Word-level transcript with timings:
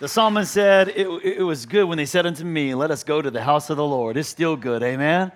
The 0.00 0.06
psalmist 0.06 0.52
said, 0.52 0.90
it, 0.90 1.08
it, 1.24 1.42
was 1.42 1.66
good 1.66 1.82
when 1.82 1.98
they 1.98 2.06
said 2.06 2.24
unto 2.24 2.44
me, 2.44 2.72
Let 2.72 2.92
us 2.92 3.02
go 3.02 3.20
to 3.20 3.32
the 3.32 3.42
house 3.42 3.68
of 3.68 3.76
the 3.76 3.84
Lord. 3.84 4.16
It's 4.16 4.28
still 4.28 4.54
good, 4.54 4.80
amen? 4.84 5.32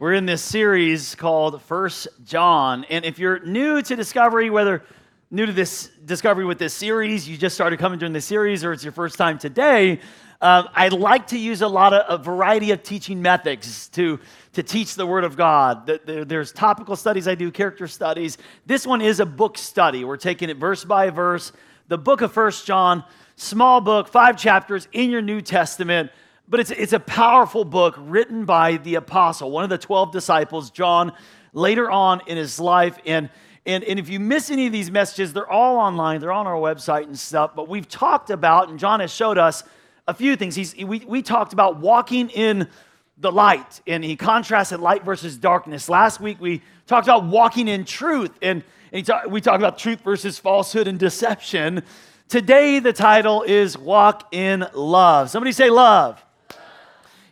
We're 0.00 0.14
in 0.14 0.26
this 0.26 0.42
series 0.42 1.14
called 1.14 1.62
First 1.62 2.08
John. 2.24 2.84
And 2.90 3.04
if 3.04 3.20
you're 3.20 3.38
new 3.46 3.80
to 3.80 3.94
Discovery, 3.94 4.50
whether 4.50 4.82
new 5.30 5.46
to 5.46 5.52
this 5.52 5.88
Discovery 6.04 6.44
with 6.44 6.58
this 6.58 6.74
series, 6.74 7.28
you 7.28 7.36
just 7.36 7.54
started 7.54 7.78
coming 7.78 8.00
during 8.00 8.12
the 8.12 8.20
series, 8.20 8.64
or 8.64 8.72
it's 8.72 8.82
your 8.82 8.92
first 8.92 9.18
time 9.18 9.38
today, 9.38 10.00
uh, 10.40 10.64
I 10.74 10.88
like 10.88 11.28
to 11.28 11.38
use 11.38 11.62
a 11.62 11.68
lot 11.68 11.92
of 11.92 12.20
a 12.20 12.20
variety 12.20 12.72
of 12.72 12.82
teaching 12.82 13.22
methods 13.22 13.86
to, 13.90 14.18
to 14.54 14.64
teach 14.64 14.96
the 14.96 15.06
Word 15.06 15.22
of 15.22 15.36
God. 15.36 15.86
There's 16.04 16.50
topical 16.50 16.96
studies 16.96 17.28
I 17.28 17.36
do, 17.36 17.52
character 17.52 17.86
studies. 17.86 18.36
This 18.66 18.84
one 18.84 19.00
is 19.00 19.20
a 19.20 19.26
book 19.26 19.56
study. 19.56 20.04
We're 20.04 20.16
taking 20.16 20.50
it 20.50 20.56
verse 20.56 20.84
by 20.84 21.10
verse. 21.10 21.52
The 21.92 21.98
book 21.98 22.22
of 22.22 22.32
First 22.32 22.66
John 22.66 23.04
small 23.36 23.82
book, 23.82 24.08
five 24.08 24.38
chapters 24.38 24.88
in 24.92 25.10
your 25.10 25.20
New 25.20 25.42
Testament, 25.42 26.10
but 26.48 26.58
it's, 26.58 26.70
it's 26.70 26.94
a 26.94 26.98
powerful 26.98 27.66
book 27.66 27.96
written 27.98 28.46
by 28.46 28.78
the 28.78 28.94
apostle, 28.94 29.50
one 29.50 29.62
of 29.62 29.68
the 29.68 29.76
12 29.76 30.10
disciples, 30.10 30.70
John, 30.70 31.12
later 31.52 31.90
on 31.90 32.22
in 32.26 32.38
his 32.38 32.58
life. 32.58 32.96
And, 33.04 33.28
and, 33.66 33.84
and 33.84 33.98
if 33.98 34.08
you 34.08 34.20
miss 34.20 34.50
any 34.50 34.64
of 34.64 34.72
these 34.72 34.90
messages, 34.90 35.34
they're 35.34 35.46
all 35.46 35.76
online, 35.76 36.22
they're 36.22 36.32
on 36.32 36.46
our 36.46 36.54
website 36.54 37.02
and 37.02 37.18
stuff. 37.18 37.54
But 37.54 37.68
we've 37.68 37.86
talked 37.86 38.30
about, 38.30 38.70
and 38.70 38.78
John 38.78 39.00
has 39.00 39.12
showed 39.12 39.36
us 39.36 39.62
a 40.08 40.14
few 40.14 40.34
things. 40.34 40.54
He's, 40.54 40.74
we, 40.74 41.00
we 41.00 41.20
talked 41.20 41.52
about 41.52 41.76
walking 41.76 42.30
in 42.30 42.70
the 43.18 43.30
light, 43.30 43.82
and 43.86 44.02
he 44.02 44.16
contrasted 44.16 44.80
light 44.80 45.04
versus 45.04 45.36
darkness. 45.36 45.90
Last 45.90 46.20
week, 46.22 46.40
we 46.40 46.62
talked 46.92 47.08
about 47.08 47.24
walking 47.24 47.68
in 47.68 47.86
truth, 47.86 48.38
and, 48.42 48.62
and 48.92 49.06
talk, 49.06 49.24
we 49.26 49.40
talked 49.40 49.56
about 49.56 49.78
truth 49.78 50.00
versus 50.00 50.38
falsehood 50.38 50.86
and 50.86 50.98
deception. 50.98 51.82
Today, 52.28 52.80
the 52.80 52.92
title 52.92 53.42
is 53.44 53.78
Walk 53.78 54.28
in 54.30 54.66
Love. 54.74 55.30
Somebody 55.30 55.52
say 55.52 55.70
love. 55.70 56.22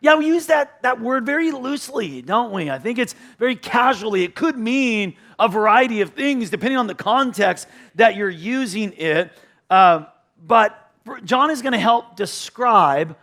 Yeah, 0.01 0.17
we 0.17 0.27
use 0.29 0.47
that, 0.47 0.81
that 0.81 0.99
word 0.99 1.27
very 1.27 1.51
loosely, 1.51 2.23
don't 2.23 2.53
we? 2.53 2.71
I 2.71 2.79
think 2.79 2.99
it's 2.99 3.15
very 3.39 3.55
casually. 3.55 4.23
It 4.23 4.35
could 4.35 4.57
mean 4.57 5.15
a 5.39 5.47
variety 5.47 6.01
of 6.01 6.15
things 6.15 6.49
depending 6.49 6.79
on 6.79 6.87
the 6.87 6.95
context 6.95 7.69
that 7.97 8.17
you're 8.17 8.31
using 8.31 8.95
it. 8.97 9.31
Uh, 9.69 10.07
but 10.43 10.91
John 11.25 11.51
is 11.51 11.61
going 11.61 11.75
to 11.75 11.79
help 11.79 12.17
describe 12.17 13.15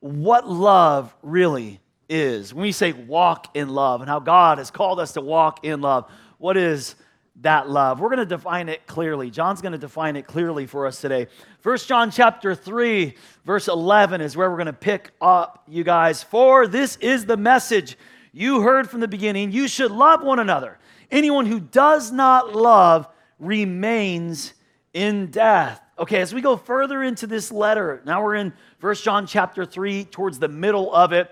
what 0.00 0.46
love 0.46 1.14
really 1.22 1.80
is. 2.08 2.54
When 2.54 2.62
we 2.62 2.72
say 2.72 2.92
walk 2.92 3.56
in 3.56 3.68
love 3.68 4.00
and 4.00 4.08
how 4.08 4.20
God 4.20 4.58
has 4.58 4.70
called 4.70 5.00
us 5.00 5.12
to 5.12 5.20
walk 5.20 5.64
in 5.64 5.80
love, 5.80 6.10
what 6.38 6.56
is 6.56 6.94
that 7.42 7.68
love. 7.68 8.00
We're 8.00 8.08
going 8.08 8.18
to 8.20 8.26
define 8.26 8.68
it 8.68 8.86
clearly. 8.86 9.30
John's 9.30 9.60
going 9.60 9.72
to 9.72 9.78
define 9.78 10.16
it 10.16 10.26
clearly 10.26 10.66
for 10.66 10.86
us 10.86 11.00
today. 11.00 11.26
First 11.60 11.86
John 11.86 12.10
chapter 12.10 12.54
3, 12.54 13.14
verse 13.44 13.68
11 13.68 14.20
is 14.20 14.36
where 14.36 14.50
we're 14.50 14.56
going 14.56 14.66
to 14.66 14.72
pick 14.72 15.10
up, 15.20 15.62
you 15.68 15.84
guys. 15.84 16.22
For 16.22 16.66
this 16.66 16.96
is 16.96 17.26
the 17.26 17.36
message 17.36 17.98
you 18.32 18.62
heard 18.62 18.88
from 18.88 19.00
the 19.00 19.08
beginning. 19.08 19.52
You 19.52 19.68
should 19.68 19.90
love 19.90 20.22
one 20.22 20.38
another. 20.38 20.78
Anyone 21.10 21.46
who 21.46 21.60
does 21.60 22.10
not 22.10 22.54
love 22.54 23.06
remains 23.38 24.54
in 24.94 25.30
death. 25.30 25.80
Okay, 25.98 26.20
as 26.20 26.34
we 26.34 26.40
go 26.40 26.56
further 26.56 27.02
into 27.02 27.26
this 27.26 27.52
letter, 27.52 28.02
now 28.04 28.22
we're 28.22 28.34
in 28.34 28.52
First 28.78 29.04
John 29.04 29.26
chapter 29.26 29.64
3, 29.64 30.04
towards 30.04 30.38
the 30.38 30.48
middle 30.48 30.94
of 30.94 31.12
it. 31.12 31.30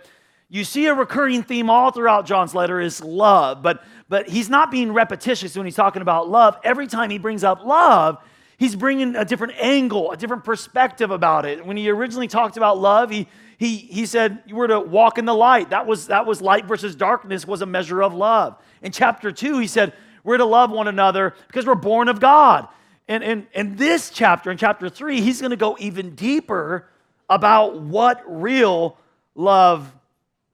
You 0.55 0.63
see 0.63 0.87
a 0.87 0.95
recurring 0.95 1.43
theme 1.43 1.69
all 1.69 1.91
throughout 1.91 2.27
John's 2.27 2.55
letter 2.55 2.81
is 2.81 3.03
love, 3.03 3.61
but 3.61 3.83
but 4.09 4.29
he's 4.29 4.49
not 4.49 4.71
being 4.71 4.93
repetitious 4.93 5.57
when 5.57 5.67
he's 5.67 5.75
talking 5.75 6.01
about 6.01 6.29
love. 6.29 6.57
Every 6.63 6.87
time 6.87 7.11
he 7.11 7.19
brings 7.19 7.43
up 7.43 7.65
love, 7.65 8.19
he's 8.57 8.77
bringing 8.77 9.17
a 9.17 9.25
different 9.25 9.55
angle, 9.59 10.13
a 10.13 10.17
different 10.17 10.45
perspective 10.45 11.11
about 11.11 11.45
it. 11.45 11.67
When 11.67 11.77
he 11.77 11.91
originally 11.91 12.29
talked 12.29 12.57
about 12.57 12.79
love, 12.79 13.11
he 13.11 13.27
he, 13.59 13.79
he 13.79 14.07
said 14.07 14.45
you 14.47 14.55
were 14.55 14.69
to 14.69 14.79
walk 14.79 15.19
in 15.19 15.25
the 15.25 15.35
light. 15.35 15.71
That 15.71 15.89
was, 15.89 16.07
that 16.07 16.25
was 16.25 16.41
light 16.41 16.67
versus 16.67 16.95
darkness 16.95 17.49
was 17.49 17.61
a 17.61 17.67
measure 17.67 18.01
of 18.01 18.15
love. 18.15 18.57
In 18.81 18.93
chapter 18.93 19.33
two, 19.33 19.59
he 19.59 19.67
said 19.67 19.93
we're 20.23 20.37
to 20.37 20.45
love 20.45 20.71
one 20.71 20.87
another 20.87 21.35
because 21.49 21.67
we're 21.67 21.75
born 21.75 22.07
of 22.07 22.21
God. 22.21 22.69
And 23.09 23.25
in 23.25 23.49
and 23.57 23.77
this 23.77 24.09
chapter, 24.09 24.53
in 24.53 24.57
chapter 24.57 24.89
three, 24.89 25.21
he's 25.21 25.41
going 25.41 25.51
to 25.51 25.57
go 25.57 25.77
even 25.81 26.15
deeper 26.15 26.89
about 27.29 27.81
what 27.81 28.23
real 28.29 28.99
love 29.35 29.93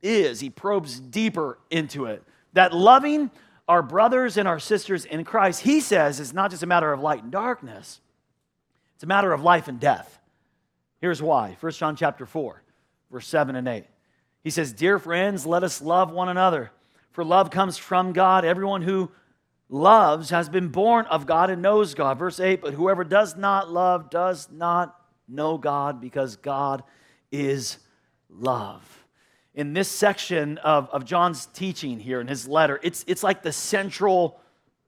is. 0.02 0.40
He 0.40 0.50
probes 0.50 1.00
deeper 1.00 1.58
into 1.70 2.06
it. 2.06 2.22
That 2.52 2.72
loving 2.72 3.30
our 3.68 3.82
brothers 3.82 4.36
and 4.36 4.48
our 4.48 4.58
sisters 4.58 5.04
in 5.04 5.24
Christ, 5.24 5.60
he 5.60 5.80
says, 5.80 6.18
is 6.18 6.32
not 6.32 6.50
just 6.50 6.62
a 6.62 6.66
matter 6.66 6.92
of 6.92 7.00
light 7.00 7.22
and 7.22 7.30
darkness, 7.30 8.00
it's 8.94 9.04
a 9.04 9.06
matter 9.06 9.32
of 9.32 9.42
life 9.42 9.68
and 9.68 9.80
death. 9.80 10.18
Here's 11.00 11.22
why 11.22 11.56
1 11.60 11.72
John 11.72 11.96
chapter 11.96 12.26
4, 12.26 12.62
verse 13.10 13.26
7 13.26 13.56
and 13.56 13.66
8. 13.66 13.84
He 14.42 14.50
says, 14.50 14.72
Dear 14.72 14.98
friends, 14.98 15.46
let 15.46 15.62
us 15.62 15.80
love 15.80 16.10
one 16.10 16.28
another, 16.28 16.70
for 17.12 17.24
love 17.24 17.50
comes 17.50 17.78
from 17.78 18.12
God. 18.12 18.44
Everyone 18.44 18.82
who 18.82 19.10
loves 19.68 20.30
has 20.30 20.48
been 20.48 20.68
born 20.68 21.06
of 21.06 21.26
God 21.26 21.48
and 21.48 21.62
knows 21.62 21.94
God. 21.94 22.18
Verse 22.18 22.40
8, 22.40 22.60
but 22.60 22.74
whoever 22.74 23.04
does 23.04 23.36
not 23.36 23.70
love 23.70 24.10
does 24.10 24.48
not 24.50 24.96
know 25.28 25.56
God 25.56 26.00
because 26.00 26.36
God 26.36 26.82
is 27.30 27.78
love 28.28 28.99
in 29.54 29.72
this 29.72 29.88
section 29.88 30.58
of, 30.58 30.88
of 30.90 31.04
John's 31.04 31.46
teaching 31.46 31.98
here 31.98 32.20
in 32.20 32.28
his 32.28 32.46
letter, 32.46 32.78
it's, 32.82 33.04
it's 33.06 33.22
like 33.22 33.42
the 33.42 33.52
central 33.52 34.40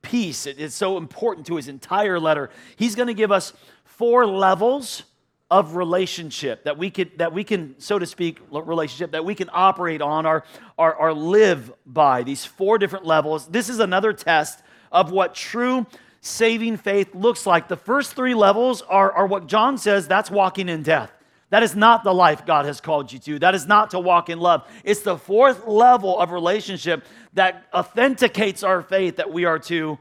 piece. 0.02 0.46
It, 0.46 0.60
it's 0.60 0.74
so 0.74 0.96
important 0.96 1.46
to 1.48 1.56
his 1.56 1.68
entire 1.68 2.20
letter. 2.20 2.50
He's 2.76 2.94
going 2.94 3.08
to 3.08 3.14
give 3.14 3.32
us 3.32 3.52
four 3.84 4.26
levels 4.26 5.04
of 5.52 5.76
relationship 5.76 6.64
that 6.64 6.78
we 6.78 6.88
can 6.88 7.10
that 7.18 7.30
we 7.30 7.44
can 7.44 7.74
so 7.78 7.98
to 7.98 8.06
speak 8.06 8.40
relationship 8.50 9.12
that 9.12 9.22
we 9.22 9.34
can 9.34 9.50
operate 9.52 10.00
on 10.00 10.24
or, 10.24 10.44
or, 10.78 10.94
or 10.94 11.12
live 11.12 11.70
by 11.84 12.22
these 12.22 12.42
four 12.42 12.78
different 12.78 13.04
levels 13.04 13.46
this 13.48 13.68
is 13.68 13.78
another 13.78 14.14
test 14.14 14.62
of 14.90 15.12
what 15.12 15.34
true 15.34 15.86
saving 16.22 16.78
faith 16.78 17.14
looks 17.14 17.44
like 17.44 17.68
the 17.68 17.76
first 17.76 18.16
three 18.16 18.32
levels 18.32 18.80
are, 18.80 19.12
are 19.12 19.26
what 19.26 19.46
john 19.46 19.76
says 19.76 20.08
that's 20.08 20.30
walking 20.30 20.70
in 20.70 20.82
death 20.82 21.12
that 21.52 21.62
is 21.62 21.76
not 21.76 22.02
the 22.02 22.14
life 22.14 22.46
God 22.46 22.64
has 22.64 22.80
called 22.80 23.12
you 23.12 23.18
to. 23.18 23.38
That 23.38 23.54
is 23.54 23.66
not 23.66 23.90
to 23.90 24.00
walk 24.00 24.30
in 24.30 24.40
love. 24.40 24.66
It's 24.84 25.02
the 25.02 25.18
fourth 25.18 25.66
level 25.66 26.18
of 26.18 26.30
relationship 26.30 27.04
that 27.34 27.66
authenticates 27.74 28.62
our 28.62 28.80
faith 28.80 29.16
that 29.16 29.30
we 29.30 29.44
are 29.44 29.58
to 29.58 29.98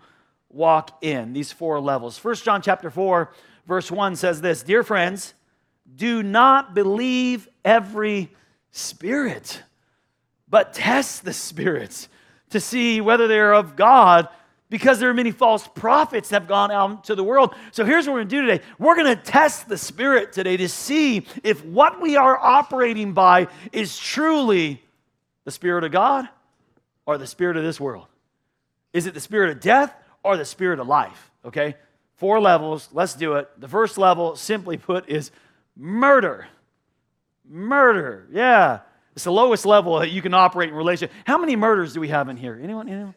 walk 0.49 1.03
in. 1.03 1.33
These 1.33 1.51
four 1.51 1.81
levels. 1.81 2.17
First 2.17 2.45
John 2.45 2.61
chapter 2.61 2.89
4 2.89 3.33
verse 3.67 3.91
1 3.91 4.15
says 4.15 4.39
this, 4.39 4.63
"Dear 4.63 4.81
friends, 4.81 5.33
do 5.93 6.23
not 6.23 6.73
believe 6.73 7.49
every 7.65 8.31
spirit, 8.71 9.61
but 10.47 10.71
test 10.71 11.25
the 11.25 11.33
spirits 11.33 12.07
to 12.51 12.61
see 12.61 13.01
whether 13.01 13.27
they're 13.27 13.53
of 13.53 13.75
God." 13.75 14.29
Because 14.71 14.99
there 14.99 15.09
are 15.09 15.13
many 15.13 15.31
false 15.31 15.67
prophets 15.67 16.29
that 16.29 16.43
have 16.43 16.47
gone 16.47 16.71
out 16.71 17.03
to 17.03 17.13
the 17.13 17.25
world. 17.25 17.53
So 17.73 17.83
here's 17.83 18.07
what 18.07 18.13
we're 18.13 18.19
going 18.19 18.29
to 18.29 18.35
do 18.37 18.41
today. 18.47 18.63
We're 18.79 18.95
going 18.95 19.15
to 19.15 19.21
test 19.21 19.67
the 19.67 19.77
spirit 19.77 20.31
today 20.31 20.55
to 20.57 20.69
see 20.69 21.27
if 21.43 21.63
what 21.65 22.01
we 22.01 22.15
are 22.15 22.37
operating 22.37 23.11
by 23.11 23.49
is 23.73 23.99
truly 23.99 24.81
the 25.43 25.51
spirit 25.51 25.83
of 25.83 25.91
God 25.91 26.27
or 27.05 27.17
the 27.17 27.27
spirit 27.27 27.57
of 27.57 27.63
this 27.63 27.81
world. 27.81 28.07
Is 28.93 29.07
it 29.07 29.13
the 29.13 29.19
spirit 29.19 29.49
of 29.49 29.59
death 29.59 29.93
or 30.23 30.37
the 30.37 30.45
spirit 30.45 30.79
of 30.79 30.87
life? 30.87 31.31
Okay? 31.43 31.75
Four 32.15 32.39
levels. 32.39 32.87
Let's 32.93 33.13
do 33.13 33.33
it. 33.33 33.49
The 33.59 33.67
first 33.67 33.97
level, 33.97 34.37
simply 34.37 34.77
put, 34.77 35.09
is 35.09 35.31
murder. 35.75 36.47
Murder. 37.45 38.25
Yeah. 38.31 38.79
It's 39.15 39.25
the 39.25 39.33
lowest 39.33 39.65
level 39.65 39.99
that 39.99 40.11
you 40.11 40.21
can 40.21 40.33
operate 40.33 40.69
in 40.69 40.75
relation. 40.75 41.09
How 41.25 41.37
many 41.37 41.57
murders 41.57 41.93
do 41.93 41.99
we 41.99 42.07
have 42.07 42.29
in 42.29 42.37
here? 42.37 42.57
Anyone? 42.63 42.87
Anyone? 42.87 43.15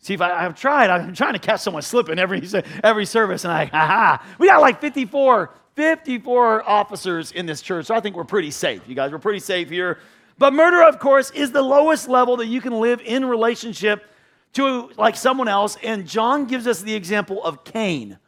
See, 0.00 0.14
if 0.14 0.20
I, 0.20 0.42
have 0.42 0.54
tried, 0.54 0.90
I'm 0.90 1.12
trying 1.12 1.32
to 1.32 1.38
catch 1.38 1.60
someone 1.60 1.82
slipping 1.82 2.18
every, 2.18 2.42
every 2.84 3.04
service, 3.04 3.44
and 3.44 3.52
I, 3.52 3.64
ha 3.66 4.24
We 4.38 4.46
got 4.46 4.60
like 4.60 4.80
54, 4.80 5.50
54 5.74 6.68
officers 6.68 7.32
in 7.32 7.46
this 7.46 7.60
church, 7.60 7.86
so 7.86 7.94
I 7.94 8.00
think 8.00 8.14
we're 8.14 8.24
pretty 8.24 8.52
safe. 8.52 8.82
You 8.86 8.94
guys, 8.94 9.10
we're 9.10 9.18
pretty 9.18 9.40
safe 9.40 9.68
here. 9.68 9.98
But 10.38 10.52
murder, 10.52 10.84
of 10.84 11.00
course, 11.00 11.32
is 11.32 11.50
the 11.50 11.62
lowest 11.62 12.08
level 12.08 12.36
that 12.36 12.46
you 12.46 12.60
can 12.60 12.72
live 12.74 13.00
in 13.04 13.24
relationship 13.24 14.08
to 14.52 14.90
like 14.96 15.16
someone 15.16 15.48
else. 15.48 15.76
And 15.82 16.06
John 16.06 16.46
gives 16.46 16.68
us 16.68 16.80
the 16.80 16.94
example 16.94 17.42
of 17.42 17.64
Cain 17.64 18.18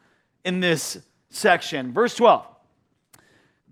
in 0.45 0.59
this 0.59 0.99
section. 1.31 1.93
Verse 1.93 2.17
12 2.17 2.45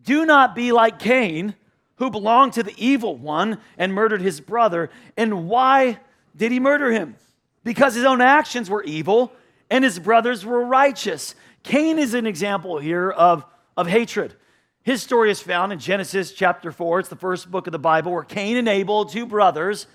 Do 0.04 0.24
not 0.24 0.54
be 0.54 0.70
like 0.70 1.00
Cain, 1.00 1.56
who 1.96 2.10
belonged 2.10 2.52
to 2.54 2.62
the 2.62 2.74
evil 2.76 3.16
one 3.16 3.58
and 3.76 3.92
murdered 3.92 4.22
his 4.22 4.40
brother. 4.40 4.88
And 5.16 5.48
why 5.48 5.98
did 6.36 6.52
he 6.52 6.60
murder 6.60 6.92
him? 6.92 7.16
Because 7.64 7.94
his 7.94 8.04
own 8.04 8.20
actions 8.20 8.70
were 8.70 8.82
evil 8.82 9.32
and 9.70 9.84
his 9.84 9.98
brothers 9.98 10.44
were 10.44 10.64
righteous. 10.64 11.34
Cain 11.62 11.98
is 11.98 12.14
an 12.14 12.26
example 12.26 12.78
here 12.78 13.10
of, 13.10 13.44
of 13.76 13.86
hatred. 13.86 14.34
His 14.82 15.02
story 15.02 15.30
is 15.30 15.40
found 15.40 15.72
in 15.72 15.78
Genesis 15.78 16.32
chapter 16.32 16.72
4. 16.72 17.00
It's 17.00 17.08
the 17.08 17.16
first 17.16 17.50
book 17.50 17.66
of 17.66 17.72
the 17.72 17.78
Bible 17.78 18.12
where 18.12 18.22
Cain 18.22 18.56
and 18.56 18.68
Abel, 18.68 19.04
two 19.04 19.26
brothers, 19.26 19.86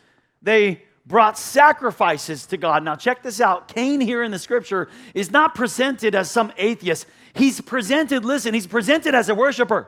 they 0.42 0.83
brought 1.06 1.38
sacrifices 1.38 2.45
to 2.48 2.57
God. 2.57 2.83
Now, 2.83 2.95
check 2.95 3.24
this 3.24 3.42
out. 3.42 3.68
Cain, 3.68 4.00
here 4.00 4.24
in 4.24 4.31
the 4.31 4.39
scripture, 4.39 4.89
is 5.13 5.31
not 5.31 5.56
presented 5.56 6.16
as 6.16 6.30
some 6.30 6.54
atheist. 6.57 7.07
He's 7.33 7.59
presented, 7.59 8.24
listen, 8.24 8.54
he's 8.54 8.68
presented 8.68 9.16
as 9.16 9.30
a 9.30 9.36
worshiper. 9.36 9.88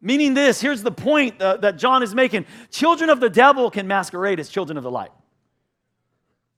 Meaning 0.00 0.34
this, 0.34 0.60
here's 0.60 0.82
the 0.82 0.92
point 0.92 1.40
uh, 1.40 1.56
that 1.58 1.78
John 1.78 2.02
is 2.02 2.14
making 2.14 2.44
children 2.70 3.08
of 3.08 3.20
the 3.20 3.30
devil 3.30 3.70
can 3.70 3.86
masquerade 3.86 4.40
as 4.40 4.48
children 4.48 4.76
of 4.76 4.84
the 4.84 4.90
light. 4.90 5.12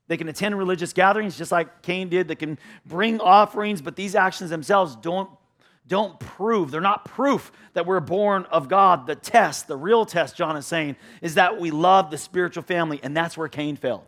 They 0.07 0.17
can 0.17 0.29
attend 0.29 0.57
religious 0.59 0.93
gatherings 0.93 1.37
just 1.39 1.51
like 1.51 1.83
Cain 1.83 2.09
did. 2.09 2.29
They 2.29 2.35
can 2.35 2.59
bring 2.85 3.21
offerings, 3.21 3.81
but 3.81 3.97
these 3.97 4.15
actions 4.15 4.51
themselves 4.51 4.97
don't, 4.97 5.31
don't 5.87 6.19
prove, 6.21 6.71
they're 6.71 6.81
not 6.81 7.05
proof 7.05 7.51
that 7.73 7.87
we're 7.87 8.01
born 8.01 8.45
of 8.51 8.69
God. 8.69 9.07
The 9.07 9.15
test, 9.17 9.67
the 9.67 9.77
real 9.77 10.05
test, 10.05 10.37
John 10.37 10.57
is 10.57 10.67
saying, 10.67 10.97
is 11.23 11.35
that 11.35 11.59
we 11.59 11.71
love 11.71 12.11
the 12.11 12.19
spiritual 12.19 12.63
family, 12.63 13.01
and 13.03 13.17
that's 13.17 13.37
where 13.37 13.49
Cain 13.49 13.77
failed. 13.77 14.05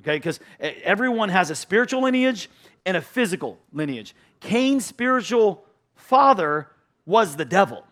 Okay, 0.00 0.16
because 0.16 0.40
everyone 0.60 1.30
has 1.30 1.50
a 1.50 1.54
spiritual 1.54 2.02
lineage 2.02 2.50
and 2.84 2.98
a 2.98 3.00
physical 3.00 3.58
lineage. 3.72 4.14
Cain's 4.40 4.84
spiritual 4.84 5.64
father 5.94 6.68
was 7.06 7.36
the 7.36 7.46
devil. 7.46 7.84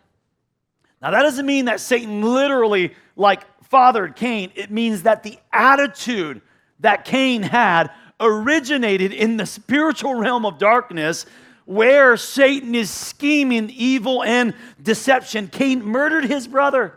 Now, 1.01 1.11
that 1.11 1.23
doesn't 1.23 1.45
mean 1.45 1.65
that 1.65 1.79
Satan 1.79 2.21
literally 2.21 2.93
like 3.15 3.43
fathered 3.63 4.15
Cain. 4.15 4.51
It 4.55 4.69
means 4.69 5.03
that 5.03 5.23
the 5.23 5.37
attitude 5.51 6.41
that 6.79 7.05
Cain 7.05 7.43
had 7.43 7.91
originated 8.19 9.11
in 9.11 9.37
the 9.37 9.45
spiritual 9.45 10.15
realm 10.15 10.45
of 10.45 10.57
darkness 10.57 11.25
where 11.65 12.15
Satan 12.15 12.75
is 12.75 12.89
scheming 12.89 13.69
evil 13.71 14.23
and 14.23 14.53
deception. 14.81 15.47
Cain 15.47 15.83
murdered 15.83 16.25
his 16.25 16.47
brother 16.47 16.93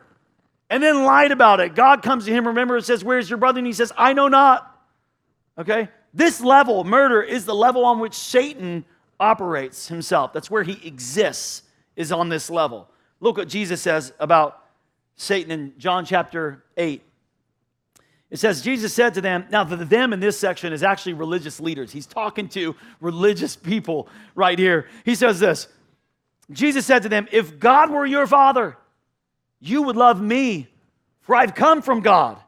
and 0.70 0.82
then 0.82 1.04
lied 1.04 1.32
about 1.32 1.60
it. 1.60 1.74
God 1.74 2.02
comes 2.02 2.26
to 2.26 2.32
him, 2.32 2.46
remember, 2.46 2.76
and 2.76 2.84
says, 2.84 3.02
Where's 3.02 3.30
your 3.30 3.38
brother? 3.38 3.58
And 3.58 3.66
he 3.66 3.72
says, 3.72 3.92
I 3.96 4.12
know 4.12 4.28
not. 4.28 4.78
Okay? 5.56 5.88
This 6.12 6.40
level, 6.40 6.84
murder, 6.84 7.22
is 7.22 7.44
the 7.44 7.54
level 7.54 7.84
on 7.84 7.98
which 7.98 8.14
Satan 8.14 8.84
operates 9.18 9.88
himself. 9.88 10.32
That's 10.32 10.50
where 10.50 10.62
he 10.62 10.86
exists, 10.86 11.62
is 11.96 12.12
on 12.12 12.28
this 12.28 12.50
level. 12.50 12.88
Look 13.20 13.36
what 13.36 13.48
Jesus 13.48 13.80
says 13.80 14.12
about 14.20 14.62
Satan 15.16 15.50
in 15.50 15.74
John 15.78 16.04
chapter 16.04 16.64
8. 16.76 17.02
It 18.30 18.38
says, 18.38 18.60
Jesus 18.60 18.92
said 18.92 19.14
to 19.14 19.20
them, 19.20 19.46
now 19.50 19.64
the 19.64 19.76
them 19.76 20.12
in 20.12 20.20
this 20.20 20.38
section 20.38 20.72
is 20.72 20.82
actually 20.82 21.14
religious 21.14 21.60
leaders. 21.60 21.90
He's 21.92 22.06
talking 22.06 22.48
to 22.50 22.76
religious 23.00 23.56
people 23.56 24.08
right 24.34 24.58
here. 24.58 24.86
He 25.04 25.14
says 25.14 25.40
this 25.40 25.68
Jesus 26.50 26.86
said 26.86 27.02
to 27.02 27.08
them, 27.08 27.26
If 27.32 27.58
God 27.58 27.90
were 27.90 28.06
your 28.06 28.26
father, 28.26 28.76
you 29.60 29.82
would 29.82 29.96
love 29.96 30.20
me, 30.20 30.68
for 31.22 31.34
I've 31.34 31.54
come 31.54 31.82
from 31.82 32.00
God. 32.00 32.38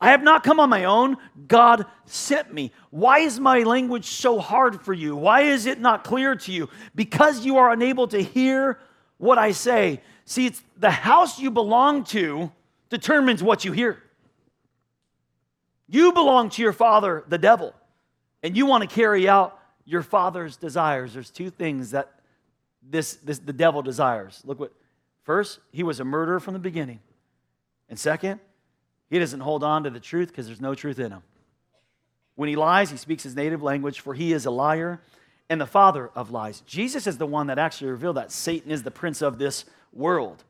I 0.00 0.10
have 0.10 0.22
not 0.22 0.42
come 0.42 0.58
on 0.58 0.68
my 0.68 0.84
own. 0.84 1.16
God 1.46 1.86
sent 2.06 2.52
me. 2.52 2.72
Why 2.90 3.20
is 3.20 3.38
my 3.38 3.60
language 3.60 4.06
so 4.06 4.40
hard 4.40 4.82
for 4.84 4.92
you? 4.92 5.14
Why 5.14 5.42
is 5.42 5.66
it 5.66 5.78
not 5.78 6.02
clear 6.02 6.34
to 6.34 6.52
you? 6.52 6.68
Because 6.94 7.44
you 7.44 7.58
are 7.58 7.70
unable 7.70 8.08
to 8.08 8.20
hear 8.20 8.80
what 9.18 9.38
I 9.38 9.52
say. 9.52 10.00
See, 10.24 10.46
it's 10.46 10.60
the 10.76 10.90
house 10.90 11.38
you 11.38 11.52
belong 11.52 12.02
to 12.04 12.50
determines 12.90 13.44
what 13.44 13.64
you 13.64 13.70
hear. 13.70 14.02
You 15.92 16.12
belong 16.12 16.48
to 16.48 16.62
your 16.62 16.72
father, 16.72 17.22
the 17.28 17.36
devil, 17.36 17.74
and 18.42 18.56
you 18.56 18.64
want 18.64 18.80
to 18.82 18.92
carry 18.92 19.28
out 19.28 19.60
your 19.84 20.00
father's 20.00 20.56
desires. 20.56 21.12
There's 21.12 21.28
two 21.28 21.50
things 21.50 21.90
that 21.90 22.10
this, 22.82 23.16
this 23.16 23.38
the 23.38 23.52
devil 23.52 23.82
desires. 23.82 24.40
Look 24.46 24.58
what 24.58 24.72
first, 25.24 25.58
he 25.70 25.82
was 25.82 26.00
a 26.00 26.04
murderer 26.04 26.40
from 26.40 26.54
the 26.54 26.60
beginning. 26.60 27.00
And 27.90 27.98
second, 27.98 28.40
he 29.10 29.18
doesn't 29.18 29.40
hold 29.40 29.62
on 29.62 29.84
to 29.84 29.90
the 29.90 30.00
truth 30.00 30.28
because 30.28 30.46
there's 30.46 30.62
no 30.62 30.74
truth 30.74 30.98
in 30.98 31.12
him. 31.12 31.22
When 32.36 32.48
he 32.48 32.56
lies, 32.56 32.90
he 32.90 32.96
speaks 32.96 33.22
his 33.22 33.36
native 33.36 33.62
language, 33.62 34.00
for 34.00 34.14
he 34.14 34.32
is 34.32 34.46
a 34.46 34.50
liar 34.50 35.02
and 35.50 35.60
the 35.60 35.66
father 35.66 36.10
of 36.14 36.30
lies. 36.30 36.62
Jesus 36.62 37.06
is 37.06 37.18
the 37.18 37.26
one 37.26 37.48
that 37.48 37.58
actually 37.58 37.90
revealed 37.90 38.16
that 38.16 38.32
Satan 38.32 38.70
is 38.70 38.82
the 38.82 38.90
prince 38.90 39.20
of 39.20 39.36
this 39.36 39.66
world. 39.92 40.42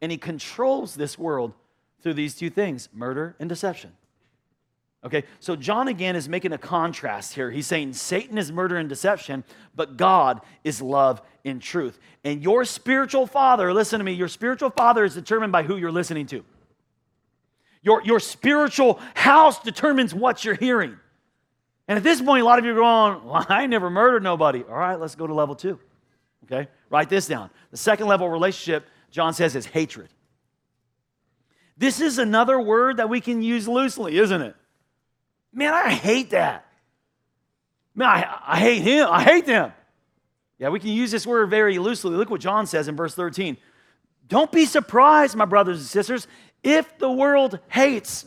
And 0.00 0.12
he 0.12 0.18
controls 0.18 0.94
this 0.94 1.18
world 1.18 1.52
through 2.00 2.14
these 2.14 2.36
two 2.36 2.48
things 2.48 2.88
murder 2.94 3.34
and 3.40 3.48
deception. 3.48 3.94
Okay, 5.04 5.24
so 5.38 5.54
John 5.54 5.86
again 5.86 6.16
is 6.16 6.28
making 6.28 6.52
a 6.52 6.58
contrast 6.58 7.34
here. 7.34 7.50
He's 7.50 7.68
saying 7.68 7.92
Satan 7.92 8.36
is 8.36 8.50
murder 8.50 8.76
and 8.76 8.88
deception, 8.88 9.44
but 9.76 9.96
God 9.96 10.40
is 10.64 10.82
love 10.82 11.22
and 11.44 11.62
truth. 11.62 12.00
And 12.24 12.42
your 12.42 12.64
spiritual 12.64 13.26
father, 13.26 13.72
listen 13.72 14.00
to 14.00 14.04
me, 14.04 14.12
your 14.12 14.26
spiritual 14.26 14.70
father 14.70 15.04
is 15.04 15.14
determined 15.14 15.52
by 15.52 15.62
who 15.62 15.76
you're 15.76 15.92
listening 15.92 16.26
to. 16.26 16.44
Your, 17.82 18.02
your 18.02 18.18
spiritual 18.18 19.00
house 19.14 19.62
determines 19.62 20.12
what 20.12 20.44
you're 20.44 20.56
hearing. 20.56 20.96
And 21.86 21.96
at 21.96 22.02
this 22.02 22.20
point, 22.20 22.42
a 22.42 22.44
lot 22.44 22.58
of 22.58 22.64
you 22.64 22.72
are 22.72 22.74
going, 22.74 23.24
well, 23.24 23.46
I 23.48 23.66
never 23.66 23.88
murdered 23.88 24.24
nobody. 24.24 24.64
All 24.64 24.76
right, 24.76 24.98
let's 24.98 25.14
go 25.14 25.28
to 25.28 25.32
level 25.32 25.54
two. 25.54 25.78
Okay, 26.44 26.68
write 26.90 27.08
this 27.08 27.28
down. 27.28 27.50
The 27.70 27.76
second 27.76 28.08
level 28.08 28.28
relationship, 28.28 28.86
John 29.10 29.32
says, 29.32 29.54
is 29.54 29.66
hatred. 29.66 30.08
This 31.76 32.00
is 32.00 32.18
another 32.18 32.60
word 32.60 32.96
that 32.96 33.08
we 33.08 33.20
can 33.20 33.42
use 33.42 33.68
loosely, 33.68 34.18
isn't 34.18 34.42
it? 34.42 34.56
Man, 35.58 35.74
I 35.74 35.90
hate 35.90 36.30
that. 36.30 36.64
Man, 37.92 38.06
I, 38.08 38.38
I 38.46 38.60
hate 38.60 38.80
him. 38.80 39.08
I 39.10 39.24
hate 39.24 39.44
them. 39.44 39.72
Yeah, 40.56 40.68
we 40.68 40.78
can 40.78 40.90
use 40.90 41.10
this 41.10 41.26
word 41.26 41.50
very 41.50 41.80
loosely. 41.80 42.14
Look 42.14 42.30
what 42.30 42.40
John 42.40 42.64
says 42.68 42.86
in 42.86 42.94
verse 42.94 43.12
13. 43.16 43.56
Don't 44.28 44.52
be 44.52 44.66
surprised, 44.66 45.34
my 45.34 45.46
brothers 45.46 45.78
and 45.78 45.86
sisters, 45.88 46.28
if 46.62 46.96
the 46.98 47.10
world 47.10 47.58
hates. 47.66 48.24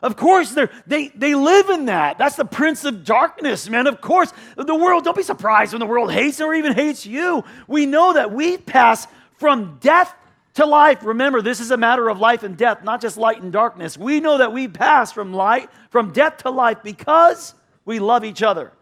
Of 0.00 0.14
course, 0.14 0.56
they 0.86 1.08
they 1.08 1.34
live 1.34 1.70
in 1.70 1.86
that. 1.86 2.18
That's 2.18 2.36
the 2.36 2.44
prince 2.44 2.84
of 2.84 3.04
darkness, 3.04 3.68
man. 3.68 3.88
Of 3.88 4.00
course, 4.00 4.32
the 4.54 4.76
world, 4.76 5.02
don't 5.02 5.16
be 5.16 5.24
surprised 5.24 5.72
when 5.72 5.80
the 5.80 5.86
world 5.86 6.12
hates 6.12 6.40
or 6.40 6.54
even 6.54 6.72
hates 6.72 7.04
you. 7.04 7.42
We 7.66 7.84
know 7.84 8.12
that 8.12 8.30
we 8.30 8.58
pass 8.58 9.08
from 9.38 9.78
death 9.80 10.14
to 10.58 10.66
life. 10.66 11.04
Remember, 11.04 11.40
this 11.40 11.60
is 11.60 11.70
a 11.70 11.76
matter 11.76 12.08
of 12.08 12.18
life 12.18 12.42
and 12.42 12.56
death, 12.56 12.82
not 12.82 13.00
just 13.00 13.16
light 13.16 13.40
and 13.40 13.52
darkness. 13.52 13.96
We 13.96 14.18
know 14.18 14.38
that 14.38 14.52
we 14.52 14.66
pass 14.66 15.12
from 15.12 15.32
light, 15.32 15.70
from 15.90 16.12
death 16.12 16.38
to 16.38 16.50
life 16.50 16.78
because 16.82 17.54
we 17.84 18.00
love 18.00 18.24
each 18.24 18.42
other. 18.42 18.72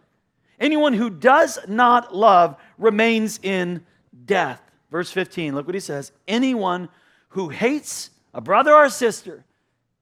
Anyone 0.59 0.95
who 0.95 1.11
does 1.11 1.59
not 1.69 2.17
love 2.17 2.57
remains 2.79 3.39
in 3.43 3.85
death. 4.25 4.63
Verse 4.91 5.11
15, 5.11 5.55
look 5.55 5.67
what 5.67 5.75
he 5.75 5.81
says. 5.81 6.13
Anyone 6.27 6.89
who 7.31 7.51
hates 7.51 8.09
a 8.33 8.41
brother 8.41 8.75
or 8.75 8.89
sister 8.89 9.45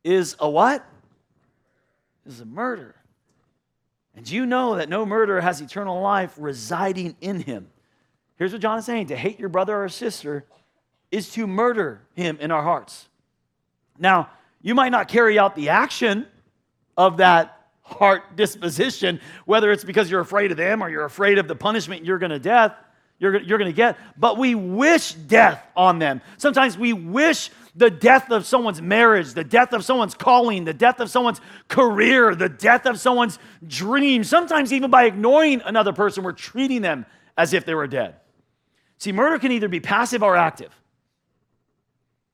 is 0.05 0.37
a 0.39 0.49
what? 0.49 0.87
Is 2.25 2.41
a 2.41 2.45
murderer. 2.45 2.95
And 4.15 4.31
you 4.31 4.47
know 4.47 4.77
that 4.77 4.89
no 4.89 5.05
murderer 5.05 5.41
has 5.41 5.61
eternal 5.61 6.01
life 6.01 6.35
residing 6.39 7.17
in 7.21 7.41
him. 7.41 7.67
Here's 8.37 8.53
what 8.53 8.63
John 8.63 8.79
is 8.79 8.85
saying 8.85 9.09
to 9.09 9.17
hate 9.17 9.41
your 9.41 9.49
brother 9.49 9.83
or 9.83 9.89
sister 9.89 10.45
is 11.15 11.31
to 11.31 11.47
murder 11.47 12.01
him 12.15 12.39
in 12.41 12.51
our 12.51 12.63
hearts. 12.63 13.09
Now, 13.99 14.31
you 14.61 14.75
might 14.75 14.89
not 14.89 15.07
carry 15.07 15.39
out 15.39 15.55
the 15.55 15.69
action 15.69 16.27
of 16.97 17.19
that 17.19 17.69
heart 17.83 18.35
disposition, 18.35 19.21
whether 19.45 19.71
it's 19.71 19.85
because 19.85 20.11
you're 20.11 20.21
afraid 20.21 20.51
of 20.51 20.57
them 20.57 20.83
or 20.83 20.91
you're 20.91 21.05
afraid 21.05 21.39
of 21.39 21.47
the 21.47 21.55
punishment 21.55 22.05
you're 22.05 22.19
going 22.19 22.31
to 22.31 22.41
death, 22.41 22.75
you're, 23.21 23.41
you're 23.41 23.59
going 23.59 23.71
to 23.71 23.77
get, 23.77 23.97
but 24.19 24.39
we 24.39 24.57
wish 24.57 25.13
death 25.13 25.65
on 25.77 26.01
them. 26.01 26.21
Sometimes 26.37 26.77
we 26.77 26.93
wish 26.93 27.51
the 27.77 27.91
death 27.91 28.33
of 28.33 28.45
someone's 28.45 28.83
marriage, 28.83 29.35
the 29.35 29.45
death 29.45 29.73
of 29.73 29.85
someone's 29.85 30.15
calling, 30.15 30.65
the 30.65 30.75
death 30.75 30.99
of 30.99 31.11
someone's 31.11 31.41
career, 31.69 32.35
the 32.35 32.49
death 32.49 32.87
of 32.87 32.99
someone's 32.99 33.39
dream. 33.65 34.25
Sometimes, 34.25 34.73
even 34.73 34.91
by 34.91 35.05
ignoring 35.05 35.63
another 35.65 35.93
person, 35.93 36.25
we're 36.25 36.33
treating 36.33 36.83
them 36.83 37.07
as 37.37 37.53
if 37.53 37.65
they 37.65 37.75
were 37.75 37.87
dead. 37.87 38.17
See, 38.99 39.13
murder 39.13 39.39
can 39.39 39.53
either 39.53 39.69
be 39.69 39.81
passive 39.81 40.23
or 40.23 40.35
active. 40.37 40.73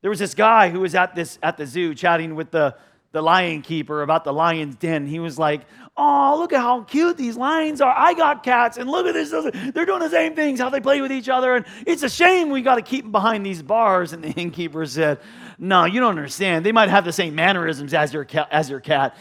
There 0.03 0.11
was 0.11 0.19
this 0.19 0.35
guy 0.35 0.71
who 0.71 0.81
was 0.81 0.95
at 0.95 1.15
this 1.15 1.39
at 1.43 1.57
the 1.57 1.67
zoo 1.67 1.95
chatting 1.95 2.35
with 2.35 2.51
the, 2.51 2.75
the 3.13 3.21
lion 3.21 3.63
keeper 3.63 4.03
about 4.03 4.25
the 4.25 4.33
lion's 4.33 4.77
den. 4.77 5.07
He 5.07 5.19
was 5.19 5.39
like, 5.39 5.63
Oh, 5.97 6.37
look 6.39 6.53
at 6.55 6.61
how 6.61 6.83
cute 6.83 7.19
these 7.19 7.37
lions 7.37 7.83
are. 7.83 7.95
I 7.95 8.15
got 8.15 8.43
cats, 8.43 8.79
and 8.79 8.89
look 8.89 9.07
at 9.07 9.13
this. 9.13 9.31
They're 9.75 9.85
doing 9.85 10.01
the 10.01 10.09
same 10.09 10.35
things, 10.35 10.59
how 10.59 10.71
they 10.71 10.81
play 10.81 11.03
with 11.03 11.13
each 11.13 11.29
other. 11.29 11.57
And 11.57 11.67
it's 11.87 12.03
a 12.03 12.09
shame 12.09 12.49
we 12.49 12.63
got 12.63 12.77
to 12.77 12.83
keep 12.83 13.05
them 13.05 13.13
behind 13.13 13.45
these 13.45 13.63
bars. 13.63 14.15
And 14.15 14.25
the 14.25 14.31
innkeeper 14.37 14.87
said, 14.87 15.19
No, 15.59 15.85
you 15.85 16.01
don't 16.01 16.17
understand. 16.17 16.65
They 16.65 16.73
might 16.73 16.89
have 16.89 17.05
the 17.05 17.13
same 17.13 17.35
mannerisms 17.35 17.93
as 17.93 18.15
your, 18.15 18.25
cat, 18.25 18.49
as 18.51 18.71
your 18.71 18.81
cat, 18.81 19.17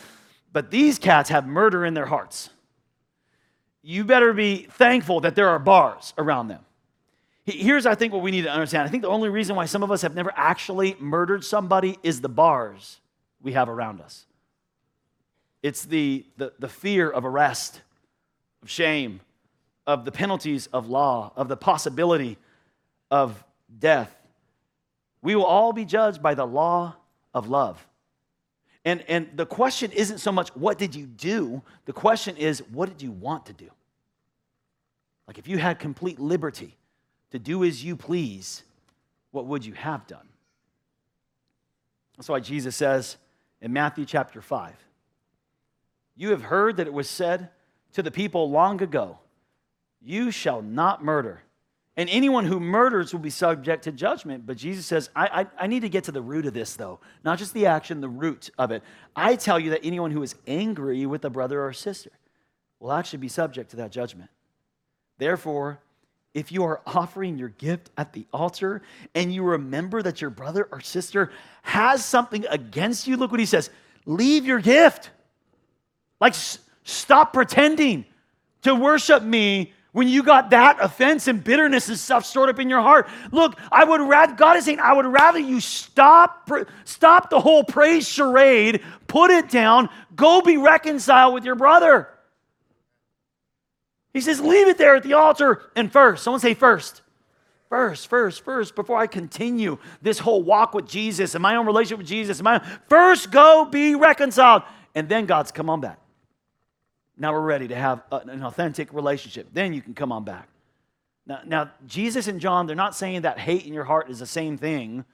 but 0.53 0.71
these 0.71 0.97
cats 0.97 1.29
have 1.29 1.45
murder 1.45 1.85
in 1.85 1.93
their 1.93 2.05
hearts. 2.05 2.49
You 3.81 4.05
better 4.05 4.33
be 4.33 4.67
thankful 4.71 5.21
that 5.21 5.35
there 5.35 5.49
are 5.49 5.59
bars 5.59 6.13
around 6.17 6.47
them. 6.47 6.63
Here's, 7.51 7.85
I 7.85 7.95
think, 7.95 8.13
what 8.13 8.21
we 8.21 8.31
need 8.31 8.43
to 8.43 8.51
understand. 8.51 8.87
I 8.87 8.89
think 8.89 9.03
the 9.03 9.09
only 9.09 9.29
reason 9.29 9.55
why 9.55 9.65
some 9.65 9.83
of 9.83 9.91
us 9.91 10.01
have 10.01 10.15
never 10.15 10.31
actually 10.35 10.95
murdered 10.99 11.43
somebody 11.43 11.97
is 12.03 12.21
the 12.21 12.29
bars 12.29 12.99
we 13.41 13.53
have 13.53 13.69
around 13.69 14.01
us. 14.01 14.25
It's 15.61 15.85
the, 15.85 16.25
the, 16.37 16.53
the 16.59 16.69
fear 16.69 17.09
of 17.09 17.25
arrest, 17.25 17.81
of 18.61 18.69
shame, 18.69 19.21
of 19.85 20.05
the 20.05 20.11
penalties 20.11 20.67
of 20.67 20.89
law, 20.89 21.33
of 21.35 21.47
the 21.47 21.57
possibility 21.57 22.37
of 23.11 23.43
death. 23.79 24.13
We 25.21 25.35
will 25.35 25.45
all 25.45 25.73
be 25.73 25.85
judged 25.85 26.21
by 26.21 26.35
the 26.35 26.45
law 26.45 26.95
of 27.33 27.49
love. 27.49 27.85
And, 28.85 29.03
and 29.09 29.29
the 29.35 29.45
question 29.45 29.91
isn't 29.91 30.19
so 30.19 30.31
much, 30.31 30.55
what 30.55 30.77
did 30.77 30.95
you 30.95 31.05
do? 31.05 31.61
The 31.85 31.93
question 31.93 32.37
is, 32.37 32.63
what 32.71 32.89
did 32.89 33.01
you 33.01 33.11
want 33.11 33.47
to 33.47 33.53
do? 33.53 33.69
Like, 35.27 35.37
if 35.37 35.47
you 35.47 35.57
had 35.57 35.79
complete 35.79 36.19
liberty 36.19 36.75
to 37.31 37.39
do 37.39 37.63
as 37.63 37.83
you 37.83 37.95
please, 37.95 38.63
what 39.31 39.45
would 39.45 39.65
you 39.65 39.73
have 39.73 40.07
done? 40.07 40.27
That's 42.17 42.29
why 42.29 42.39
Jesus 42.39 42.75
says 42.75 43.17
in 43.61 43.71
Matthew 43.71 44.05
chapter 44.05 44.41
5 44.41 44.75
You 46.15 46.31
have 46.31 46.43
heard 46.43 46.77
that 46.77 46.87
it 46.87 46.93
was 46.93 47.09
said 47.09 47.49
to 47.93 48.03
the 48.03 48.11
people 48.11 48.49
long 48.49 48.81
ago, 48.81 49.19
You 50.01 50.31
shall 50.31 50.61
not 50.61 51.03
murder. 51.03 51.41
And 51.95 52.09
anyone 52.09 52.45
who 52.45 52.61
murders 52.61 53.11
will 53.11 53.19
be 53.19 53.29
subject 53.29 53.83
to 53.83 53.91
judgment. 53.91 54.45
But 54.45 54.55
Jesus 54.55 54.85
says, 54.85 55.09
I, 55.13 55.41
I, 55.41 55.63
I, 55.65 55.67
need 55.67 55.81
to 55.81 55.89
get 55.89 56.05
to 56.05 56.13
the 56.13 56.21
root 56.21 56.45
of 56.45 56.53
this, 56.53 56.77
though. 56.77 57.01
Not 57.25 57.39
just 57.39 57.53
the 57.53 57.65
action, 57.65 57.99
the 57.99 58.07
root 58.07 58.51
of 58.57 58.71
it. 58.71 58.83
I 59.17 59.35
tell 59.35 59.59
you 59.59 59.71
that 59.71 59.81
anyone 59.83 60.11
who 60.11 60.23
is 60.23 60.35
angry 60.47 61.05
with 61.05 61.25
a 61.25 61.29
brother 61.29 61.61
or 61.61 61.73
sister 61.73 62.11
will 62.79 62.93
actually 62.93 63.19
be 63.19 63.27
subject 63.27 63.71
to 63.71 63.77
that 63.77 63.91
judgment. 63.91 64.29
Therefore, 65.17 65.81
if 66.33 66.51
you 66.51 66.63
are 66.63 66.81
offering 66.85 67.37
your 67.37 67.49
gift 67.49 67.89
at 67.97 68.13
the 68.13 68.25
altar 68.31 68.81
and 69.15 69.33
you 69.33 69.43
remember 69.43 70.01
that 70.03 70.21
your 70.21 70.29
brother 70.29 70.67
or 70.71 70.79
sister 70.79 71.31
has 71.63 72.05
something 72.05 72.45
against 72.49 73.07
you, 73.07 73.17
look 73.17 73.31
what 73.31 73.39
he 73.39 73.45
says 73.45 73.69
leave 74.05 74.45
your 74.45 74.59
gift. 74.59 75.09
Like, 76.19 76.33
s- 76.33 76.59
stop 76.83 77.33
pretending 77.33 78.05
to 78.63 78.75
worship 78.75 79.23
me 79.23 79.73
when 79.91 80.07
you 80.07 80.21
got 80.21 80.51
that 80.51 80.77
offense 80.79 81.27
and 81.27 81.43
bitterness 81.43 81.89
and 81.89 81.97
stuff 81.97 82.25
stored 82.25 82.49
up 82.49 82.59
in 82.59 82.69
your 82.69 82.81
heart. 82.81 83.07
Look, 83.31 83.59
I 83.71 83.83
would 83.83 84.01
rather, 84.01 84.35
God 84.35 84.57
is 84.57 84.65
saying, 84.65 84.79
I 84.79 84.93
would 84.93 85.05
rather 85.05 85.39
you 85.39 85.59
stop, 85.59 86.49
stop 86.83 87.29
the 87.29 87.39
whole 87.39 87.63
praise 87.63 88.07
charade, 88.07 88.83
put 89.07 89.31
it 89.31 89.49
down, 89.49 89.89
go 90.15 90.41
be 90.41 90.57
reconciled 90.57 91.33
with 91.33 91.43
your 91.43 91.55
brother. 91.55 92.09
He 94.13 94.21
says, 94.21 94.41
leave 94.41 94.67
it 94.67 94.77
there 94.77 94.95
at 94.95 95.03
the 95.03 95.13
altar 95.13 95.61
and 95.75 95.91
first. 95.91 96.23
Someone 96.23 96.39
say 96.39 96.53
first. 96.53 97.01
First, 97.69 98.07
first, 98.07 98.43
first, 98.43 98.73
before 98.73 98.97
I 98.97 99.05
continue 99.05 99.77
this 100.01 100.17
whole 100.17 100.41
walk 100.41 100.73
with 100.73 100.87
Jesus 100.87 101.35
and 101.35 101.41
my 101.43 101.55
own 101.55 101.67
relationship 101.67 101.99
with 101.99 102.07
Jesus, 102.07 102.39
and 102.39 102.43
my 102.43 102.55
own, 102.55 102.79
first 102.89 103.29
go 103.29 103.65
be 103.65 103.93
reconciled. 103.93 104.63
And 104.95 105.07
then 105.07 105.27
God's 105.27 105.51
come 105.51 105.69
on 105.69 105.79
back. 105.79 105.99
Now 107.15 107.31
we're 107.33 107.41
ready 107.41 107.67
to 107.67 107.75
have 107.75 108.01
an 108.11 108.43
authentic 108.43 108.91
relationship. 108.91 109.49
Then 109.53 109.73
you 109.73 109.83
can 109.83 109.93
come 109.93 110.11
on 110.11 110.23
back. 110.23 110.47
Now, 111.27 111.41
now, 111.45 111.71
Jesus 111.85 112.27
and 112.27 112.39
John, 112.39 112.65
they're 112.65 112.75
not 112.75 112.95
saying 112.95 113.21
that 113.21 113.37
hate 113.37 113.67
in 113.67 113.73
your 113.73 113.83
heart 113.83 114.09
is 114.09 114.17
the 114.17 114.25
same 114.25 114.57
thing, 114.57 115.05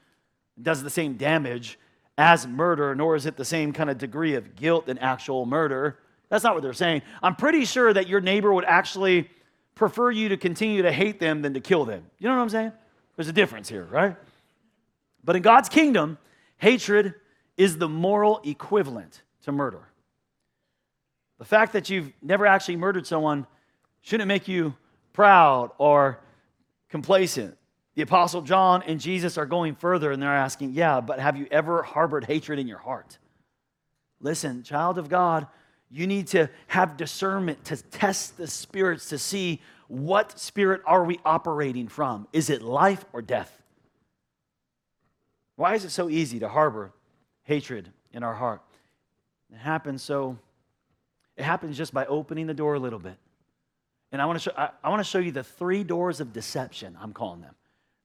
does 0.61 0.81
the 0.81 0.89
same 0.89 1.15
damage 1.15 1.77
as 2.17 2.47
murder, 2.47 2.95
nor 2.95 3.17
is 3.17 3.25
it 3.25 3.35
the 3.35 3.43
same 3.43 3.73
kind 3.73 3.89
of 3.89 3.97
degree 3.97 4.35
of 4.35 4.55
guilt 4.55 4.85
than 4.85 4.97
actual 4.99 5.45
murder. 5.45 5.97
That's 6.29 6.43
not 6.43 6.53
what 6.53 6.63
they're 6.63 6.73
saying. 6.73 7.01
I'm 7.21 7.35
pretty 7.35 7.65
sure 7.65 7.93
that 7.93 8.07
your 8.07 8.21
neighbor 8.21 8.53
would 8.53 8.65
actually 8.65 9.29
prefer 9.75 10.09
you 10.09 10.29
to 10.29 10.37
continue 10.37 10.81
to 10.81 10.91
hate 10.91 11.19
them 11.19 11.41
than 11.41 11.53
to 11.53 11.59
kill 11.59 11.85
them. 11.85 12.03
You 12.17 12.27
know 12.27 12.35
what 12.35 12.41
I'm 12.41 12.49
saying? 12.49 12.71
There's 13.15 13.27
a 13.27 13.33
difference 13.33 13.69
here, 13.69 13.83
right? 13.85 14.15
But 15.23 15.35
in 15.35 15.41
God's 15.41 15.69
kingdom, 15.69 16.17
hatred 16.57 17.15
is 17.57 17.77
the 17.77 17.89
moral 17.89 18.41
equivalent 18.43 19.21
to 19.43 19.51
murder. 19.51 19.81
The 21.37 21.45
fact 21.45 21.73
that 21.73 21.89
you've 21.89 22.11
never 22.21 22.45
actually 22.45 22.77
murdered 22.77 23.05
someone 23.05 23.45
shouldn't 24.01 24.27
make 24.27 24.47
you 24.47 24.75
proud 25.13 25.71
or 25.77 26.19
complacent. 26.89 27.57
The 27.95 28.01
Apostle 28.01 28.41
John 28.41 28.83
and 28.83 28.99
Jesus 28.99 29.37
are 29.37 29.45
going 29.45 29.75
further 29.75 30.11
and 30.11 30.21
they're 30.21 30.35
asking, 30.35 30.73
Yeah, 30.73 31.01
but 31.01 31.19
have 31.19 31.37
you 31.37 31.47
ever 31.49 31.81
harbored 31.81 32.25
hatred 32.25 32.59
in 32.59 32.67
your 32.67 32.77
heart? 32.77 33.17
Listen, 34.19 34.63
child 34.63 34.97
of 34.97 35.09
God, 35.09 35.47
you 35.95 36.07
need 36.07 36.27
to 36.27 36.49
have 36.67 36.97
discernment 36.97 37.63
to 37.63 37.77
test 37.77 38.35
the 38.35 38.47
spirits 38.47 39.07
to 39.09 39.17
see 39.17 39.61
what 39.87 40.37
spirit 40.37 40.81
are 40.85 41.05
we 41.05 41.21
operating 41.23 41.87
from? 41.87 42.27
Is 42.33 42.49
it 42.49 42.61
life 42.61 43.05
or 43.13 43.21
death? 43.21 43.61
Why 45.55 45.73
is 45.75 45.85
it 45.85 45.91
so 45.91 46.09
easy 46.09 46.39
to 46.39 46.49
harbor 46.49 46.91
hatred 47.43 47.89
in 48.11 48.23
our 48.23 48.33
heart? 48.33 48.61
It 49.53 49.57
happens 49.57 50.03
so 50.03 50.37
it 51.37 51.43
happens 51.43 51.77
just 51.77 51.93
by 51.93 52.05
opening 52.07 52.45
the 52.45 52.53
door 52.53 52.73
a 52.73 52.79
little 52.79 52.99
bit. 52.99 53.15
And 54.11 54.21
I 54.21 54.25
want 54.25 54.37
to 54.37 54.49
show 54.49 54.51
I, 54.57 54.71
I 54.83 54.89
want 54.89 54.99
to 54.99 55.09
show 55.09 55.19
you 55.19 55.31
the 55.31 55.45
three 55.45 55.85
doors 55.85 56.19
of 56.19 56.33
deception, 56.33 56.97
I'm 57.01 57.13
calling 57.13 57.39
them. 57.39 57.55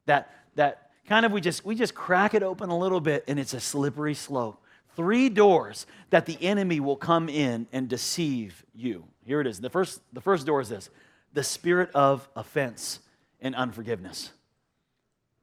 That 0.06 0.30
that 0.54 0.90
kind 1.08 1.26
of 1.26 1.32
we 1.32 1.40
just 1.40 1.64
we 1.64 1.74
just 1.74 1.96
crack 1.96 2.34
it 2.34 2.44
open 2.44 2.70
a 2.70 2.78
little 2.78 3.00
bit 3.00 3.24
and 3.26 3.36
it's 3.36 3.52
a 3.52 3.60
slippery 3.60 4.14
slope 4.14 4.62
three 4.96 5.28
doors 5.28 5.86
that 6.10 6.26
the 6.26 6.38
enemy 6.40 6.80
will 6.80 6.96
come 6.96 7.28
in 7.28 7.66
and 7.72 7.88
deceive 7.88 8.64
you. 8.74 9.04
Here 9.24 9.40
it 9.40 9.46
is. 9.46 9.60
The 9.60 9.70
first, 9.70 10.00
the 10.12 10.20
first 10.20 10.46
door 10.46 10.60
is 10.60 10.68
this 10.68 10.90
the 11.32 11.44
spirit 11.44 11.90
of 11.94 12.28
offense 12.34 13.00
and 13.40 13.54
unforgiveness. 13.54 14.32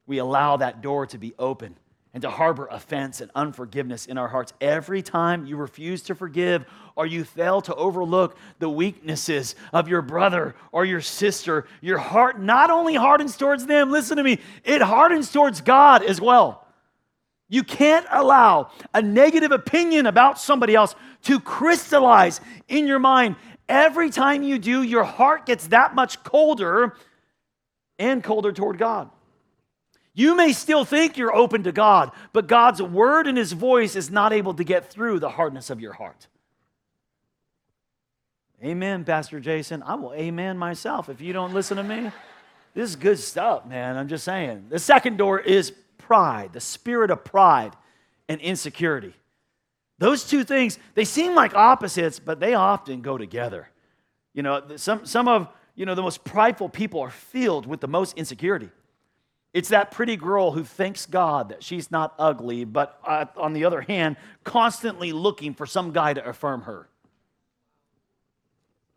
We 0.05 0.17
allow 0.17 0.57
that 0.57 0.81
door 0.81 1.05
to 1.07 1.17
be 1.17 1.33
open 1.37 1.75
and 2.13 2.21
to 2.23 2.29
harbor 2.29 2.67
offense 2.71 3.21
and 3.21 3.29
unforgiveness 3.35 4.05
in 4.05 4.17
our 4.17 4.27
hearts. 4.27 4.53
Every 4.59 5.01
time 5.01 5.45
you 5.45 5.55
refuse 5.55 6.01
to 6.03 6.15
forgive 6.15 6.65
or 6.95 7.05
you 7.05 7.23
fail 7.23 7.61
to 7.61 7.75
overlook 7.75 8.37
the 8.59 8.69
weaknesses 8.69 9.55
of 9.71 9.87
your 9.87 10.01
brother 10.01 10.55
or 10.71 10.83
your 10.83 11.01
sister, 11.01 11.67
your 11.81 11.99
heart 11.99 12.41
not 12.41 12.71
only 12.71 12.95
hardens 12.95 13.37
towards 13.37 13.65
them, 13.65 13.91
listen 13.91 14.17
to 14.17 14.23
me, 14.23 14.39
it 14.63 14.81
hardens 14.81 15.31
towards 15.31 15.61
God 15.61 16.03
as 16.03 16.19
well. 16.19 16.66
You 17.49 17.63
can't 17.63 18.05
allow 18.11 18.71
a 18.93 19.01
negative 19.01 19.51
opinion 19.51 20.05
about 20.05 20.39
somebody 20.39 20.75
else 20.75 20.95
to 21.23 21.39
crystallize 21.39 22.41
in 22.67 22.87
your 22.87 22.99
mind. 22.99 23.37
Every 23.69 24.09
time 24.09 24.43
you 24.43 24.59
do, 24.59 24.83
your 24.83 25.03
heart 25.03 25.45
gets 25.45 25.67
that 25.67 25.95
much 25.95 26.23
colder 26.23 26.95
and 27.99 28.23
colder 28.23 28.51
toward 28.51 28.77
God. 28.77 29.09
You 30.13 30.35
may 30.35 30.51
still 30.51 30.83
think 30.83 31.17
you're 31.17 31.35
open 31.35 31.63
to 31.63 31.71
God, 31.71 32.11
but 32.33 32.47
God's 32.47 32.81
word 32.81 33.27
and 33.27 33.37
his 33.37 33.51
voice 33.51 33.95
is 33.95 34.09
not 34.09 34.33
able 34.33 34.53
to 34.55 34.63
get 34.63 34.89
through 34.89 35.19
the 35.19 35.29
hardness 35.29 35.69
of 35.69 35.79
your 35.79 35.93
heart. 35.93 36.27
Amen, 38.63 39.05
Pastor 39.05 39.39
Jason. 39.39 39.83
I 39.83 39.93
will 39.95 40.13
amen 40.13 40.57
myself 40.57 41.09
if 41.09 41.21
you 41.21 41.33
don't 41.33 41.53
listen 41.53 41.77
to 41.77 41.83
me. 41.83 42.11
This 42.73 42.89
is 42.89 42.95
good 42.95 43.19
stuff, 43.19 43.67
man. 43.67 43.95
I'm 43.95 44.07
just 44.07 44.23
saying. 44.23 44.65
The 44.69 44.79
second 44.79 45.17
door 45.17 45.39
is 45.39 45.73
pride, 46.07 46.53
the 46.53 46.61
spirit 46.61 47.11
of 47.11 47.25
pride 47.25 47.75
and 48.29 48.39
insecurity. 48.39 49.13
Those 49.99 50.23
two 50.23 50.43
things, 50.43 50.79
they 50.95 51.03
seem 51.03 51.35
like 51.35 51.53
opposites, 51.53 52.19
but 52.19 52.39
they 52.39 52.53
often 52.53 53.01
go 53.01 53.17
together. 53.17 53.67
You 54.33 54.43
know, 54.43 54.63
some, 54.77 55.05
some 55.05 55.27
of 55.27 55.49
you 55.75 55.85
know, 55.85 55.95
the 55.95 56.01
most 56.01 56.23
prideful 56.23 56.69
people 56.69 57.01
are 57.01 57.09
filled 57.09 57.67
with 57.67 57.81
the 57.81 57.87
most 57.87 58.17
insecurity. 58.17 58.69
It's 59.53 59.69
that 59.69 59.91
pretty 59.91 60.15
girl 60.15 60.51
who 60.51 60.63
thanks 60.63 61.05
God 61.05 61.49
that 61.49 61.63
she's 61.63 61.91
not 61.91 62.13
ugly, 62.17 62.63
but 62.63 62.99
uh, 63.05 63.25
on 63.35 63.53
the 63.53 63.65
other 63.65 63.81
hand, 63.81 64.15
constantly 64.43 65.11
looking 65.11 65.53
for 65.53 65.65
some 65.65 65.91
guy 65.91 66.13
to 66.13 66.27
affirm 66.27 66.61
her. 66.61 66.87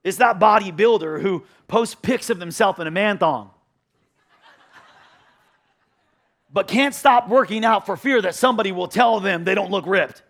It's 0.05 0.19
that 0.19 0.39
bodybuilder 0.39 1.21
who 1.21 1.45
posts 1.67 1.95
pics 1.95 2.31
of 2.31 2.41
himself 2.41 2.79
in 2.79 2.87
a 2.87 2.91
man 2.91 3.19
thong 3.19 3.51
but 6.53 6.67
can't 6.67 6.95
stop 6.95 7.29
working 7.29 7.65
out 7.65 7.87
for 7.87 7.97
fear 7.97 8.21
that 8.23 8.35
somebody 8.35 8.73
will 8.73 8.89
tell 8.89 9.21
them 9.21 9.45
they 9.45 9.55
don't 9.55 9.71
look 9.71 9.87
ripped. 9.87 10.23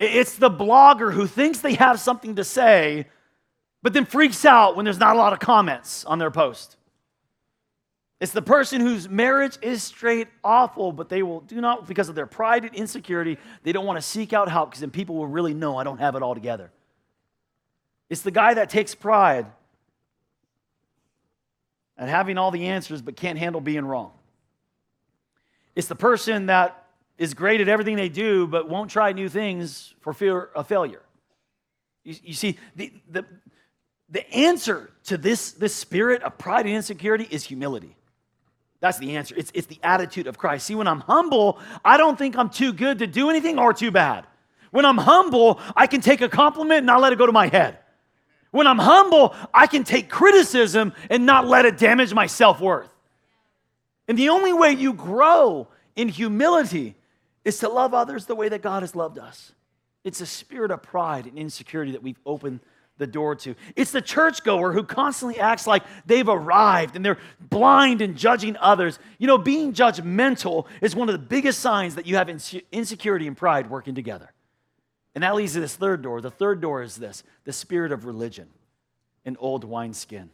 It's 0.00 0.36
the 0.36 0.50
blogger 0.50 1.12
who 1.12 1.26
thinks 1.26 1.60
they 1.60 1.74
have 1.74 2.00
something 2.00 2.36
to 2.36 2.44
say, 2.44 3.06
but 3.82 3.92
then 3.92 4.06
freaks 4.06 4.44
out 4.44 4.76
when 4.76 4.84
there's 4.84 4.98
not 4.98 5.14
a 5.14 5.18
lot 5.18 5.32
of 5.32 5.40
comments 5.40 6.04
on 6.04 6.18
their 6.18 6.30
post. 6.30 6.76
It's 8.20 8.32
the 8.32 8.42
person 8.42 8.80
whose 8.80 9.08
marriage 9.08 9.58
is 9.60 9.82
straight 9.82 10.28
awful, 10.42 10.92
but 10.92 11.08
they 11.08 11.22
will 11.22 11.40
do 11.40 11.60
not, 11.60 11.86
because 11.86 12.08
of 12.08 12.14
their 12.14 12.26
pride 12.26 12.64
and 12.64 12.74
insecurity, 12.74 13.38
they 13.62 13.72
don't 13.72 13.84
want 13.84 13.98
to 13.98 14.02
seek 14.02 14.32
out 14.32 14.48
help 14.48 14.70
because 14.70 14.80
then 14.80 14.90
people 14.90 15.16
will 15.16 15.26
really 15.26 15.52
know 15.52 15.76
I 15.76 15.84
don't 15.84 15.98
have 15.98 16.14
it 16.14 16.22
all 16.22 16.34
together. 16.34 16.70
It's 18.08 18.22
the 18.22 18.30
guy 18.30 18.54
that 18.54 18.70
takes 18.70 18.94
pride 18.94 19.46
at 21.98 22.08
having 22.08 22.38
all 22.38 22.50
the 22.50 22.68
answers 22.68 23.02
but 23.02 23.16
can't 23.16 23.38
handle 23.38 23.60
being 23.60 23.84
wrong. 23.84 24.12
It's 25.74 25.88
the 25.88 25.96
person 25.96 26.46
that 26.46 26.86
is 27.18 27.34
great 27.34 27.60
at 27.60 27.68
everything 27.68 27.96
they 27.96 28.08
do, 28.08 28.46
but 28.46 28.68
won't 28.68 28.90
try 28.90 29.12
new 29.12 29.28
things 29.28 29.94
for 30.00 30.12
fear 30.12 30.50
of 30.54 30.66
failure. 30.66 31.02
You, 32.02 32.14
you 32.22 32.34
see, 32.34 32.58
the, 32.76 32.92
the, 33.10 33.24
the 34.10 34.28
answer 34.34 34.90
to 35.04 35.16
this, 35.16 35.52
this 35.52 35.74
spirit 35.74 36.22
of 36.22 36.38
pride 36.38 36.66
and 36.66 36.74
insecurity 36.74 37.26
is 37.30 37.44
humility. 37.44 37.96
That's 38.80 38.98
the 38.98 39.16
answer. 39.16 39.34
It's, 39.36 39.50
it's 39.54 39.66
the 39.66 39.78
attitude 39.82 40.26
of 40.26 40.36
Christ. 40.36 40.66
See, 40.66 40.74
when 40.74 40.86
I'm 40.86 41.00
humble, 41.00 41.58
I 41.84 41.96
don't 41.96 42.18
think 42.18 42.36
I'm 42.36 42.50
too 42.50 42.72
good 42.72 42.98
to 42.98 43.06
do 43.06 43.30
anything 43.30 43.58
or 43.58 43.72
too 43.72 43.90
bad. 43.90 44.26
When 44.72 44.84
I'm 44.84 44.98
humble, 44.98 45.60
I 45.74 45.86
can 45.86 46.00
take 46.00 46.20
a 46.20 46.28
compliment 46.28 46.78
and 46.78 46.86
not 46.86 47.00
let 47.00 47.12
it 47.12 47.18
go 47.18 47.26
to 47.26 47.32
my 47.32 47.46
head. 47.46 47.78
When 48.50 48.66
I'm 48.66 48.78
humble, 48.78 49.34
I 49.52 49.66
can 49.66 49.84
take 49.84 50.08
criticism 50.08 50.92
and 51.08 51.26
not 51.26 51.46
let 51.46 51.64
it 51.64 51.78
damage 51.78 52.12
my 52.12 52.26
self 52.26 52.60
worth. 52.60 52.93
And 54.08 54.18
the 54.18 54.28
only 54.28 54.52
way 54.52 54.72
you 54.72 54.92
grow 54.92 55.68
in 55.96 56.08
humility 56.08 56.94
is 57.44 57.58
to 57.58 57.68
love 57.68 57.94
others 57.94 58.26
the 58.26 58.34
way 58.34 58.48
that 58.48 58.62
God 58.62 58.82
has 58.82 58.94
loved 58.94 59.18
us. 59.18 59.52
It's 60.02 60.20
a 60.20 60.26
spirit 60.26 60.70
of 60.70 60.82
pride 60.82 61.26
and 61.26 61.38
insecurity 61.38 61.92
that 61.92 62.02
we've 62.02 62.20
opened 62.26 62.60
the 62.98 63.06
door 63.06 63.34
to. 63.34 63.54
It's 63.74 63.90
the 63.90 64.02
churchgoer 64.02 64.72
who 64.72 64.84
constantly 64.84 65.40
acts 65.40 65.66
like 65.66 65.82
they've 66.06 66.28
arrived 66.28 66.94
and 66.94 67.04
they're 67.04 67.18
blind 67.40 68.02
and 68.02 68.16
judging 68.16 68.56
others. 68.58 68.98
You 69.18 69.26
know, 69.26 69.38
being 69.38 69.72
judgmental 69.72 70.66
is 70.80 70.94
one 70.94 71.08
of 71.08 71.14
the 71.14 71.26
biggest 71.26 71.60
signs 71.60 71.96
that 71.96 72.06
you 72.06 72.16
have 72.16 72.28
insecurity 72.70 73.26
and 73.26 73.36
pride 73.36 73.68
working 73.68 73.94
together. 73.94 74.30
And 75.14 75.24
that 75.24 75.34
leads 75.34 75.54
to 75.54 75.60
this 75.60 75.76
third 75.76 76.02
door. 76.02 76.20
The 76.20 76.30
third 76.30 76.60
door 76.60 76.82
is 76.82 76.96
this 76.96 77.24
the 77.44 77.52
spirit 77.52 77.90
of 77.92 78.04
religion, 78.04 78.48
an 79.24 79.36
old 79.40 79.64
wineskin. 79.64 80.30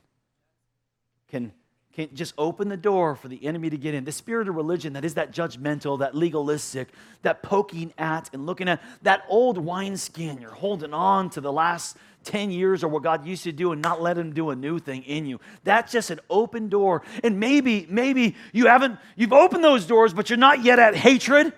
Can 1.28 1.52
can 1.92 2.08
just 2.14 2.34
open 2.38 2.68
the 2.68 2.76
door 2.76 3.16
for 3.16 3.28
the 3.28 3.44
enemy 3.44 3.68
to 3.70 3.76
get 3.76 3.94
in. 3.94 4.04
The 4.04 4.12
spirit 4.12 4.48
of 4.48 4.54
religion 4.54 4.92
that 4.92 5.04
is 5.04 5.14
that 5.14 5.32
judgmental, 5.32 5.98
that 5.98 6.14
legalistic, 6.14 6.88
that 7.22 7.42
poking 7.42 7.92
at 7.98 8.30
and 8.32 8.46
looking 8.46 8.68
at 8.68 8.80
that 9.02 9.24
old 9.28 9.58
wineskin. 9.58 10.40
You're 10.40 10.50
holding 10.52 10.94
on 10.94 11.30
to 11.30 11.40
the 11.40 11.52
last 11.52 11.96
10 12.24 12.50
years 12.50 12.84
or 12.84 12.88
what 12.88 13.02
God 13.02 13.26
used 13.26 13.44
to 13.44 13.52
do 13.52 13.72
and 13.72 13.82
not 13.82 14.00
let 14.00 14.16
him 14.16 14.32
do 14.32 14.50
a 14.50 14.56
new 14.56 14.78
thing 14.78 15.02
in 15.02 15.26
you. 15.26 15.40
That's 15.64 15.90
just 15.90 16.10
an 16.10 16.20
open 16.28 16.68
door. 16.68 17.02
And 17.24 17.40
maybe, 17.40 17.86
maybe 17.88 18.36
you 18.52 18.66
haven't, 18.66 18.98
you've 19.16 19.32
opened 19.32 19.64
those 19.64 19.86
doors, 19.86 20.14
but 20.14 20.30
you're 20.30 20.36
not 20.36 20.62
yet 20.62 20.78
at 20.78 20.94
hatred. 20.94 21.52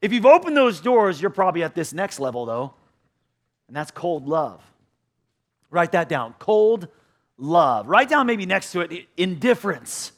If 0.00 0.12
you've 0.12 0.26
opened 0.26 0.56
those 0.56 0.80
doors, 0.80 1.20
you're 1.20 1.30
probably 1.30 1.62
at 1.62 1.74
this 1.74 1.92
next 1.92 2.20
level 2.20 2.46
though. 2.46 2.74
And 3.68 3.76
that's 3.76 3.90
cold 3.90 4.28
love. 4.28 4.62
Write 5.70 5.92
that 5.92 6.08
down. 6.08 6.34
Cold 6.38 6.88
love. 7.38 7.88
Write 7.88 8.08
down 8.08 8.26
maybe 8.26 8.46
next 8.46 8.72
to 8.72 8.80
it 8.80 9.06
indifference. 9.16 10.12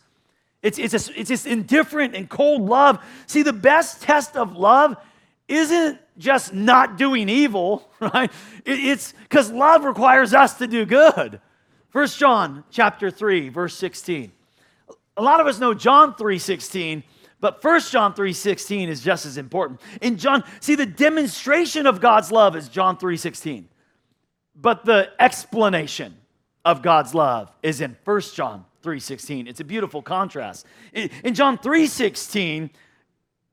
It's, 0.63 0.79
it's, 0.79 0.95
a, 0.95 1.19
it's 1.19 1.29
just 1.29 1.47
indifferent 1.47 2.15
and 2.15 2.29
cold 2.29 2.63
love. 2.63 3.05
See, 3.27 3.43
the 3.43 3.53
best 3.53 4.03
test 4.03 4.37
of 4.37 4.57
love 4.57 4.97
isn't 5.47 5.99
just 6.19 6.53
not 6.53 6.99
doing 6.99 7.29
evil, 7.29 7.89
right? 8.01 8.31
It, 8.65 8.79
it's 8.79 9.13
because 9.13 9.51
love 9.51 9.85
requires 9.85 10.35
us 10.35 10.59
to 10.59 10.67
do 10.67 10.85
good. 10.85 11.41
First 11.91 12.19
John 12.19 12.65
chapter 12.71 13.11
3, 13.11 13.49
verse 13.49 13.77
16. 13.77 14.33
A 15.17 15.23
lot 15.23 15.41
of 15.41 15.47
us 15.47 15.59
know 15.59 15.75
John 15.75 16.15
3:16, 16.15 17.03
but 17.41 17.61
First 17.63 17.91
John 17.91 18.15
3:16 18.15 18.89
is 18.89 19.01
just 19.01 19.27
as 19.27 19.37
important. 19.37 19.81
In 20.01 20.17
John, 20.17 20.45
see 20.61 20.75
the 20.77 20.87
demonstration 20.87 21.87
of 21.87 22.01
God's 22.01 22.31
love 22.31 22.55
is 22.55 22.69
John 22.69 22.97
3:16. 22.99 23.65
But 24.55 24.85
the 24.85 25.11
explanation 25.19 26.18
of 26.69 26.83
God's 26.83 27.15
love 27.15 27.51
is 27.63 27.81
in 27.81 27.97
1 28.05 28.21
John 28.35 28.67
3:16. 28.83 29.47
It's 29.49 29.61
a 29.61 29.65
beautiful 29.65 30.03
contrast. 30.03 30.67
In 30.93 31.33
John 31.33 31.57
3:16, 31.57 32.69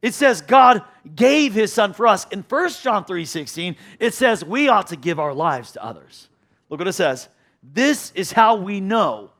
it 0.01 0.13
says 0.13 0.41
God 0.41 0.83
gave 1.15 1.53
his 1.53 1.71
son 1.71 1.93
for 1.93 2.07
us. 2.07 2.27
In 2.29 2.43
1 2.43 2.83
John 2.83 3.05
3:16, 3.05 3.77
it 3.99 4.13
says 4.13 4.43
we 4.43 4.67
ought 4.67 4.87
to 4.87 4.97
give 4.97 5.17
our 5.17 5.33
lives 5.33 5.71
to 5.71 5.83
others. 5.83 6.27
Look 6.69 6.81
what 6.81 6.89
it 6.89 6.93
says. 6.93 7.29
This 7.63 8.11
is 8.15 8.33
how 8.33 8.55
we 8.55 8.81
know 8.81 9.31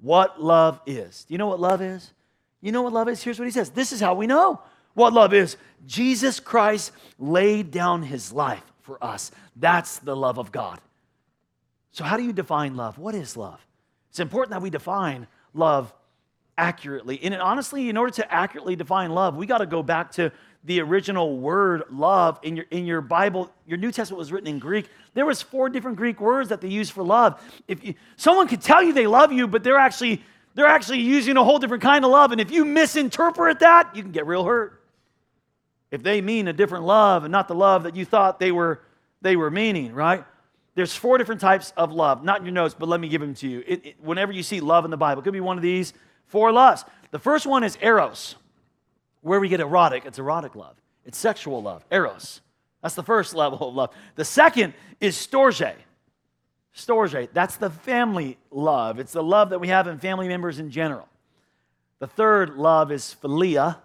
what 0.00 0.42
love 0.42 0.80
is. 0.86 1.24
Do 1.24 1.34
you 1.34 1.38
know 1.38 1.48
what 1.48 1.60
love 1.60 1.82
is? 1.82 2.12
You 2.62 2.72
know 2.72 2.80
what 2.80 2.94
love 2.94 3.08
is? 3.08 3.22
Here's 3.22 3.38
what 3.38 3.44
he 3.44 3.52
says. 3.52 3.68
This 3.70 3.92
is 3.92 4.00
how 4.00 4.14
we 4.14 4.26
know 4.26 4.62
what 4.94 5.12
love 5.12 5.34
is. 5.34 5.58
Jesus 5.86 6.40
Christ 6.40 6.92
laid 7.18 7.70
down 7.70 8.02
his 8.02 8.32
life 8.32 8.64
for 8.80 9.02
us. 9.04 9.30
That's 9.54 9.98
the 9.98 10.16
love 10.16 10.38
of 10.38 10.50
God. 10.50 10.80
So, 11.92 12.04
how 12.04 12.16
do 12.16 12.22
you 12.22 12.32
define 12.32 12.76
love? 12.76 12.98
What 12.98 13.14
is 13.14 13.36
love? 13.36 13.64
It's 14.10 14.20
important 14.20 14.50
that 14.52 14.62
we 14.62 14.70
define 14.70 15.26
love 15.54 15.92
accurately. 16.56 17.20
And 17.22 17.34
honestly, 17.34 17.88
in 17.88 17.96
order 17.96 18.12
to 18.14 18.34
accurately 18.34 18.76
define 18.76 19.12
love, 19.12 19.36
we 19.36 19.46
got 19.46 19.58
to 19.58 19.66
go 19.66 19.82
back 19.82 20.12
to 20.12 20.32
the 20.64 20.80
original 20.80 21.38
word 21.38 21.84
love 21.90 22.38
in 22.42 22.56
your 22.56 22.66
in 22.70 22.84
your 22.84 23.00
Bible. 23.00 23.50
Your 23.66 23.78
New 23.78 23.92
Testament 23.92 24.18
was 24.18 24.32
written 24.32 24.48
in 24.48 24.58
Greek. 24.58 24.88
There 25.14 25.24
was 25.24 25.40
four 25.40 25.68
different 25.68 25.96
Greek 25.96 26.20
words 26.20 26.48
that 26.48 26.60
they 26.60 26.68
used 26.68 26.92
for 26.92 27.02
love. 27.02 27.40
If 27.68 27.84
you, 27.84 27.94
someone 28.16 28.48
could 28.48 28.60
tell 28.60 28.82
you 28.82 28.92
they 28.92 29.06
love 29.06 29.32
you, 29.32 29.46
but 29.46 29.62
they're 29.62 29.78
actually 29.78 30.22
they're 30.54 30.66
actually 30.66 31.00
using 31.00 31.36
a 31.36 31.44
whole 31.44 31.58
different 31.58 31.82
kind 31.82 32.04
of 32.04 32.10
love, 32.10 32.32
and 32.32 32.40
if 32.40 32.50
you 32.50 32.64
misinterpret 32.64 33.60
that, 33.60 33.94
you 33.94 34.02
can 34.02 34.12
get 34.12 34.26
real 34.26 34.44
hurt. 34.44 34.82
If 35.90 36.02
they 36.02 36.20
mean 36.20 36.48
a 36.48 36.52
different 36.52 36.84
love 36.84 37.24
and 37.24 37.32
not 37.32 37.48
the 37.48 37.54
love 37.54 37.84
that 37.84 37.96
you 37.96 38.04
thought 38.04 38.40
they 38.40 38.52
were 38.52 38.82
they 39.22 39.36
were 39.36 39.50
meaning, 39.50 39.94
right? 39.94 40.24
There's 40.78 40.94
four 40.94 41.18
different 41.18 41.40
types 41.40 41.72
of 41.76 41.90
love. 41.90 42.22
Not 42.22 42.38
in 42.38 42.46
your 42.46 42.54
notes, 42.54 42.72
but 42.78 42.88
let 42.88 43.00
me 43.00 43.08
give 43.08 43.20
them 43.20 43.34
to 43.34 43.48
you. 43.48 43.64
It, 43.66 43.84
it, 43.84 43.96
whenever 44.00 44.30
you 44.30 44.44
see 44.44 44.60
love 44.60 44.84
in 44.84 44.92
the 44.92 44.96
Bible, 44.96 45.20
it 45.20 45.24
could 45.24 45.32
be 45.32 45.40
one 45.40 45.56
of 45.56 45.62
these 45.62 45.92
four 46.28 46.52
loves. 46.52 46.84
The 47.10 47.18
first 47.18 47.48
one 47.48 47.64
is 47.64 47.76
eros, 47.82 48.36
where 49.22 49.40
we 49.40 49.48
get 49.48 49.58
erotic. 49.58 50.04
It's 50.06 50.20
erotic 50.20 50.54
love. 50.54 50.76
It's 51.04 51.18
sexual 51.18 51.60
love. 51.60 51.84
Eros. 51.90 52.42
That's 52.80 52.94
the 52.94 53.02
first 53.02 53.34
level 53.34 53.68
of 53.68 53.74
love. 53.74 53.90
The 54.14 54.24
second 54.24 54.72
is 55.00 55.16
storge. 55.16 55.74
Storge. 56.76 57.28
That's 57.32 57.56
the 57.56 57.70
family 57.70 58.38
love. 58.52 59.00
It's 59.00 59.14
the 59.14 59.22
love 59.24 59.50
that 59.50 59.58
we 59.58 59.66
have 59.66 59.88
in 59.88 59.98
family 59.98 60.28
members 60.28 60.60
in 60.60 60.70
general. 60.70 61.08
The 61.98 62.06
third 62.06 62.50
love 62.50 62.92
is 62.92 63.16
philia. 63.20 63.78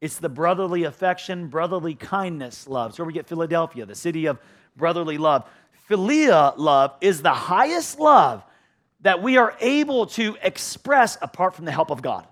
It's 0.00 0.16
the 0.16 0.30
brotherly 0.30 0.84
affection, 0.84 1.48
brotherly 1.48 1.94
kindness 1.94 2.66
love. 2.66 2.98
Where 2.98 3.04
we 3.04 3.12
get 3.12 3.26
Philadelphia, 3.26 3.84
the 3.84 3.94
city 3.94 4.24
of 4.24 4.38
brotherly 4.74 5.18
love 5.18 5.46
philia 5.88 6.54
love 6.56 6.94
is 7.00 7.22
the 7.22 7.32
highest 7.32 7.98
love 7.98 8.42
that 9.00 9.22
we 9.22 9.36
are 9.36 9.54
able 9.60 10.06
to 10.06 10.36
express 10.42 11.18
apart 11.20 11.54
from 11.54 11.66
the 11.66 11.72
help 11.72 11.90
of 11.90 12.00
God. 12.02 12.26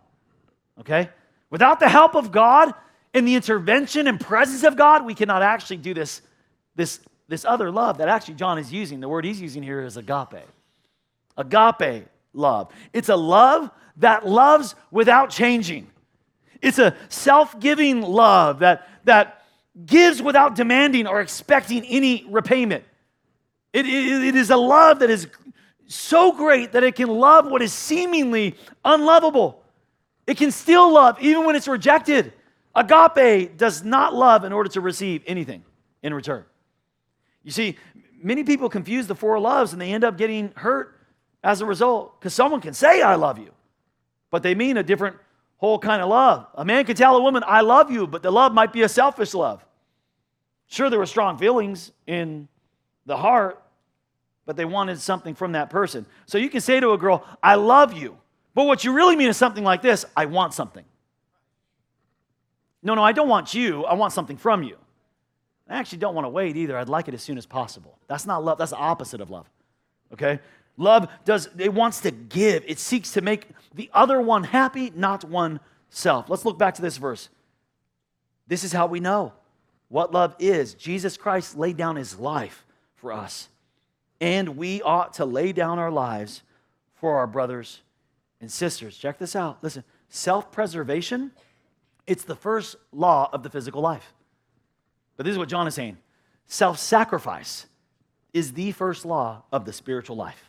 Okay? 0.81 1.11
Without 1.51 1.81
the 1.81 1.89
help 1.89 2.15
of 2.15 2.33
God 2.33 2.75
and 3.13 3.29
the 3.29 3.35
intervention 3.35 4.07
and 4.07 4.19
presence 4.19 4.65
of 4.65 4.77
God, 4.77 5.05
we 5.05 5.15
cannot 5.15 5.43
actually 5.43 5.77
do 5.77 5.93
this, 5.93 6.23
this, 6.75 7.01
this 7.29 7.45
other 7.45 7.71
love 7.71 7.99
that 7.99 8.09
actually 8.09 8.35
John 8.35 8.59
is 8.59 8.73
using. 8.73 9.01
The 9.01 9.09
word 9.09 9.25
he's 9.25 9.41
using 9.41 9.63
here 9.63 9.83
is 9.83 9.99
agape. 9.99 10.47
Agape 11.37 12.07
love. 12.33 12.73
It's 12.95 13.11
a 13.11 13.17
love 13.17 13.71
that 13.99 14.27
loves 14.27 14.75
without 14.91 15.29
changing. 15.29 15.89
It's 16.63 16.79
a 16.79 16.97
self 17.11 17.59
giving 17.61 18.01
love 18.01 18.61
that, 18.61 18.89
that 19.05 19.43
gives 19.85 20.23
without 20.23 20.55
demanding 20.55 21.07
or 21.07 21.21
expecting 21.21 21.85
any 21.85 22.25
repayment. 22.31 22.85
It, 23.73 23.87
it, 23.87 24.25
it 24.25 24.37
is 24.37 24.51
a 24.51 24.57
love 24.57 24.99
that 25.01 25.11
is 25.11 25.29
so 25.87 26.33
great 26.33 26.73
that 26.73 26.85
it 26.85 26.95
can 26.95 27.09
love 27.09 27.47
what 27.47 27.63
is 27.63 27.73
seemingly 27.73 28.57
unlovable. 28.85 29.63
It 30.27 30.37
can 30.37 30.51
still 30.51 30.93
love 30.93 31.19
even 31.21 31.45
when 31.45 31.57
it's 31.57 31.69
rejected. 31.69 32.33
Agape 32.75 33.57
does 33.57 33.85
not 33.85 34.15
love 34.15 34.45
in 34.45 34.53
order 34.53 34.71
to 34.71 34.81
receive 34.81 35.23
anything 35.27 35.65
in 36.03 36.15
return. 36.15 36.45
You 37.43 37.51
see, 37.51 37.77
many 38.23 38.45
people 38.45 38.69
confuse 38.69 39.07
the 39.07 39.15
four 39.15 39.39
loves 39.39 39.73
and 39.73 39.81
they 39.81 39.93
end 39.93 40.05
up 40.05 40.17
getting 40.17 40.53
hurt 40.55 40.99
as 41.43 41.61
a 41.61 41.67
result 41.67 42.19
because 42.19 42.33
someone 42.33 42.61
can 42.61 42.73
say, 42.73 43.03
I 43.03 43.17
love 43.17 43.39
you, 43.39 43.51
but 44.31 44.43
they 44.43 44.55
mean 44.55 44.77
a 44.77 44.83
different 44.83 45.17
whole 45.57 45.79
kind 45.79 46.03
of 46.03 46.09
love. 46.09 46.47
A 46.55 46.65
man 46.65 46.85
can 46.85 46.97
tell 46.97 47.17
a 47.17 47.23
woman, 47.23 47.43
I 47.47 47.61
love 47.61 47.91
you, 47.91 48.07
but 48.07 48.23
the 48.23 48.31
love 48.31 48.53
might 48.53 48.73
be 48.73 48.83
a 48.83 48.89
selfish 48.89 49.35
love. 49.35 49.65
Sure, 50.67 50.89
there 50.89 50.99
were 50.99 51.07
strong 51.07 51.37
feelings 51.37 51.93
in 52.07 52.49
the 53.07 53.17
heart, 53.17 53.63
but 54.47 54.57
they 54.57 54.65
wanted 54.65 55.01
something 55.01 55.35
from 55.35 55.53
that 55.53 55.71
person. 55.71 56.07
So 56.27 56.39
you 56.39 56.51
can 56.51 56.61
say 56.61 56.81
to 56.81 56.93
a 56.93 56.99
girl, 56.99 57.25
I 57.43 57.55
love 57.55 57.93
you. 57.93 58.17
But 58.55 58.65
what 58.65 58.85
you 58.85 58.93
really 58.93 59.17
mean 59.17 59.29
is 59.29 59.37
something 59.37 59.65
like 59.65 59.83
this 59.83 60.05
I 60.17 60.27
want 60.27 60.55
something. 60.55 60.85
No, 62.83 62.95
no, 62.95 63.03
I 63.03 63.13
don't 63.13 63.29
want 63.29 63.55
you. 63.55 63.85
I 63.85 63.95
want 63.95 64.13
something 64.13 64.37
from 64.37 64.63
you. 64.63 64.77
I 65.69 65.77
actually 65.77 65.99
don't 65.99 66.15
want 66.15 66.25
to 66.25 66.31
wait 66.31 66.57
either. 66.57 66.77
I'd 66.77 66.89
like 66.89 67.09
it 67.09 67.15
as 67.15 67.23
soon 67.23 67.39
as 67.39 67.47
possible. 67.47 67.97
That's 68.09 68.27
not 68.27 68.45
love. 68.45 68.59
That's 68.59 68.73
the 68.73 68.77
opposite 68.77 69.21
of 69.21 69.31
love. 69.31 69.49
Okay? 70.13 70.41
Love 70.77 71.09
does, 71.25 71.49
it 71.59 71.73
wants 71.73 72.01
to 72.01 72.11
give. 72.11 72.65
It 72.67 72.79
seeks 72.79 73.13
to 73.13 73.21
make 73.21 73.47
the 73.75 73.91
other 73.93 74.21
one 74.21 74.45
happy, 74.45 74.93
not 74.95 75.25
oneself. 75.25 76.29
Let's 76.29 76.45
look 76.45 76.59
back 76.59 76.75
to 76.75 76.83
this 76.83 76.97
verse. 76.97 77.29
This 78.49 78.65
is 78.65 78.73
how 78.73 78.87
we 78.87 79.01
know 79.01 79.33
what 79.89 80.13
love 80.13 80.35
is. 80.39 80.75
Jesus 80.75 81.17
Christ 81.17 81.57
laid 81.57 81.77
down 81.77 81.97
his 81.97 82.19
life 82.19 82.65
for 83.03 83.13
us 83.13 83.49
and 84.23 84.57
we 84.57 84.81
ought 84.83 85.15
to 85.15 85.25
lay 85.25 85.53
down 85.53 85.81
our 85.81 85.91
lives 85.91 86.43
for 86.95 87.17
our 87.17 87.27
brothers 87.27 87.81
and 88.41 88.51
sisters. 88.51 88.97
Check 88.97 89.19
this 89.19 89.35
out. 89.35 89.59
Listen, 89.63 89.83
self 90.09 90.53
preservation, 90.53 91.33
it's 92.07 92.23
the 92.23 92.37
first 92.37 92.77
law 92.93 93.29
of 93.33 93.43
the 93.43 93.51
physical 93.51 93.83
life. 93.83 94.15
But 95.17 95.27
this 95.27 95.33
is 95.33 95.39
what 95.39 95.49
John 95.49 95.67
is 95.67 95.75
saying 95.75 95.99
self 96.47 96.79
sacrifice 96.79 97.67
is 98.33 98.53
the 98.53 98.71
first 98.71 99.05
law 99.05 99.43
of 99.51 99.65
the 99.65 99.73
spiritual 99.73 100.15
life. 100.15 100.49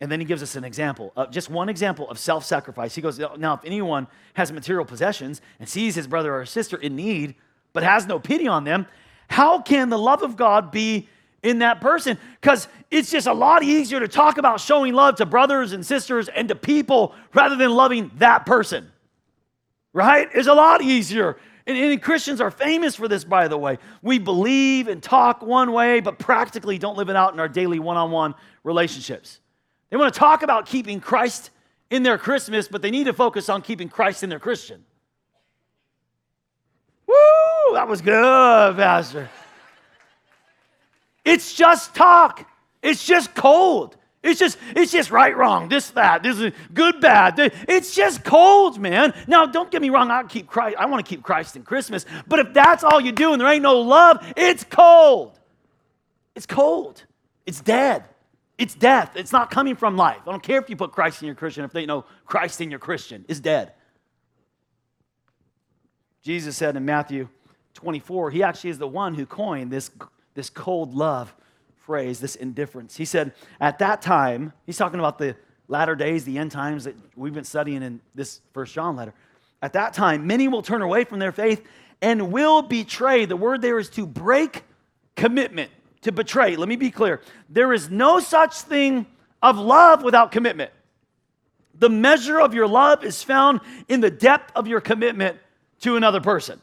And 0.00 0.12
then 0.12 0.20
he 0.20 0.26
gives 0.26 0.42
us 0.42 0.54
an 0.54 0.62
example, 0.62 1.12
uh, 1.16 1.26
just 1.26 1.50
one 1.50 1.68
example 1.68 2.08
of 2.08 2.16
self 2.16 2.44
sacrifice. 2.44 2.94
He 2.94 3.02
goes, 3.02 3.18
Now, 3.18 3.54
if 3.54 3.64
anyone 3.64 4.06
has 4.34 4.52
material 4.52 4.84
possessions 4.84 5.40
and 5.58 5.68
sees 5.68 5.96
his 5.96 6.06
brother 6.06 6.32
or 6.32 6.46
sister 6.46 6.76
in 6.76 6.94
need, 6.94 7.34
but 7.72 7.82
has 7.82 8.06
no 8.06 8.20
pity 8.20 8.46
on 8.46 8.62
them, 8.62 8.86
how 9.28 9.60
can 9.60 9.88
the 9.88 9.98
love 9.98 10.22
of 10.22 10.36
God 10.36 10.70
be 10.70 11.08
in 11.42 11.58
that 11.58 11.80
person? 11.80 12.18
Because 12.40 12.68
it's 12.90 13.10
just 13.10 13.26
a 13.26 13.32
lot 13.32 13.62
easier 13.62 14.00
to 14.00 14.08
talk 14.08 14.38
about 14.38 14.60
showing 14.60 14.94
love 14.94 15.16
to 15.16 15.26
brothers 15.26 15.72
and 15.72 15.84
sisters 15.84 16.28
and 16.28 16.48
to 16.48 16.54
people 16.54 17.14
rather 17.34 17.56
than 17.56 17.70
loving 17.70 18.10
that 18.16 18.46
person. 18.46 18.90
Right? 19.92 20.28
It's 20.34 20.48
a 20.48 20.54
lot 20.54 20.82
easier. 20.82 21.36
And, 21.66 21.76
and 21.76 22.02
Christians 22.02 22.40
are 22.40 22.50
famous 22.50 22.94
for 22.94 23.08
this, 23.08 23.24
by 23.24 23.48
the 23.48 23.58
way. 23.58 23.78
We 24.02 24.18
believe 24.18 24.88
and 24.88 25.02
talk 25.02 25.42
one 25.42 25.72
way, 25.72 26.00
but 26.00 26.18
practically 26.18 26.78
don't 26.78 26.96
live 26.96 27.08
it 27.08 27.16
out 27.16 27.32
in 27.32 27.40
our 27.40 27.48
daily 27.48 27.78
one 27.78 27.96
on 27.96 28.10
one 28.10 28.34
relationships. 28.62 29.40
They 29.90 29.96
want 29.96 30.12
to 30.12 30.18
talk 30.18 30.42
about 30.42 30.66
keeping 30.66 31.00
Christ 31.00 31.50
in 31.90 32.02
their 32.02 32.18
Christmas, 32.18 32.68
but 32.68 32.82
they 32.82 32.90
need 32.90 33.04
to 33.04 33.12
focus 33.12 33.48
on 33.48 33.62
keeping 33.62 33.88
Christ 33.88 34.22
in 34.22 34.30
their 34.30 34.40
Christian. 34.40 34.84
That 37.76 37.88
was 37.88 38.00
good, 38.00 38.76
Pastor. 38.76 39.28
It's 41.26 41.52
just 41.52 41.94
talk. 41.94 42.48
It's 42.82 43.04
just 43.04 43.34
cold. 43.34 43.98
It's 44.22 44.40
just, 44.40 44.56
it's 44.74 44.90
just 44.90 45.10
right, 45.10 45.36
wrong, 45.36 45.68
this, 45.68 45.90
that, 45.90 46.22
this 46.22 46.40
is 46.40 46.54
good, 46.72 47.02
bad. 47.02 47.34
It's 47.68 47.94
just 47.94 48.24
cold, 48.24 48.80
man. 48.80 49.12
Now, 49.26 49.44
don't 49.44 49.70
get 49.70 49.82
me 49.82 49.90
wrong, 49.90 50.10
I 50.10 50.22
keep 50.22 50.46
Christ, 50.46 50.78
I 50.78 50.86
want 50.86 51.04
to 51.04 51.08
keep 51.08 51.22
Christ 51.22 51.54
in 51.54 51.64
Christmas, 51.64 52.06
but 52.26 52.38
if 52.38 52.54
that's 52.54 52.82
all 52.82 52.98
you 52.98 53.12
do 53.12 53.32
and 53.32 53.40
there 53.42 53.48
ain't 53.48 53.62
no 53.62 53.78
love, 53.78 54.26
it's 54.38 54.64
cold. 54.64 55.38
It's 56.34 56.46
cold. 56.46 57.02
It's 57.44 57.60
dead. 57.60 58.04
It's 58.56 58.74
death. 58.74 59.12
It's 59.16 59.32
not 59.32 59.50
coming 59.50 59.76
from 59.76 59.98
life. 59.98 60.22
I 60.26 60.30
don't 60.30 60.42
care 60.42 60.62
if 60.62 60.70
you 60.70 60.76
put 60.76 60.92
Christ 60.92 61.20
in 61.20 61.26
your 61.26 61.34
Christian, 61.34 61.62
if 61.62 61.72
they 61.72 61.84
know 61.84 62.06
Christ 62.24 62.62
in 62.62 62.70
your 62.70 62.80
Christian, 62.80 63.26
is 63.28 63.38
dead. 63.38 63.74
Jesus 66.22 66.56
said 66.56 66.74
in 66.74 66.86
Matthew 66.86 67.28
24, 67.76 68.30
he 68.30 68.42
actually 68.42 68.70
is 68.70 68.78
the 68.78 68.88
one 68.88 69.14
who 69.14 69.26
coined 69.26 69.70
this, 69.70 69.90
this 70.34 70.50
cold 70.50 70.94
love 70.94 71.34
phrase, 71.76 72.18
this 72.18 72.34
indifference. 72.34 72.96
He 72.96 73.04
said, 73.04 73.32
at 73.60 73.78
that 73.78 74.02
time, 74.02 74.52
he's 74.64 74.76
talking 74.76 74.98
about 74.98 75.18
the 75.18 75.36
latter 75.68 75.94
days, 75.94 76.24
the 76.24 76.38
end 76.38 76.50
times 76.50 76.84
that 76.84 76.96
we've 77.14 77.34
been 77.34 77.44
studying 77.44 77.82
in 77.82 78.00
this 78.14 78.40
First 78.52 78.74
John 78.74 78.96
letter. 78.96 79.14
At 79.62 79.74
that 79.74 79.94
time, 79.94 80.26
many 80.26 80.48
will 80.48 80.62
turn 80.62 80.82
away 80.82 81.04
from 81.04 81.18
their 81.18 81.32
faith 81.32 81.64
and 82.02 82.32
will 82.32 82.62
betray. 82.62 83.24
The 83.24 83.36
word 83.36 83.62
there 83.62 83.78
is 83.78 83.88
to 83.90 84.06
break 84.06 84.64
commitment, 85.14 85.70
to 86.02 86.12
betray. 86.12 86.56
Let 86.56 86.68
me 86.68 86.76
be 86.76 86.90
clear. 86.90 87.20
There 87.48 87.72
is 87.72 87.90
no 87.90 88.20
such 88.20 88.54
thing 88.54 89.06
of 89.42 89.58
love 89.58 90.02
without 90.02 90.32
commitment. 90.32 90.72
The 91.78 91.90
measure 91.90 92.40
of 92.40 92.54
your 92.54 92.66
love 92.66 93.04
is 93.04 93.22
found 93.22 93.60
in 93.88 94.00
the 94.00 94.10
depth 94.10 94.50
of 94.56 94.66
your 94.66 94.80
commitment 94.80 95.38
to 95.80 95.96
another 95.96 96.20
person. 96.20 96.60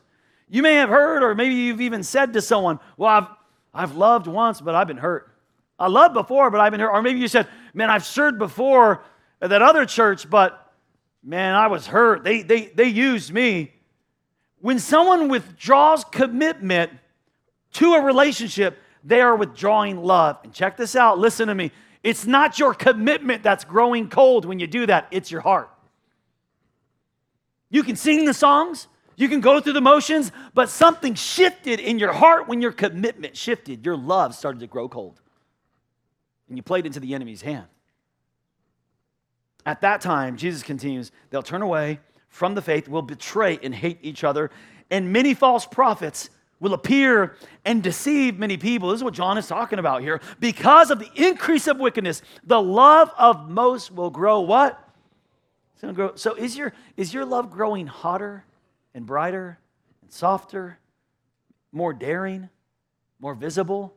You 0.50 0.62
may 0.62 0.76
have 0.76 0.90
heard, 0.90 1.24
or 1.24 1.36
maybe 1.36 1.56
you've 1.56 1.82
even 1.82 2.04
said 2.04 2.34
to 2.34 2.42
someone, 2.42 2.80
Well, 2.98 3.10
I've, 3.10 3.28
I've 3.74 3.96
loved 3.96 4.28
once, 4.28 4.62
but 4.62 4.76
I've 4.76 4.88
been 4.88 4.98
hurt. 4.98 5.32
I 5.80 5.88
loved 5.88 6.14
before, 6.14 6.52
but 6.52 6.60
I've 6.60 6.72
been 6.72 6.80
hurt. 6.80 6.92
Or 6.92 7.02
maybe 7.02 7.20
you 7.20 7.28
said, 7.28 7.48
Man, 7.74 7.90
I've 7.90 8.06
served 8.06 8.40
before 8.40 9.04
at 9.42 9.50
that 9.50 9.62
other 9.62 9.86
church, 9.86 10.30
but 10.30 10.74
man, 11.24 11.56
I 11.56 11.68
was 11.68 11.88
hurt. 11.88 12.24
They, 12.24 12.44
they, 12.44 12.68
they 12.68 12.88
used 12.88 13.34
me. 13.34 13.74
When 14.60 14.80
someone 14.80 15.28
withdraws 15.28 16.06
commitment 16.06 16.92
to 17.74 17.94
a 17.96 18.02
relationship, 18.02 18.78
they 19.04 19.22
are 19.22 19.36
withdrawing 19.36 20.02
love. 20.02 20.38
And 20.44 20.54
check 20.54 20.78
this 20.78 20.96
out, 20.96 21.20
listen 21.20 21.48
to 21.48 21.56
me. 21.56 21.72
It's 22.04 22.26
not 22.26 22.60
your 22.60 22.74
commitment 22.74 23.44
that's 23.44 23.64
growing 23.64 24.10
cold 24.10 24.46
when 24.46 24.60
you 24.60 24.68
do 24.68 24.86
that, 24.86 25.08
it's 25.12 25.32
your 25.32 25.42
heart. 25.42 25.70
You 27.70 27.84
can 27.84 27.96
sing 27.96 28.26
the 28.26 28.34
songs, 28.34 28.88
you 29.16 29.30
can 29.30 29.42
go 29.42 29.60
through 29.60 29.74
the 29.74 29.82
motions, 29.82 30.32
but 30.54 30.70
something 30.70 31.16
shifted 31.16 31.80
in 31.80 32.00
your 32.00 32.14
heart 32.14 32.48
when 32.48 32.62
your 32.62 32.72
commitment 32.72 33.38
shifted. 33.38 33.86
Your 33.86 33.96
love 33.96 34.36
started 34.36 34.60
to 34.62 34.68
grow 34.68 34.88
cold. 34.90 35.22
And 36.48 36.58
you 36.58 36.64
played 36.64 36.86
into 36.86 37.00
the 37.00 37.14
enemy's 37.14 37.42
hand. 37.42 37.68
At 39.66 39.82
that 39.82 40.02
time, 40.02 40.36
Jesus 40.38 40.64
continues, 40.64 41.12
they'll 41.30 41.44
turn 41.44 41.62
away 41.62 42.00
from 42.28 42.56
the 42.56 42.62
faith, 42.62 42.88
will 42.88 43.02
betray 43.02 43.60
and 43.64 43.74
hate 43.74 44.00
each 44.02 44.24
other, 44.24 44.52
and 44.90 45.14
many 45.14 45.34
false 45.34 45.66
prophets 45.66 46.30
will 46.60 46.74
appear 46.74 47.36
and 47.66 47.84
deceive 47.84 48.40
many 48.40 48.58
people. 48.58 48.90
This 48.90 49.00
is 49.00 49.04
what 49.04 49.14
John 49.14 49.38
is 49.38 49.48
talking 49.48 49.80
about 49.80 50.02
here. 50.02 50.22
Because 50.40 50.92
of 50.92 51.00
the 51.00 51.10
increase 51.16 51.68
of 51.68 51.78
wickedness, 51.78 52.22
the 52.44 52.62
love 52.62 53.12
of 53.18 53.50
most 53.50 53.92
will 53.92 54.10
grow 54.10 54.42
what? 54.42 54.80
It's 55.74 55.82
gonna 55.82 55.94
grow. 55.94 56.16
So 56.16 56.36
is 56.36 56.58
your, 56.58 56.74
is 56.96 57.14
your 57.14 57.26
love 57.26 57.52
growing 57.52 57.88
hotter 57.88 58.46
and 58.94 59.06
brighter 59.06 59.60
and 60.02 60.12
softer, 60.12 60.78
more 61.72 61.94
daring, 61.94 62.50
more 63.20 63.34
visible? 63.34 63.94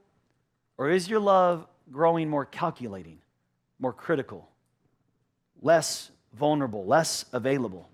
Or 0.78 0.90
is 0.90 1.08
your 1.08 1.20
love 1.20 1.66
growing 1.90 2.28
more 2.28 2.44
calculating, 2.44 3.18
more 3.78 3.92
critical, 3.92 4.48
less 5.62 6.10
vulnerable, 6.34 6.84
less 6.84 7.24
available? 7.32 7.88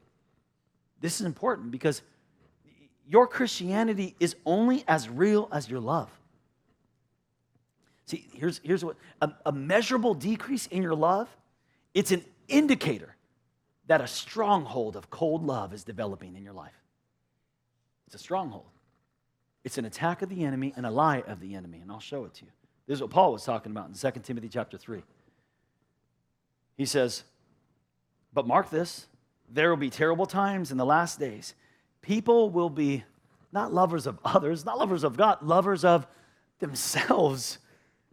This 1.00 1.20
is 1.20 1.26
important 1.26 1.70
because 1.70 2.02
your 3.08 3.26
Christianity 3.26 4.14
is 4.20 4.36
only 4.46 4.84
as 4.86 5.08
real 5.08 5.48
as 5.52 5.68
your 5.68 5.80
love. 5.80 6.10
See, 8.06 8.26
here's, 8.34 8.60
here's 8.62 8.84
what 8.84 8.96
a, 9.20 9.32
a 9.46 9.52
measurable 9.52 10.14
decrease 10.14 10.66
in 10.66 10.82
your 10.82 10.94
love, 10.94 11.28
it's 11.94 12.12
an 12.12 12.24
indicator 12.48 13.16
that 13.86 14.00
a 14.00 14.06
stronghold 14.06 14.96
of 14.96 15.10
cold 15.10 15.44
love 15.44 15.72
is 15.72 15.84
developing 15.84 16.36
in 16.36 16.44
your 16.44 16.52
life. 16.52 16.81
It's 18.12 18.20
a 18.20 18.24
stronghold. 18.24 18.66
It's 19.64 19.78
an 19.78 19.86
attack 19.86 20.20
of 20.20 20.28
the 20.28 20.44
enemy 20.44 20.74
and 20.76 20.84
a 20.84 20.90
lie 20.90 21.22
of 21.26 21.40
the 21.40 21.54
enemy, 21.54 21.78
and 21.80 21.90
I'll 21.90 21.98
show 21.98 22.26
it 22.26 22.34
to 22.34 22.44
you. 22.44 22.50
This 22.86 22.96
is 22.96 23.00
what 23.00 23.10
Paul 23.10 23.32
was 23.32 23.42
talking 23.42 23.72
about 23.72 23.88
in 23.88 23.94
2 23.94 24.20
Timothy 24.20 24.50
chapter 24.50 24.76
3. 24.76 25.02
He 26.76 26.84
says, 26.84 27.24
But 28.34 28.46
mark 28.46 28.68
this, 28.68 29.06
there 29.48 29.70
will 29.70 29.78
be 29.78 29.88
terrible 29.88 30.26
times 30.26 30.70
in 30.70 30.76
the 30.76 30.84
last 30.84 31.18
days. 31.18 31.54
People 32.02 32.50
will 32.50 32.68
be 32.68 33.02
not 33.50 33.72
lovers 33.72 34.06
of 34.06 34.18
others, 34.26 34.66
not 34.66 34.78
lovers 34.78 35.04
of 35.04 35.16
God, 35.16 35.40
lovers 35.40 35.82
of 35.82 36.06
themselves 36.58 37.60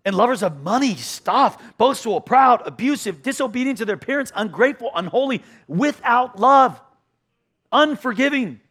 and 0.05 0.15
lovers 0.15 0.43
of 0.43 0.63
money, 0.63 0.95
stuff, 0.95 1.61
boastful, 1.77 2.21
proud, 2.21 2.65
abusive, 2.65 3.21
disobedient 3.21 3.79
to 3.79 3.85
their 3.85 3.97
parents, 3.97 4.31
ungrateful, 4.33 4.91
unholy, 4.95 5.43
without 5.67 6.39
love, 6.39 6.79
unforgiving 7.73 8.61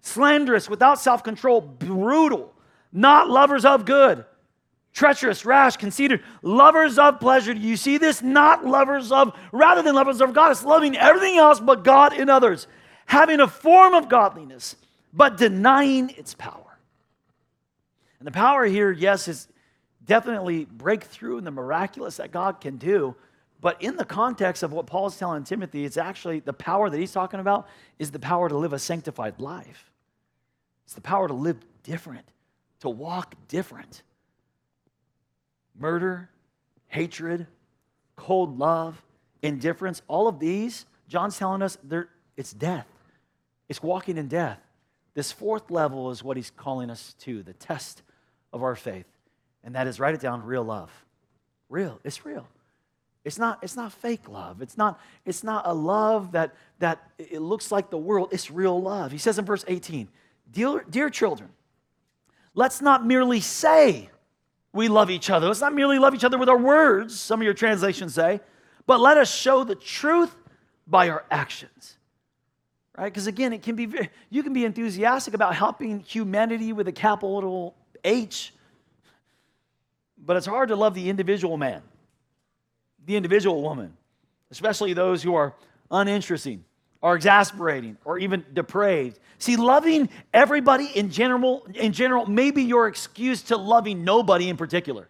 slanderous, 0.00 0.68
without 0.68 1.00
self 1.00 1.22
control, 1.22 1.60
brutal, 1.60 2.52
not 2.92 3.28
lovers 3.28 3.64
of 3.64 3.84
good, 3.84 4.24
treacherous, 4.92 5.44
rash, 5.44 5.76
conceited, 5.76 6.22
lovers 6.42 6.98
of 6.98 7.20
pleasure. 7.20 7.54
Do 7.54 7.60
you 7.60 7.76
see 7.76 7.98
this? 7.98 8.22
Not 8.22 8.64
lovers 8.64 9.12
of, 9.12 9.36
rather 9.52 9.82
than 9.82 9.94
lovers 9.94 10.20
of 10.20 10.32
God, 10.32 10.50
it's 10.50 10.64
loving 10.64 10.96
everything 10.96 11.36
else 11.36 11.60
but 11.60 11.84
God 11.84 12.12
in 12.12 12.28
others, 12.28 12.66
having 13.06 13.40
a 13.40 13.48
form 13.48 13.94
of 13.94 14.08
godliness, 14.08 14.76
but 15.12 15.36
denying 15.36 16.10
its 16.10 16.34
power. 16.34 16.78
And 18.18 18.26
the 18.26 18.32
power 18.32 18.64
here, 18.66 18.92
yes, 18.92 19.28
is 19.28 19.48
definitely 20.04 20.64
breakthrough 20.64 21.38
and 21.38 21.46
the 21.46 21.50
miraculous 21.50 22.18
that 22.18 22.32
God 22.32 22.60
can 22.60 22.76
do. 22.76 23.14
But 23.60 23.82
in 23.82 23.96
the 23.96 24.04
context 24.04 24.62
of 24.62 24.72
what 24.72 24.86
Paul's 24.86 25.18
telling 25.18 25.44
Timothy, 25.44 25.84
it's 25.84 25.96
actually 25.96 26.40
the 26.40 26.52
power 26.52 26.88
that 26.88 26.98
he's 26.98 27.12
talking 27.12 27.40
about 27.40 27.68
is 27.98 28.10
the 28.10 28.18
power 28.18 28.48
to 28.48 28.56
live 28.56 28.72
a 28.72 28.78
sanctified 28.78 29.38
life. 29.38 29.89
It's 30.90 30.96
the 30.96 31.02
power 31.02 31.28
to 31.28 31.34
live 31.34 31.56
different, 31.84 32.26
to 32.80 32.88
walk 32.88 33.36
different. 33.46 34.02
Murder, 35.78 36.28
hatred, 36.88 37.46
cold 38.16 38.58
love, 38.58 39.00
indifference, 39.40 40.02
all 40.08 40.26
of 40.26 40.40
these, 40.40 40.86
John's 41.06 41.38
telling 41.38 41.62
us 41.62 41.78
it's 42.36 42.52
death. 42.52 42.88
It's 43.68 43.80
walking 43.80 44.18
in 44.18 44.26
death. 44.26 44.58
This 45.14 45.30
fourth 45.30 45.70
level 45.70 46.10
is 46.10 46.24
what 46.24 46.36
he's 46.36 46.50
calling 46.50 46.90
us 46.90 47.14
to, 47.20 47.44
the 47.44 47.52
test 47.52 48.02
of 48.52 48.64
our 48.64 48.74
faith. 48.74 49.06
And 49.62 49.76
that 49.76 49.86
is 49.86 50.00
write 50.00 50.14
it 50.14 50.20
down, 50.20 50.42
real 50.42 50.64
love. 50.64 50.90
Real. 51.68 52.00
It's 52.02 52.26
real. 52.26 52.48
It's 53.24 53.38
not, 53.38 53.60
it's 53.62 53.76
not 53.76 53.92
fake 53.92 54.28
love. 54.28 54.60
It's 54.60 54.76
not, 54.76 54.98
it's 55.24 55.44
not 55.44 55.68
a 55.68 55.72
love 55.72 56.32
that, 56.32 56.56
that 56.80 57.12
it 57.16 57.40
looks 57.40 57.70
like 57.70 57.90
the 57.90 57.98
world. 57.98 58.30
It's 58.32 58.50
real 58.50 58.82
love. 58.82 59.12
He 59.12 59.18
says 59.18 59.38
in 59.38 59.44
verse 59.44 59.64
18, 59.68 60.08
Dear, 60.52 60.84
dear 60.88 61.10
children, 61.10 61.50
let's 62.54 62.80
not 62.80 63.06
merely 63.06 63.40
say 63.40 64.10
we 64.72 64.88
love 64.88 65.10
each 65.10 65.30
other. 65.30 65.46
Let's 65.46 65.60
not 65.60 65.74
merely 65.74 65.98
love 65.98 66.14
each 66.14 66.24
other 66.24 66.38
with 66.38 66.48
our 66.48 66.58
words, 66.58 67.18
some 67.18 67.40
of 67.40 67.44
your 67.44 67.54
translations 67.54 68.14
say, 68.14 68.40
but 68.86 69.00
let 69.00 69.16
us 69.16 69.32
show 69.32 69.64
the 69.64 69.74
truth 69.74 70.34
by 70.86 71.08
our 71.08 71.24
actions. 71.30 71.96
Right? 72.96 73.06
Because 73.06 73.26
again, 73.26 73.52
it 73.52 73.62
can 73.62 73.76
be 73.76 73.88
you 74.28 74.42
can 74.42 74.52
be 74.52 74.64
enthusiastic 74.64 75.34
about 75.34 75.54
helping 75.54 76.00
humanity 76.00 76.72
with 76.72 76.88
a 76.88 76.92
capital 76.92 77.74
H, 78.04 78.52
but 80.18 80.36
it's 80.36 80.46
hard 80.46 80.68
to 80.68 80.76
love 80.76 80.94
the 80.94 81.08
individual 81.08 81.56
man, 81.56 81.82
the 83.06 83.16
individual 83.16 83.62
woman, 83.62 83.96
especially 84.50 84.92
those 84.92 85.22
who 85.22 85.34
are 85.34 85.54
uninteresting 85.90 86.64
or 87.02 87.16
exasperating 87.16 87.96
or 88.04 88.18
even 88.18 88.44
depraved. 88.52 89.18
See, 89.38 89.56
loving 89.56 90.08
everybody 90.34 90.86
in 90.86 91.10
general, 91.10 91.66
in 91.74 91.92
general 91.92 92.26
may 92.26 92.50
be 92.50 92.62
your 92.62 92.88
excuse 92.88 93.42
to 93.44 93.56
loving 93.56 94.04
nobody 94.04 94.48
in 94.48 94.56
particular. 94.56 95.08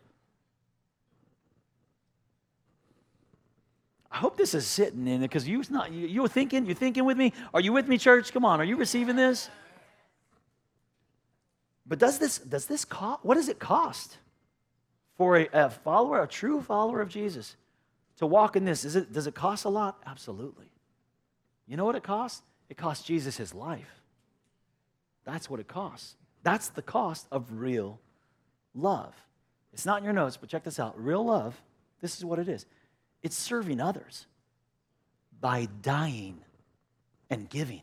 I 4.13 4.17
hope 4.19 4.37
this 4.37 4.55
is 4.55 4.67
sitting 4.67 5.07
in 5.07 5.23
it 5.23 5.29
because 5.29 5.47
you 5.47 5.63
not 5.71 5.93
you, 5.93 6.07
you 6.07 6.27
thinking, 6.29 6.67
you're 6.67 6.75
thinking 6.75 7.05
with 7.05 7.17
me. 7.17 7.33
Are 7.55 7.61
you 7.61 7.73
with 7.73 7.87
me, 7.87 7.97
church? 7.97 8.33
Come 8.33 8.45
on, 8.45 8.61
are 8.61 8.65
you 8.65 8.77
receiving 8.77 9.17
this? 9.17 9.49
But 11.87 11.99
does 11.99 12.19
this, 12.19 12.39
does 12.39 12.67
this 12.67 12.85
cost, 12.85 13.25
what 13.25 13.35
does 13.35 13.49
it 13.49 13.59
cost 13.59 14.17
for 15.17 15.39
a, 15.39 15.49
a 15.53 15.71
follower, 15.71 16.23
a 16.23 16.29
true 16.29 16.61
follower 16.63 17.01
of 17.01 17.09
Jesus, 17.09 17.57
to 18.19 18.27
walk 18.27 18.55
in 18.55 18.65
this? 18.65 18.85
Is 18.85 18.95
it, 18.95 19.13
does 19.13 19.27
it 19.27 19.35
cost 19.35 19.65
a 19.65 19.69
lot? 19.69 20.01
Absolutely. 20.07 20.67
You 21.71 21.77
know 21.77 21.85
what 21.85 21.95
it 21.95 22.03
costs? 22.03 22.43
It 22.69 22.77
costs 22.77 23.07
Jesus 23.07 23.37
his 23.37 23.55
life. 23.55 24.03
That's 25.25 25.49
what 25.49 25.61
it 25.61 25.69
costs. 25.69 26.17
That's 26.43 26.69
the 26.69 26.83
cost 26.83 27.29
of 27.31 27.47
real 27.53 28.01
love. 28.75 29.15
It's 29.73 29.87
not 29.87 29.99
in 29.99 30.05
your 30.05 30.13
notes, 30.13 30.37
but 30.37 30.49
check 30.49 30.65
this 30.65 30.81
out. 30.81 31.01
Real 31.01 31.25
love, 31.25 31.63
this 32.01 32.19
is 32.19 32.25
what 32.25 32.41
it 32.41 32.49
is 32.49 32.67
it's 33.23 33.37
serving 33.37 33.81
others 33.81 34.27
by 35.41 35.69
dying 35.81 36.41
and 37.29 37.49
giving. 37.49 37.83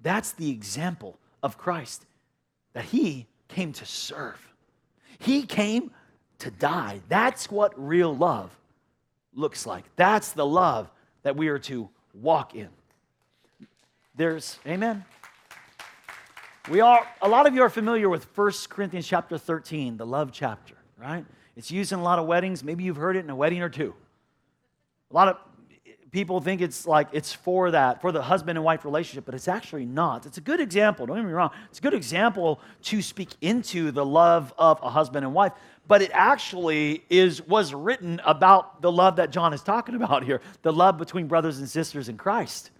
That's 0.00 0.32
the 0.32 0.48
example 0.48 1.18
of 1.42 1.58
Christ, 1.58 2.06
that 2.72 2.86
he 2.86 3.26
came 3.48 3.74
to 3.74 3.84
serve. 3.84 4.40
He 5.18 5.42
came 5.42 5.90
to 6.38 6.50
die. 6.50 7.02
That's 7.10 7.50
what 7.50 7.74
real 7.76 8.16
love 8.16 8.50
looks 9.34 9.66
like. 9.66 9.84
That's 9.96 10.32
the 10.32 10.46
love 10.46 10.90
that 11.22 11.36
we 11.36 11.48
are 11.48 11.58
to 11.58 11.90
walk 12.14 12.54
in. 12.54 12.68
There's, 14.14 14.58
amen. 14.66 15.04
We 16.70 16.80
are, 16.80 17.06
a 17.22 17.28
lot 17.28 17.46
of 17.46 17.54
you 17.54 17.62
are 17.62 17.70
familiar 17.70 18.08
with 18.08 18.26
1 18.36 18.52
Corinthians 18.68 19.06
chapter 19.06 19.38
13, 19.38 19.96
the 19.96 20.06
love 20.06 20.30
chapter, 20.32 20.74
right? 21.00 21.24
It's 21.56 21.70
used 21.70 21.92
in 21.92 21.98
a 21.98 22.02
lot 22.02 22.18
of 22.18 22.26
weddings. 22.26 22.62
Maybe 22.62 22.84
you've 22.84 22.96
heard 22.96 23.16
it 23.16 23.24
in 23.24 23.30
a 23.30 23.36
wedding 23.36 23.62
or 23.62 23.68
two. 23.68 23.94
A 25.10 25.14
lot 25.14 25.28
of 25.28 25.36
people 26.10 26.40
think 26.40 26.60
it's 26.60 26.86
like 26.86 27.08
it's 27.12 27.32
for 27.32 27.70
that, 27.70 28.00
for 28.00 28.12
the 28.12 28.22
husband 28.22 28.58
and 28.58 28.64
wife 28.64 28.84
relationship, 28.84 29.24
but 29.24 29.34
it's 29.34 29.48
actually 29.48 29.86
not. 29.86 30.26
It's 30.26 30.38
a 30.38 30.40
good 30.40 30.60
example, 30.60 31.06
don't 31.06 31.16
get 31.16 31.24
me 31.24 31.32
wrong. 31.32 31.50
It's 31.68 31.78
a 31.78 31.82
good 31.82 31.94
example 31.94 32.60
to 32.84 33.02
speak 33.02 33.30
into 33.40 33.90
the 33.90 34.04
love 34.04 34.52
of 34.58 34.80
a 34.82 34.90
husband 34.90 35.24
and 35.24 35.34
wife, 35.34 35.52
but 35.86 36.02
it 36.02 36.10
actually 36.12 37.04
is 37.10 37.42
was 37.42 37.72
written 37.74 38.20
about 38.24 38.82
the 38.82 38.90
love 38.90 39.16
that 39.16 39.30
John 39.30 39.52
is 39.52 39.62
talking 39.62 39.94
about 39.94 40.24
here, 40.24 40.40
the 40.62 40.72
love 40.72 40.98
between 40.98 41.26
brothers 41.26 41.58
and 41.58 41.68
sisters 41.68 42.08
in 42.08 42.16
Christ. 42.16 42.70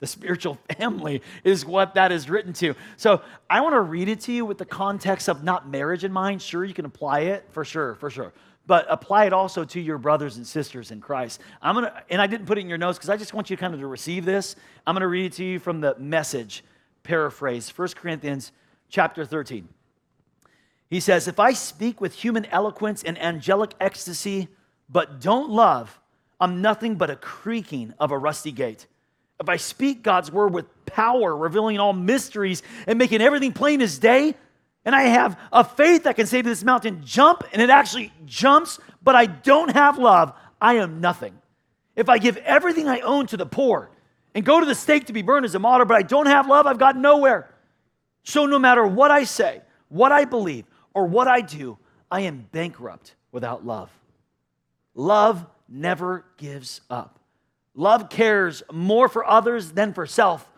The 0.00 0.06
spiritual 0.06 0.58
family 0.78 1.22
is 1.44 1.66
what 1.66 1.94
that 1.94 2.12
is 2.12 2.30
written 2.30 2.52
to. 2.54 2.74
So 2.96 3.22
I 3.50 3.60
want 3.60 3.74
to 3.74 3.80
read 3.80 4.08
it 4.08 4.20
to 4.20 4.32
you 4.32 4.44
with 4.44 4.58
the 4.58 4.64
context 4.64 5.28
of 5.28 5.42
not 5.42 5.68
marriage 5.68 6.04
in 6.04 6.12
mind. 6.12 6.40
Sure, 6.40 6.64
you 6.64 6.74
can 6.74 6.84
apply 6.84 7.20
it 7.20 7.46
for 7.50 7.64
sure, 7.64 7.96
for 7.96 8.10
sure. 8.10 8.32
But 8.68 8.86
apply 8.88 9.24
it 9.24 9.32
also 9.32 9.64
to 9.64 9.80
your 9.80 9.98
brothers 9.98 10.36
and 10.36 10.46
sisters 10.46 10.92
in 10.92 11.00
Christ. 11.00 11.40
I'm 11.60 11.74
gonna, 11.74 12.04
and 12.08 12.22
I 12.22 12.28
didn't 12.28 12.46
put 12.46 12.56
it 12.56 12.60
in 12.60 12.68
your 12.68 12.78
notes 12.78 12.98
because 12.98 13.10
I 13.10 13.16
just 13.16 13.34
want 13.34 13.50
you 13.50 13.56
to 13.56 13.60
kind 13.60 13.74
of 13.74 13.80
to 13.80 13.88
receive 13.88 14.24
this. 14.24 14.54
I'm 14.86 14.94
gonna 14.94 15.08
read 15.08 15.26
it 15.26 15.32
to 15.32 15.44
you 15.44 15.58
from 15.58 15.80
the 15.80 15.96
message 15.98 16.62
paraphrase, 17.02 17.76
1 17.76 17.88
Corinthians 17.96 18.52
chapter 18.88 19.24
13. 19.24 19.68
He 20.88 21.00
says, 21.00 21.26
If 21.26 21.40
I 21.40 21.52
speak 21.54 22.00
with 22.00 22.14
human 22.14 22.44
eloquence 22.46 23.02
and 23.02 23.20
angelic 23.20 23.72
ecstasy, 23.80 24.46
but 24.88 25.20
don't 25.20 25.50
love, 25.50 25.98
I'm 26.38 26.62
nothing 26.62 26.94
but 26.94 27.10
a 27.10 27.16
creaking 27.16 27.94
of 27.98 28.12
a 28.12 28.18
rusty 28.18 28.52
gate 28.52 28.86
if 29.40 29.48
I 29.48 29.56
speak 29.56 30.02
God's 30.02 30.32
word 30.32 30.52
with 30.52 30.66
power, 30.86 31.36
revealing 31.36 31.78
all 31.78 31.92
mysteries 31.92 32.62
and 32.86 32.98
making 32.98 33.20
everything 33.20 33.52
plain 33.52 33.80
as 33.80 33.98
day, 33.98 34.34
and 34.84 34.94
I 34.94 35.02
have 35.02 35.38
a 35.52 35.64
faith 35.64 36.04
that 36.04 36.16
can 36.16 36.26
say 36.26 36.42
to 36.42 36.48
this 36.48 36.64
mountain, 36.64 37.02
jump, 37.04 37.44
and 37.52 37.60
it 37.60 37.70
actually 37.70 38.12
jumps, 38.24 38.78
but 39.02 39.14
I 39.14 39.26
don't 39.26 39.70
have 39.74 39.98
love, 39.98 40.32
I 40.60 40.74
am 40.74 41.00
nothing. 41.00 41.38
If 41.96 42.08
I 42.08 42.18
give 42.18 42.36
everything 42.38 42.88
I 42.88 43.00
own 43.00 43.26
to 43.28 43.36
the 43.36 43.46
poor 43.46 43.90
and 44.34 44.44
go 44.44 44.60
to 44.60 44.66
the 44.66 44.74
stake 44.74 45.06
to 45.06 45.12
be 45.12 45.22
burned 45.22 45.44
as 45.44 45.54
a 45.54 45.58
martyr, 45.58 45.84
but 45.84 45.96
I 45.96 46.02
don't 46.02 46.26
have 46.26 46.48
love, 46.48 46.66
I've 46.66 46.78
got 46.78 46.96
nowhere. 46.96 47.50
So 48.22 48.46
no 48.46 48.58
matter 48.58 48.86
what 48.86 49.10
I 49.10 49.24
say, 49.24 49.62
what 49.88 50.12
I 50.12 50.24
believe, 50.24 50.64
or 50.94 51.06
what 51.06 51.28
I 51.28 51.40
do, 51.40 51.78
I 52.10 52.22
am 52.22 52.48
bankrupt 52.52 53.14
without 53.32 53.64
love. 53.64 53.90
Love 54.94 55.46
never 55.68 56.24
gives 56.36 56.80
up. 56.90 57.18
Love 57.74 58.10
cares 58.10 58.62
more 58.72 59.08
for 59.08 59.24
others 59.24 59.72
than 59.72 59.92
for 59.92 60.06
self. 60.06 60.50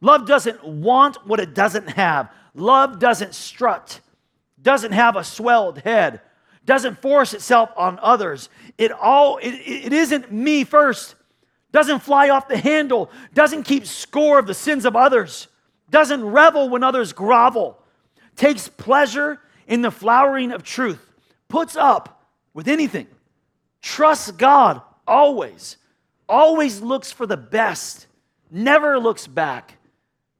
Love 0.00 0.26
doesn't 0.26 0.64
want 0.64 1.24
what 1.26 1.40
it 1.40 1.54
doesn't 1.54 1.88
have. 1.90 2.32
Love 2.56 2.98
doesn't 2.98 3.34
strut, 3.34 4.00
doesn't 4.60 4.92
have 4.92 5.14
a 5.14 5.22
swelled 5.22 5.78
head, 5.78 6.20
doesn't 6.64 7.00
force 7.00 7.32
itself 7.34 7.70
on 7.76 7.98
others. 8.02 8.48
It 8.76 8.90
all 8.90 9.36
it, 9.38 9.50
it 9.50 9.92
isn't 9.92 10.32
me 10.32 10.64
first. 10.64 11.14
Doesn't 11.70 12.00
fly 12.00 12.30
off 12.30 12.48
the 12.48 12.56
handle, 12.56 13.10
doesn't 13.34 13.64
keep 13.64 13.86
score 13.86 14.38
of 14.38 14.46
the 14.46 14.54
sins 14.54 14.86
of 14.86 14.96
others, 14.96 15.46
doesn't 15.90 16.24
revel 16.24 16.70
when 16.70 16.82
others 16.82 17.12
grovel, 17.12 17.82
takes 18.34 18.66
pleasure 18.66 19.40
in 19.66 19.82
the 19.82 19.90
flowering 19.90 20.52
of 20.52 20.62
truth, 20.62 21.04
puts 21.48 21.76
up 21.76 22.24
with 22.54 22.66
anything, 22.66 23.06
trusts 23.82 24.30
God 24.30 24.80
always 25.06 25.76
always 26.28 26.80
looks 26.80 27.12
for 27.12 27.26
the 27.26 27.36
best, 27.36 28.06
never 28.50 28.98
looks 28.98 29.26
back, 29.26 29.76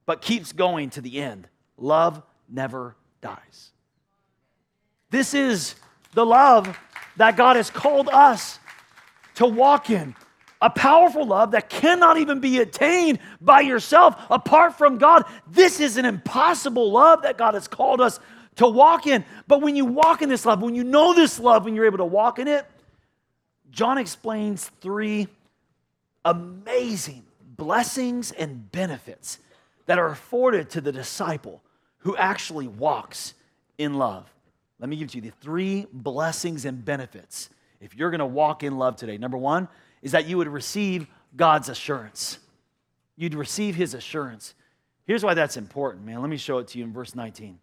but 0.05 0.21
keeps 0.21 0.51
going 0.51 0.89
to 0.91 1.01
the 1.01 1.21
end. 1.21 1.47
Love 1.77 2.21
never 2.49 2.95
dies. 3.21 3.71
This 5.09 5.33
is 5.33 5.75
the 6.13 6.25
love 6.25 6.77
that 7.17 7.37
God 7.37 7.55
has 7.55 7.69
called 7.69 8.09
us 8.09 8.59
to 9.35 9.45
walk 9.45 9.89
in. 9.89 10.15
A 10.59 10.69
powerful 10.69 11.25
love 11.25 11.51
that 11.51 11.69
cannot 11.69 12.17
even 12.17 12.39
be 12.39 12.59
attained 12.59 13.19
by 13.39 13.61
yourself 13.61 14.15
apart 14.29 14.75
from 14.75 14.97
God. 14.97 15.23
This 15.47 15.79
is 15.79 15.97
an 15.97 16.05
impossible 16.05 16.91
love 16.91 17.21
that 17.21 17.37
God 17.37 17.53
has 17.53 17.67
called 17.67 18.01
us 18.01 18.19
to 18.55 18.67
walk 18.67 19.05
in. 19.05 19.23
But 19.47 19.61
when 19.61 19.75
you 19.75 19.85
walk 19.85 20.23
in 20.23 20.29
this 20.29 20.45
love, 20.45 20.61
when 20.61 20.73
you 20.73 20.83
know 20.83 21.13
this 21.13 21.39
love, 21.39 21.65
when 21.65 21.75
you're 21.75 21.85
able 21.85 21.99
to 21.99 22.05
walk 22.05 22.39
in 22.39 22.47
it, 22.47 22.65
John 23.69 23.99
explains 23.99 24.71
three 24.81 25.27
amazing 26.25 27.23
blessings 27.55 28.31
and 28.31 28.71
benefits 28.71 29.37
that 29.85 29.99
are 29.99 30.07
afforded 30.07 30.71
to 30.71 30.81
the 30.81 30.91
disciple 30.91 31.61
who 32.07 32.15
actually 32.15 32.69
walks 32.69 33.33
in 33.77 33.95
love. 33.95 34.33
Let 34.79 34.87
me 34.87 34.95
give 34.95 35.11
to 35.11 35.17
you 35.17 35.21
the 35.23 35.33
three 35.41 35.87
blessings 35.91 36.63
and 36.63 36.85
benefits 36.85 37.49
if 37.81 37.97
you're 37.97 38.11
going 38.11 38.19
to 38.19 38.25
walk 38.25 38.63
in 38.63 38.77
love 38.77 38.95
today. 38.95 39.17
Number 39.17 39.37
one 39.37 39.67
is 40.01 40.13
that 40.13 40.25
you 40.25 40.37
would 40.37 40.47
receive 40.47 41.05
God's 41.35 41.67
assurance. 41.67 42.39
You'd 43.17 43.35
receive 43.35 43.75
his 43.75 43.93
assurance. 43.93 44.53
Here's 45.05 45.21
why 45.21 45.33
that's 45.33 45.57
important, 45.57 46.05
man. 46.05 46.21
Let 46.21 46.29
me 46.29 46.37
show 46.37 46.59
it 46.59 46.69
to 46.69 46.77
you 46.77 46.85
in 46.85 46.93
verse 46.93 47.13
19. 47.13 47.59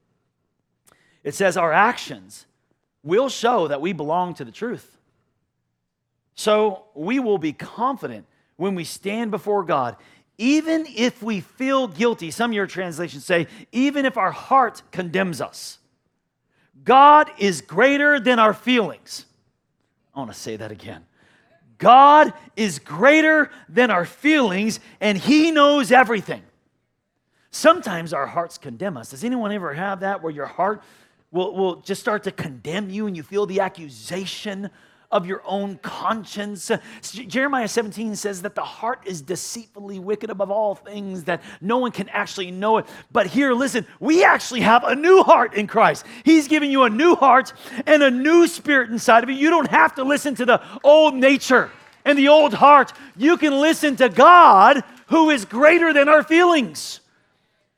It 1.22 1.35
says, 1.35 1.57
Our 1.57 1.72
actions 1.72 2.44
will 3.02 3.30
show 3.30 3.66
that 3.68 3.80
we 3.80 3.94
belong 3.94 4.35
to 4.35 4.44
the 4.44 4.52
truth. 4.52 4.98
So 6.35 6.85
we 6.94 7.18
will 7.18 7.38
be 7.38 7.54
confident 7.54 8.26
when 8.57 8.74
we 8.74 8.85
stand 8.85 9.30
before 9.30 9.64
God, 9.64 9.96
even 10.38 10.87
if 10.94 11.23
we 11.23 11.40
feel 11.40 11.87
guilty, 11.87 12.31
some 12.31 12.51
of 12.51 12.55
your 12.55 12.66
translations 12.66 13.25
say, 13.25 13.47
even 13.73 14.05
if 14.05 14.16
our 14.16 14.33
heart 14.33 14.83
condemns 14.90 15.40
us. 15.40 15.79
God 16.83 17.31
is 17.38 17.61
greater 17.61 18.18
than 18.18 18.38
our 18.38 18.53
feelings. 18.53 19.27
I 20.14 20.18
want 20.18 20.33
to 20.33 20.38
say 20.38 20.57
that 20.57 20.73
again. 20.73 21.05
God 21.79 22.33
is 22.57 22.79
greater 22.79 23.51
than 23.68 23.90
our 23.90 24.05
feelings, 24.05 24.81
and 25.01 25.18
He 25.18 25.51
knows 25.51 25.92
everything. 25.92 26.42
Sometimes 27.51 28.12
our 28.12 28.27
hearts 28.27 28.59
condemn 28.59 28.97
us. 28.97 29.11
Does 29.11 29.25
anyone 29.25 29.53
ever 29.53 29.75
have 29.75 30.01
that 30.01 30.23
where 30.23 30.33
your 30.33 30.47
heart 30.47 30.83
will, 31.31 31.55
will 31.55 31.77
just 31.77 32.01
start 32.01 32.25
to 32.25 32.33
condemn 32.33 32.90
you 32.90 33.07
and 33.07 33.16
you 33.16 33.23
feel 33.23 33.47
the 33.47 33.61
accusation 33.61 34.70
of 35.14 35.27
your 35.27 35.42
own 35.46 35.79
conscience. 35.79 36.72
Jeremiah 37.00 37.68
17 37.68 38.16
says 38.16 38.42
that 38.42 38.57
the 38.57 38.64
heart 38.64 39.00
is 39.07 39.22
deceitfully 39.22 40.00
wicked 40.00 40.29
above 40.29 40.50
all 40.50 40.74
things, 40.74 41.22
that 41.24 41.40
no 41.61 41.79
one 41.79 41.92
can 41.92 42.09
actually 42.09 42.50
know 42.50 42.79
it. 42.79 42.87
But 43.12 43.29
here, 43.29 43.53
listen, 43.53 43.87
we 44.00 44.24
actually 44.24 44.62
have 44.62 44.83
a 44.83 44.96
new 44.96 45.22
heart 45.22 45.55
in 45.55 45.68
Christ. 45.68 46.05
He's 46.24 46.48
giving 46.48 46.68
you 46.68 46.83
a 46.83 46.90
new 46.90 47.14
heart 47.14 47.53
and 47.87 48.03
a 48.03 48.11
new 48.11 48.48
spirit 48.48 48.90
inside 48.90 49.22
of 49.22 49.31
you. 49.31 49.37
You 49.37 49.50
don't 49.50 49.70
have 49.70 49.94
to 49.94 50.03
listen 50.03 50.35
to 50.35 50.44
the 50.44 50.61
old 50.83 51.14
nature 51.14 51.70
and 52.05 52.18
the 52.18 52.29
old 52.29 52.53
heart. 52.53 52.92
You 53.16 53.37
can 53.37 53.61
listen 53.61 53.94
to 53.96 54.09
God 54.09 54.83
who 55.07 55.31
is 55.31 55.44
greater 55.44 55.92
than 55.92 56.09
our 56.09 56.24
feelings. 56.24 56.98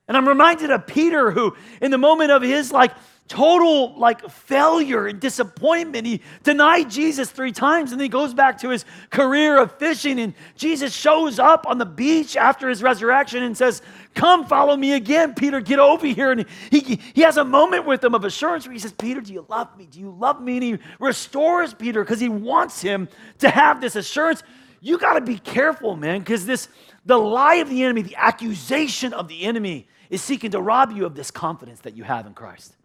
And 0.08 0.16
I'm 0.16 0.26
reminded 0.26 0.70
of 0.70 0.86
Peter, 0.86 1.32
who, 1.32 1.54
in 1.82 1.90
the 1.90 1.98
moment 1.98 2.30
of 2.30 2.40
his 2.40 2.72
like 2.72 2.92
total 3.28 3.98
like 3.98 4.28
failure 4.30 5.06
and 5.06 5.20
disappointment. 5.20 6.06
He 6.06 6.20
denied 6.42 6.90
Jesus 6.90 7.30
three 7.30 7.52
times 7.52 7.92
and 7.92 8.00
then 8.00 8.04
he 8.04 8.08
goes 8.08 8.34
back 8.34 8.60
to 8.60 8.70
his 8.70 8.84
career 9.10 9.60
of 9.60 9.76
fishing. 9.78 10.18
And 10.20 10.34
Jesus 10.56 10.94
shows 10.94 11.38
up 11.38 11.66
on 11.66 11.78
the 11.78 11.86
beach 11.86 12.36
after 12.36 12.68
his 12.68 12.82
resurrection 12.82 13.42
and 13.42 13.56
says, 13.56 13.82
Come 14.14 14.46
follow 14.46 14.76
me 14.76 14.94
again, 14.94 15.34
Peter, 15.34 15.60
get 15.60 15.78
over 15.78 16.06
here. 16.06 16.32
And 16.32 16.46
he, 16.70 17.00
he 17.14 17.20
has 17.22 17.36
a 17.36 17.44
moment 17.44 17.84
with 17.84 18.02
him 18.02 18.14
of 18.14 18.24
assurance 18.24 18.64
where 18.66 18.72
he 18.72 18.78
says, 18.78 18.92
Peter, 18.92 19.20
do 19.20 19.32
you 19.32 19.44
love 19.48 19.76
me? 19.76 19.86
Do 19.90 20.00
you 20.00 20.10
love 20.10 20.40
me? 20.40 20.54
And 20.54 20.62
he 20.62 20.78
restores 20.98 21.74
Peter 21.74 22.02
because 22.02 22.20
he 22.20 22.30
wants 22.30 22.80
him 22.80 23.08
to 23.40 23.50
have 23.50 23.80
this 23.80 23.94
assurance. 23.94 24.42
You 24.80 24.98
got 24.98 25.14
to 25.14 25.20
be 25.20 25.38
careful, 25.38 25.96
man, 25.96 26.20
because 26.20 26.46
this 26.46 26.68
the 27.06 27.16
lie 27.16 27.56
of 27.56 27.70
the 27.70 27.84
enemy, 27.84 28.02
the 28.02 28.16
accusation 28.16 29.12
of 29.12 29.28
the 29.28 29.44
enemy 29.44 29.86
is 30.10 30.22
seeking 30.22 30.50
to 30.50 30.60
rob 30.60 30.92
you 30.92 31.06
of 31.06 31.14
this 31.14 31.30
confidence 31.30 31.80
that 31.80 31.96
you 31.96 32.02
have 32.02 32.26
in 32.26 32.34
Christ, 32.34 32.76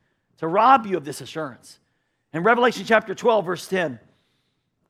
to 0.41 0.47
rob 0.47 0.87
you 0.87 0.97
of 0.97 1.05
this 1.05 1.21
assurance. 1.21 1.77
In 2.33 2.41
Revelation 2.41 2.83
chapter 2.83 3.13
12, 3.13 3.45
verse 3.45 3.67
10, 3.67 3.99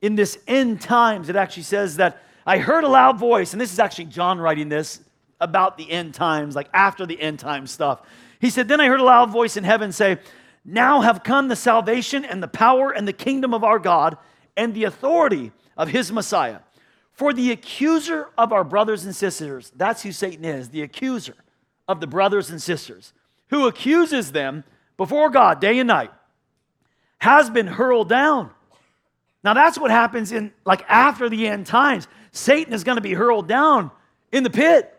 in 0.00 0.14
this 0.14 0.38
end 0.48 0.80
times, 0.80 1.28
it 1.28 1.36
actually 1.36 1.64
says 1.64 1.96
that 1.98 2.22
I 2.46 2.56
heard 2.56 2.84
a 2.84 2.88
loud 2.88 3.18
voice, 3.18 3.52
and 3.52 3.60
this 3.60 3.70
is 3.70 3.78
actually 3.78 4.06
John 4.06 4.40
writing 4.40 4.70
this 4.70 5.02
about 5.40 5.76
the 5.76 5.90
end 5.90 6.14
times, 6.14 6.56
like 6.56 6.70
after 6.72 7.04
the 7.04 7.20
end 7.20 7.38
time 7.38 7.66
stuff. 7.66 8.00
He 8.40 8.48
said, 8.48 8.66
Then 8.66 8.80
I 8.80 8.86
heard 8.86 9.00
a 9.00 9.04
loud 9.04 9.30
voice 9.30 9.58
in 9.58 9.62
heaven 9.62 9.92
say, 9.92 10.18
Now 10.64 11.02
have 11.02 11.22
come 11.22 11.48
the 11.48 11.56
salvation 11.56 12.24
and 12.24 12.42
the 12.42 12.48
power 12.48 12.90
and 12.90 13.06
the 13.06 13.12
kingdom 13.12 13.52
of 13.52 13.62
our 13.62 13.78
God 13.78 14.16
and 14.56 14.72
the 14.72 14.84
authority 14.84 15.52
of 15.76 15.88
his 15.88 16.10
Messiah. 16.10 16.60
For 17.12 17.34
the 17.34 17.52
accuser 17.52 18.30
of 18.38 18.54
our 18.54 18.64
brothers 18.64 19.04
and 19.04 19.14
sisters, 19.14 19.70
that's 19.76 20.02
who 20.02 20.12
Satan 20.12 20.46
is, 20.46 20.70
the 20.70 20.80
accuser 20.80 21.34
of 21.86 22.00
the 22.00 22.06
brothers 22.06 22.48
and 22.48 22.60
sisters, 22.60 23.12
who 23.50 23.66
accuses 23.66 24.32
them 24.32 24.64
before 24.96 25.30
God 25.30 25.60
day 25.60 25.78
and 25.78 25.86
night, 25.86 26.10
has 27.18 27.50
been 27.50 27.66
hurled 27.66 28.08
down. 28.08 28.50
Now 29.44 29.54
that's 29.54 29.78
what 29.78 29.90
happens 29.90 30.32
in 30.32 30.52
like 30.64 30.84
after 30.88 31.28
the 31.28 31.46
end 31.46 31.66
times. 31.66 32.08
Satan 32.32 32.72
is 32.72 32.84
going 32.84 32.96
to 32.96 33.02
be 33.02 33.12
hurled 33.12 33.48
down 33.48 33.90
in 34.30 34.42
the 34.42 34.50
pit, 34.50 34.92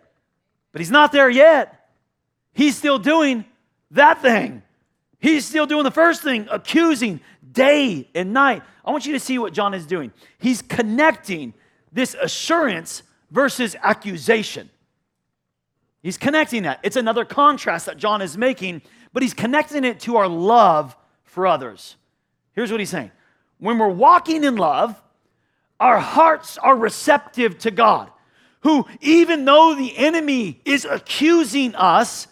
but 0.71 0.79
he's 0.79 0.91
not 0.91 1.12
there 1.12 1.29
yet. 1.29 1.89
He's 2.53 2.77
still 2.77 2.99
doing 2.99 3.45
that 3.91 4.21
thing. 4.21 4.62
He's 5.19 5.45
still 5.45 5.65
doing 5.65 5.84
the 5.84 5.91
first 5.91 6.21
thing, 6.21 6.47
accusing 6.51 7.21
day 7.51 8.10
and 8.13 8.34
night. 8.34 8.62
I 8.84 8.91
want 8.91 9.06
you 9.06 9.13
to 9.13 9.19
see 9.19 9.39
what 9.39 9.53
John 9.53 9.73
is 9.73 9.86
doing. 9.86 10.12
He's 10.38 10.62
connecting 10.62 11.53
this 11.91 12.15
assurance 12.21 13.03
versus 13.32 13.75
accusation. 13.82 14.69
He's 16.01 16.17
connecting 16.17 16.63
that. 16.63 16.79
It's 16.84 16.97
another 16.97 17.23
contrast 17.23 17.86
that 17.86 17.97
John 17.97 18.21
is 18.21 18.38
making, 18.38 18.82
but 19.13 19.23
he's 19.23 19.34
connecting 19.34 19.84
it 19.84 19.99
to 20.02 20.17
our 20.17 20.28
love 20.28 20.97
for 21.23 21.47
others. 21.47 21.95
Here's 22.54 22.71
what 22.71 22.80
he's 22.80 22.89
saying 22.89 23.12
when 23.60 23.78
we're 23.78 23.88
walking 23.88 24.43
in 24.43 24.58
love, 24.58 25.02
our 25.80 25.99
hearts 25.99 26.58
are 26.58 26.76
receptive 26.76 27.58
to 27.60 27.71
God, 27.71 28.12
who, 28.62 28.86
even 29.02 29.45
though 29.45 29.76
the 29.76 29.97
enemy 29.97 30.60
is 30.65 30.86
accusing 30.86 31.76
us, 31.76 32.28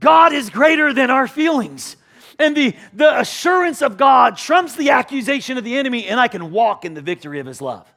God 0.00 0.32
is 0.32 0.50
greater 0.50 0.92
than 0.92 1.10
our 1.10 1.28
feelings. 1.28 1.96
And 2.38 2.56
the, 2.56 2.74
the 2.92 3.18
assurance 3.18 3.80
of 3.80 3.96
God 3.96 4.36
trumps 4.36 4.74
the 4.74 4.90
accusation 4.90 5.56
of 5.56 5.64
the 5.64 5.76
enemy, 5.76 6.06
and 6.06 6.20
I 6.20 6.28
can 6.28 6.50
walk 6.50 6.84
in 6.84 6.94
the 6.94 7.00
victory 7.00 7.40
of 7.40 7.46
his 7.46 7.62
love. 7.62 7.90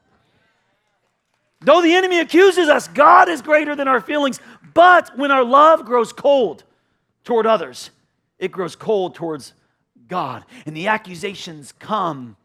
Though 1.60 1.82
the 1.82 1.94
enemy 1.94 2.20
accuses 2.20 2.68
us, 2.68 2.88
God 2.88 3.28
is 3.28 3.42
greater 3.42 3.76
than 3.76 3.86
our 3.86 4.00
feelings. 4.00 4.40
But 4.72 5.18
when 5.18 5.30
our 5.30 5.44
love 5.44 5.84
grows 5.84 6.12
cold 6.12 6.64
toward 7.24 7.46
others, 7.46 7.90
it 8.40 8.50
grows 8.50 8.74
cold 8.74 9.14
towards 9.14 9.52
God. 10.08 10.44
And 10.66 10.76
the 10.76 10.88
accusations 10.88 11.72
come 11.78 12.36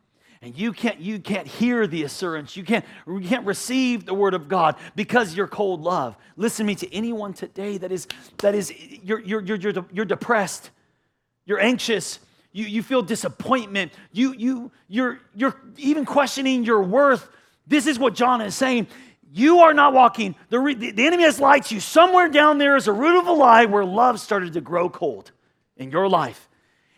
and 0.45 0.55
you 0.55 0.73
can't 0.73 0.99
you 0.99 1.19
can't 1.19 1.47
hear 1.47 1.87
the 1.87 2.03
assurance. 2.03 2.55
You 2.55 2.63
can't 2.63 2.85
you 3.07 3.19
can't 3.21 3.47
receive 3.47 4.05
the 4.05 4.13
word 4.13 4.35
of 4.35 4.47
god 4.47 4.75
because 4.95 5.33
you're 5.35 5.47
cold 5.47 5.81
love. 5.81 6.15
Listen 6.37 6.65
to 6.65 6.67
me 6.67 6.75
to 6.75 6.93
anyone 6.93 7.33
today 7.33 7.79
that 7.79 7.91
is 7.91 8.07
that 8.37 8.53
is 8.53 8.71
you're 9.03 9.19
you're 9.21 9.41
you're, 9.41 9.57
you're, 9.57 9.85
you're 9.91 10.05
depressed. 10.05 10.69
You're 11.45 11.59
anxious. 11.59 12.19
You, 12.51 12.65
you 12.65 12.83
feel 12.83 13.01
disappointment. 13.01 13.91
You 14.11 14.33
you 14.33 14.71
you're 14.87 15.19
you're 15.33 15.55
even 15.77 16.05
questioning 16.05 16.63
your 16.63 16.83
worth. 16.83 17.27
This 17.65 17.87
is 17.87 17.97
what 17.97 18.13
john 18.13 18.39
is 18.41 18.53
saying. 18.53 18.85
You 19.33 19.61
are 19.61 19.73
not 19.73 19.93
walking 19.93 20.35
the, 20.49 20.59
the 20.75 21.07
enemy 21.07 21.23
has 21.23 21.39
lied 21.39 21.63
to 21.65 21.75
you. 21.75 21.81
Somewhere 21.81 22.29
down 22.29 22.59
there 22.59 22.75
is 22.75 22.87
a 22.87 22.93
root 22.93 23.17
of 23.17 23.25
a 23.25 23.31
lie 23.31 23.65
where 23.65 23.83
love 23.83 24.19
started 24.19 24.53
to 24.53 24.61
grow 24.61 24.89
cold 24.89 25.31
in 25.77 25.91
your 25.91 26.07
life 26.07 26.49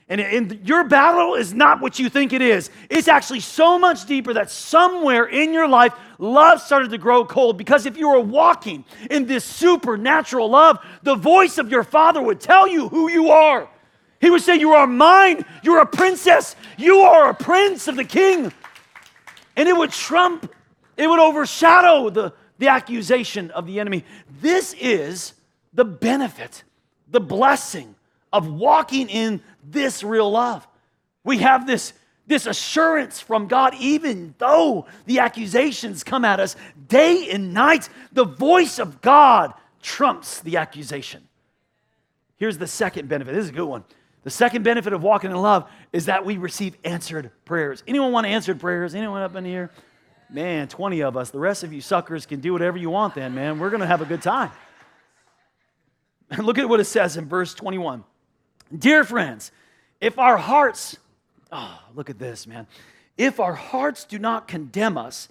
and, 0.10 0.62
your 0.66 0.86
battle 0.86 1.36
is 1.36 1.54
not 1.54 1.82
what 1.82 2.00
you 2.00 2.10
think 2.10 2.32
it 2.32 2.42
is. 2.42 2.70
It's 2.90 3.10
actually 3.10 3.42
so 3.42 3.78
much 3.78 4.06
deeper 4.06 4.34
that 4.34 4.50
somewhere 4.50 5.26
in 5.26 5.54
your 5.54 5.68
life, 5.68 5.94
love 6.18 6.62
started 6.62 6.92
to 6.92 6.98
grow 6.98 7.26
cold. 7.26 7.58
Because 7.58 7.86
if 7.86 7.98
you 7.98 8.10
were 8.10 8.22
walking 8.22 8.86
in 9.12 9.26
this 9.26 9.44
supernatural 9.44 10.50
love, 10.50 10.80
the 11.04 11.16
voice 11.16 11.58
of 11.58 11.70
your 11.70 11.84
father 11.84 12.22
would 12.22 12.40
tell 12.40 12.68
you 12.68 12.88
who 12.88 13.10
you 13.10 13.32
are. 13.32 13.70
He 14.22 14.30
would 14.30 14.42
say, 14.42 14.56
You 14.56 14.72
are 14.74 14.88
mine. 14.88 15.44
You're 15.62 15.82
a 15.82 15.86
princess. 15.86 16.56
You 16.78 17.00
are 17.00 17.30
a 17.30 17.34
prince 17.34 17.90
of 17.90 17.98
the 17.98 18.06
king. 18.06 18.54
And 19.58 19.68
it 19.68 19.76
would 19.76 19.92
trump, 19.92 20.54
it 20.96 21.08
would 21.08 21.20
overshadow 21.20 22.10
the, 22.10 22.34
the 22.60 22.70
accusation 22.70 23.52
of 23.52 23.66
the 23.66 23.80
enemy. 23.80 24.06
This 24.40 24.74
is 24.80 25.34
the 25.74 25.84
benefit, 25.84 26.64
the 27.10 27.20
blessing 27.20 27.96
of 28.32 28.52
walking 28.52 29.10
in 29.10 29.42
this 29.64 30.04
real 30.04 30.30
love. 30.30 30.68
We 31.24 31.40
have 31.40 31.68
this, 31.68 31.94
this 32.26 32.46
assurance 32.46 33.20
from 33.20 33.48
God, 33.48 33.74
even 33.80 34.36
though 34.38 34.88
the 35.06 35.20
accusations 35.20 36.04
come 36.04 36.26
at 36.26 36.40
us 36.40 36.56
day 36.88 37.30
and 37.32 37.54
night, 37.54 37.90
the 38.12 38.26
voice 38.26 38.80
of 38.80 39.02
God 39.02 39.54
trumps 39.82 40.42
the 40.42 40.58
accusation. 40.58 41.28
Here's 42.38 42.58
the 42.58 42.68
second 42.68 43.10
benefit. 43.10 43.34
This 43.34 43.46
is 43.46 43.50
a 43.50 43.54
good 43.54 43.66
one. 43.66 43.84
The 44.24 44.30
second 44.30 44.64
benefit 44.64 44.94
of 44.94 45.04
walking 45.04 45.32
in 45.32 45.38
love 45.38 45.70
is 45.94 46.08
that 46.08 46.26
we 46.26 46.38
receive 46.38 46.76
answered 46.84 47.32
prayers. 47.46 47.84
Anyone 47.88 48.12
want 48.12 48.28
answered 48.28 48.60
prayers? 48.60 48.94
Anyone 48.94 49.22
up 49.22 49.36
in 49.36 49.46
here? 49.46 49.72
Man, 50.30 50.68
20 50.68 51.02
of 51.02 51.16
us. 51.16 51.30
The 51.30 51.40
rest 51.40 51.64
of 51.64 51.72
you 51.72 51.80
suckers 51.80 52.26
can 52.26 52.42
do 52.42 52.52
whatever 52.52 52.78
you 52.78 52.90
want 52.90 53.16
then, 53.16 53.34
man. 53.34 53.60
We're 53.60 53.70
going 53.70 53.82
to 53.82 53.88
have 53.88 54.02
a 54.02 54.06
good 54.06 54.22
time. 54.22 54.52
And 56.30 56.40
look 56.46 56.58
at 56.58 56.68
what 56.68 56.80
it 56.80 56.86
says 56.86 57.18
in 57.18 57.26
verse 57.28 57.54
21. 57.54 58.04
Dear 58.76 59.04
friends, 59.04 59.52
if 60.02 60.20
our 60.20 60.38
hearts, 60.38 60.98
oh, 61.52 61.80
look 61.96 62.10
at 62.10 62.20
this, 62.20 62.48
man. 62.48 62.68
If 63.18 63.40
our 63.40 63.54
hearts 63.54 64.06
do 64.06 64.20
not 64.20 64.48
condemn 64.48 64.98
us, 64.98 65.30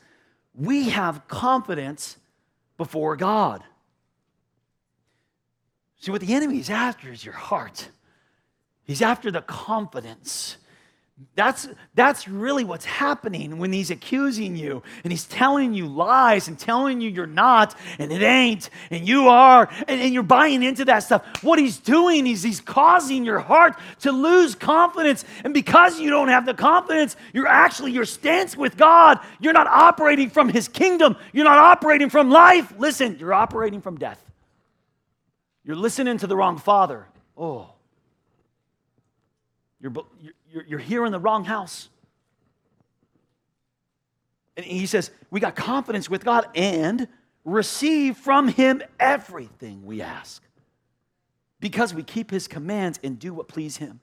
we 0.55 0.88
have 0.90 1.29
confidence 1.29 2.16
before 2.77 3.16
God. 3.16 3.62
See, 6.01 6.11
what 6.11 6.20
the 6.20 6.35
enemy 6.35 6.59
is 6.59 6.70
after 6.70 7.11
is 7.12 7.25
your 7.25 7.35
heart. 7.35 7.88
He's 8.85 9.03
after 9.03 9.31
the 9.31 9.42
confidence. 9.42 10.57
That's, 11.35 11.67
that's 11.95 12.29
really 12.29 12.63
what's 12.63 12.85
happening 12.85 13.57
when 13.57 13.73
he's 13.73 13.91
accusing 13.91 14.55
you 14.55 14.83
and 15.03 15.11
he's 15.11 15.25
telling 15.25 15.73
you 15.73 15.87
lies 15.87 16.47
and 16.47 16.59
telling 16.59 17.01
you 17.01 17.09
you're 17.09 17.27
not 17.27 17.75
and 17.99 18.13
it 18.13 18.23
ain't 18.23 18.69
and 18.91 19.09
you 19.09 19.29
are 19.29 19.67
and, 19.89 19.99
and 19.99 20.13
you're 20.13 20.23
buying 20.23 20.63
into 20.63 20.85
that 20.85 21.01
stuff. 21.01 21.43
What 21.43 21.59
he's 21.59 21.79
doing 21.79 22.27
is 22.27 22.43
he's 22.43 22.61
causing 22.61 23.25
your 23.25 23.39
heart 23.39 23.79
to 24.01 24.13
lose 24.13 24.55
confidence. 24.55 25.25
And 25.43 25.55
because 25.55 25.99
you 25.99 26.11
don't 26.11 26.29
have 26.29 26.45
the 26.45 26.53
confidence, 26.53 27.17
you're 27.33 27.47
actually 27.47 27.93
your 27.93 28.05
stance 28.05 28.55
with 28.55 28.77
God. 28.77 29.19
You're 29.41 29.55
not 29.55 29.69
operating 29.69 30.29
from 30.29 30.51
his 30.51 30.69
kingdom. 30.69 31.17
You're 31.33 31.47
not 31.47 31.59
operating 31.59 32.11
from 32.11 32.31
life. 32.31 32.75
Listen, 32.77 33.17
you're 33.19 33.35
operating 33.35 33.81
from 33.81 33.97
death. 33.97 34.23
You're 35.65 35.77
listening 35.77 36.19
to 36.19 36.27
the 36.27 36.37
wrong 36.37 36.59
father. 36.59 37.07
Oh. 37.39 37.71
You're, 39.81 39.93
you're, 40.57 40.64
you're 40.64 40.79
here 40.79 41.05
in 41.05 41.12
the 41.12 41.21
wrong 41.21 41.45
house. 41.45 41.90
And 44.57 44.64
he 44.64 44.87
says, 44.87 45.11
We 45.31 45.38
got 45.38 45.55
confidence 45.55 46.09
with 46.09 46.25
God 46.25 46.47
and 46.55 47.09
receive 47.45 48.16
from 48.16 48.49
him 48.49 48.83
everything 48.99 49.85
we 49.85 50.01
ask 50.01 50.42
because 51.61 51.92
we 51.92 52.03
keep 52.03 52.31
his 52.31 52.49
commands 52.49 52.99
and 53.05 53.19
do 53.19 53.35
what 53.35 53.49
please 53.49 53.77
him. 53.77 54.01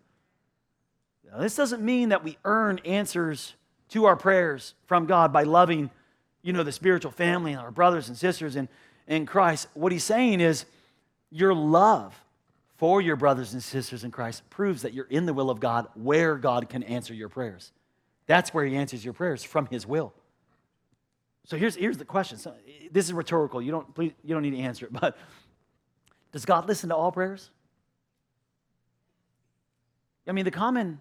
Now, 1.30 1.40
this 1.40 1.56
doesn't 1.56 1.82
mean 1.82 2.10
that 2.10 2.24
we 2.24 2.38
earn 2.46 2.80
answers 2.86 3.56
to 3.90 4.06
our 4.06 4.16
prayers 4.16 4.76
from 4.86 5.08
God 5.08 5.34
by 5.34 5.44
loving, 5.44 5.90
you 6.44 6.54
know, 6.54 6.62
the 6.62 6.72
spiritual 6.72 7.12
family 7.12 7.54
and 7.54 7.62
our 7.62 7.72
brothers 7.72 8.10
and 8.10 8.18
sisters 8.18 8.56
in, 8.56 8.70
in 9.08 9.26
Christ. 9.26 9.68
What 9.74 9.92
he's 9.92 10.04
saying 10.04 10.40
is 10.40 10.66
your 11.32 11.56
love 11.56 12.16
for 12.78 13.02
your 13.02 13.16
brothers 13.16 13.54
and 13.54 13.62
sisters 13.62 14.04
in 14.04 14.12
Christ 14.12 14.50
proves 14.50 14.82
that 14.82 14.94
you're 14.94 15.06
in 15.06 15.26
the 15.26 15.34
will 15.34 15.50
of 15.50 15.60
God 15.60 15.88
where 15.96 16.36
God 16.36 16.70
can 16.70 16.84
answer 16.84 17.14
your 17.14 17.30
prayers. 17.30 17.72
That's 18.26 18.54
where 18.54 18.66
He 18.66 18.76
answers 18.76 19.04
your 19.04 19.14
prayers 19.14 19.44
from 19.44 19.68
His 19.68 19.86
will. 19.86 20.14
So 21.46 21.58
here's, 21.58 21.76
here's 21.76 21.98
the 21.98 22.06
question. 22.06 22.38
So 22.38 22.54
this 22.92 23.06
is 23.06 23.14
rhetorical. 23.14 23.62
You 23.62 23.72
don't, 23.72 23.94
please, 23.94 24.14
you 24.24 24.34
don't 24.34 24.44
need 24.44 24.52
to 24.52 24.60
answer 24.60 24.86
it, 24.86 24.94
but 25.00 25.18
does 26.32 26.46
God 26.46 26.68
listen 26.68 26.90
to 26.90 26.96
all 26.96 27.12
prayers? 27.12 27.50
I 30.28 30.32
mean, 30.32 30.46
the 30.46 30.52
common 30.52 31.00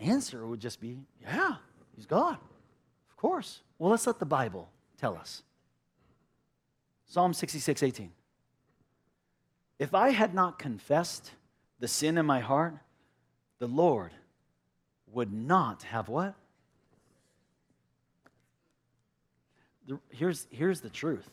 answer 0.00 0.46
would 0.46 0.60
just 0.60 0.80
be, 0.80 0.98
yeah, 1.22 1.56
He's 1.96 2.06
God. 2.06 2.36
Of 3.08 3.16
course. 3.16 3.60
Well, 3.78 3.90
let's 3.90 4.06
let 4.06 4.18
the 4.18 4.26
Bible 4.26 4.68
tell 4.98 5.16
us. 5.16 5.42
Psalm 7.06 7.32
66, 7.32 7.82
18. 7.82 8.12
If 9.80 9.94
I 9.94 10.10
had 10.10 10.34
not 10.34 10.58
confessed 10.58 11.30
the 11.80 11.88
sin 11.88 12.18
in 12.18 12.26
my 12.26 12.40
heart, 12.40 12.74
the 13.60 13.66
Lord 13.66 14.12
would 15.10 15.32
not 15.32 15.84
have 15.84 16.10
what? 16.10 16.34
Here's, 20.10 20.46
here's 20.50 20.82
the 20.82 20.90
truth 20.90 21.28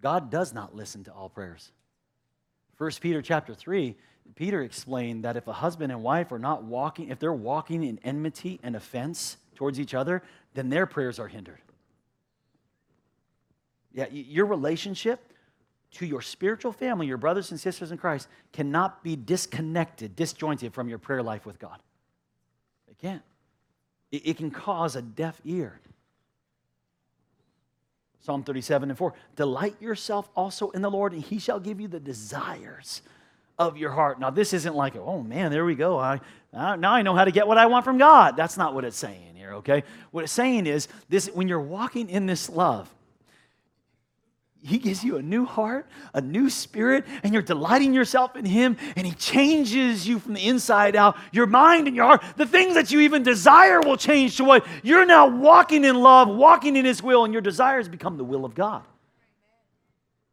God 0.00 0.30
does 0.30 0.54
not 0.54 0.74
listen 0.74 1.04
to 1.04 1.12
all 1.12 1.28
prayers. 1.28 1.70
1 2.78 2.90
Peter 3.02 3.20
chapter 3.20 3.54
3, 3.54 3.94
Peter 4.36 4.62
explained 4.62 5.24
that 5.24 5.36
if 5.36 5.46
a 5.46 5.52
husband 5.52 5.92
and 5.92 6.02
wife 6.02 6.32
are 6.32 6.38
not 6.38 6.64
walking, 6.64 7.10
if 7.10 7.18
they're 7.18 7.30
walking 7.30 7.84
in 7.84 8.00
enmity 8.02 8.58
and 8.62 8.74
offense 8.74 9.36
towards 9.54 9.78
each 9.78 9.92
other, 9.92 10.22
then 10.54 10.70
their 10.70 10.86
prayers 10.86 11.18
are 11.18 11.28
hindered. 11.28 11.60
Yeah, 13.92 14.06
your 14.10 14.46
relationship 14.46 15.31
to 15.92 16.06
your 16.06 16.22
spiritual 16.22 16.72
family, 16.72 17.06
your 17.06 17.18
brothers 17.18 17.50
and 17.50 17.60
sisters 17.60 17.92
in 17.92 17.98
Christ, 17.98 18.28
cannot 18.52 19.02
be 19.04 19.16
disconnected, 19.16 20.16
disjointed 20.16 20.72
from 20.72 20.88
your 20.88 20.98
prayer 20.98 21.22
life 21.22 21.44
with 21.44 21.58
God. 21.58 21.78
It 22.88 22.98
can't. 22.98 23.22
It, 24.10 24.26
it 24.26 24.36
can 24.36 24.50
cause 24.50 24.96
a 24.96 25.02
deaf 25.02 25.40
ear. 25.44 25.80
Psalm 28.20 28.44
37 28.44 28.90
and 28.90 28.98
4 28.98 29.12
Delight 29.36 29.80
yourself 29.80 30.28
also 30.34 30.70
in 30.70 30.82
the 30.82 30.90
Lord, 30.90 31.12
and 31.12 31.22
he 31.22 31.38
shall 31.38 31.60
give 31.60 31.80
you 31.80 31.88
the 31.88 32.00
desires 32.00 33.02
of 33.58 33.76
your 33.76 33.90
heart. 33.90 34.18
Now, 34.18 34.30
this 34.30 34.52
isn't 34.54 34.74
like, 34.74 34.96
oh 34.96 35.22
man, 35.22 35.50
there 35.50 35.64
we 35.64 35.74
go. 35.74 35.98
I, 35.98 36.20
now 36.52 36.92
I 36.92 37.02
know 37.02 37.14
how 37.14 37.24
to 37.24 37.30
get 37.32 37.46
what 37.46 37.58
I 37.58 37.66
want 37.66 37.84
from 37.84 37.98
God. 37.98 38.36
That's 38.36 38.56
not 38.56 38.74
what 38.74 38.84
it's 38.84 38.96
saying 38.96 39.34
here, 39.36 39.54
okay? 39.56 39.84
What 40.10 40.24
it's 40.24 40.32
saying 40.32 40.66
is 40.66 40.88
this 41.08 41.28
when 41.28 41.48
you're 41.48 41.60
walking 41.60 42.08
in 42.08 42.26
this 42.26 42.48
love, 42.48 42.92
he 44.64 44.78
gives 44.78 45.02
you 45.02 45.16
a 45.16 45.22
new 45.22 45.44
heart, 45.44 45.88
a 46.14 46.20
new 46.20 46.48
spirit, 46.48 47.04
and 47.24 47.32
you're 47.32 47.42
delighting 47.42 47.92
yourself 47.92 48.36
in 48.36 48.44
Him, 48.44 48.76
and 48.94 49.04
He 49.04 49.12
changes 49.12 50.06
you 50.06 50.20
from 50.20 50.34
the 50.34 50.46
inside 50.46 50.94
out. 50.94 51.16
Your 51.32 51.46
mind 51.46 51.88
and 51.88 51.96
your 51.96 52.06
heart, 52.06 52.22
the 52.36 52.46
things 52.46 52.74
that 52.74 52.92
you 52.92 53.00
even 53.00 53.24
desire 53.24 53.80
will 53.80 53.96
change 53.96 54.36
to 54.36 54.44
what 54.44 54.64
you're 54.84 55.04
now 55.04 55.26
walking 55.26 55.84
in 55.84 56.00
love, 56.00 56.28
walking 56.28 56.76
in 56.76 56.84
His 56.84 57.02
will, 57.02 57.24
and 57.24 57.32
your 57.32 57.42
desires 57.42 57.88
become 57.88 58.16
the 58.16 58.24
will 58.24 58.44
of 58.44 58.54
God. 58.54 58.84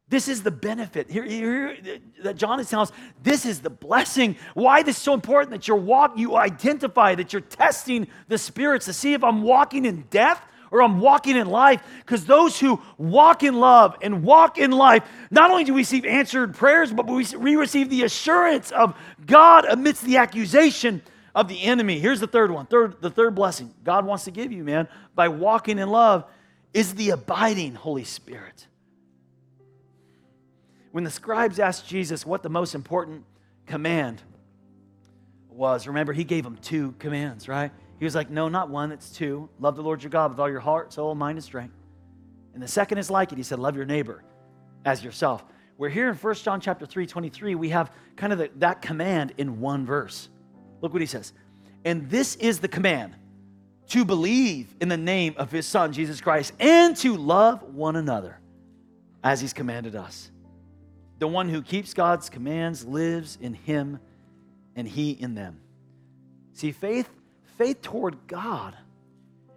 This 0.10 0.28
is 0.28 0.44
the 0.44 0.52
benefit 0.52 1.10
here, 1.10 1.24
here, 1.24 1.78
that 2.24 2.36
John 2.36 2.60
is 2.60 2.70
telling 2.70 2.88
us. 2.88 2.92
This 3.24 3.46
is 3.46 3.62
the 3.62 3.70
blessing. 3.70 4.38
Why 4.54 4.84
this 4.84 4.98
is 4.98 5.02
so 5.02 5.14
important 5.16 5.52
that 5.52 5.68
you're 5.68 5.78
walk, 5.78 6.18
you 6.18 6.36
identify 6.36 7.16
that 7.16 7.34
you're 7.34 7.42
testing 7.42 8.08
the 8.28 8.38
spirits 8.38 8.86
to 8.86 8.94
see 8.94 9.14
if 9.14 9.24
I'm 9.24 9.42
walking 9.42 9.86
in 9.86 10.06
death 10.12 10.44
or 10.72 10.82
I'm 10.82 11.00
walking 11.00 11.36
in 11.36 11.48
life. 11.48 11.82
Because 12.00 12.26
those 12.26 12.60
who 12.60 12.82
walk 12.98 13.44
in 13.44 13.60
love 13.60 13.98
and 14.02 14.24
walk 14.24 14.58
in 14.58 14.72
life, 14.72 15.04
not 15.32 15.52
only 15.52 15.64
do 15.64 15.74
we 15.74 15.82
receive 15.82 16.06
answered 16.06 16.56
prayers, 16.56 16.92
but 16.92 17.08
we, 17.08 17.56
receive 17.56 17.90
the 17.90 18.04
assurance 18.04 18.72
of 18.72 18.96
God 19.26 19.66
amidst 19.66 20.04
the 20.04 20.18
accusation 20.18 21.02
of 21.36 21.48
the 21.48 21.64
enemy. 21.64 22.00
Here's 22.00 22.20
the 22.20 22.28
third 22.28 22.52
one. 22.52 22.66
Third, 22.66 23.02
the 23.02 23.10
third 23.10 23.36
blessing 23.36 23.74
God 23.84 24.06
wants 24.06 24.26
to 24.26 24.32
give 24.32 24.52
you, 24.52 24.64
man, 24.64 24.88
by 25.16 25.28
walking 25.28 25.80
in 25.80 25.90
love 25.90 26.26
is 26.74 26.96
the 26.96 27.12
abiding 27.12 27.76
Holy 27.76 28.04
Spirit. 28.04 28.68
When 30.92 31.04
the 31.04 31.12
scribes 31.12 31.60
asked 31.60 31.88
Jesus 31.88 32.26
what 32.26 32.44
the 32.44 32.50
most 32.50 32.74
important 32.74 33.24
command 33.68 34.22
was, 35.50 35.88
remember, 35.88 36.14
he 36.14 36.24
gave 36.24 36.44
them 36.44 36.58
two 36.62 36.94
commands, 37.00 37.48
right? 37.48 37.72
He 38.00 38.06
was 38.06 38.16
like, 38.16 38.30
No, 38.30 38.48
not 38.50 38.70
one, 38.70 38.92
it's 38.92 39.10
two. 39.10 39.50
Love 39.60 39.76
the 39.76 39.84
Lord 39.84 40.02
your 40.02 40.10
God 40.10 40.32
with 40.32 40.40
all 40.40 40.50
your 40.50 40.62
heart, 40.62 40.94
soul, 40.94 41.14
mind, 41.16 41.38
and 41.38 41.44
strength. 41.44 41.76
And 42.54 42.64
the 42.64 42.68
second 42.68 42.98
is 42.98 43.12
like 43.12 43.32
it. 43.32 43.38
He 43.38 43.44
said, 43.44 43.60
Love 43.60 43.76
your 43.76 43.86
neighbor 43.86 44.24
as 44.86 45.04
yourself. 45.04 45.44
We're 45.78 45.90
here 45.90 46.10
in 46.10 46.16
1 46.16 46.36
John 46.36 46.60
chapter 46.60 46.86
3, 46.86 47.06
23. 47.06 47.56
We 47.56 47.70
have 47.70 47.92
kind 48.16 48.34
of 48.34 48.40
the, 48.40 48.50
that 48.58 48.82
command 48.82 49.34
in 49.38 49.60
one 49.60 49.86
verse. 49.86 50.30
Look 50.82 50.94
what 50.94 51.02
he 51.02 51.06
says. 51.06 51.34
And 51.86 52.10
this 52.10 52.36
is 52.36 52.60
the 52.60 52.68
command 52.68 53.16
to 53.88 54.06
believe 54.06 54.76
in 54.82 54.90
the 54.90 54.98
name 54.98 55.36
of 55.38 55.52
his 55.52 55.66
son, 55.66 55.94
Jesus 55.94 56.22
Christ, 56.22 56.54
and 56.60 56.96
to 56.98 57.16
love 57.16 57.64
one 57.64 57.96
another 57.96 58.40
as 59.24 59.42
he's 59.42 59.54
commanded 59.54 59.96
us. 59.96 60.32
The 61.20 61.28
one 61.28 61.50
who 61.50 61.62
keeps 61.62 61.94
God's 61.94 62.30
commands 62.30 62.86
lives 62.86 63.38
in 63.42 63.54
him 63.54 64.00
and 64.76 64.88
he 64.88 65.12
in 65.12 65.34
them. 65.34 65.60
See, 66.54 66.72
faith 66.72 67.10
faith 67.60 67.82
toward 67.82 68.18
God 68.26 68.76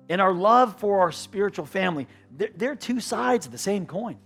and 0.09 0.21
our 0.21 0.33
love 0.35 0.79
for 0.81 1.01
our 1.01 1.13
spiritual 1.13 1.65
family, 1.65 2.09
they're, 2.37 2.51
they're 2.55 2.77
two 2.77 3.01
sides 3.01 3.47
of 3.47 3.53
the 3.53 3.59
same 3.59 3.87
coin. 3.87 4.19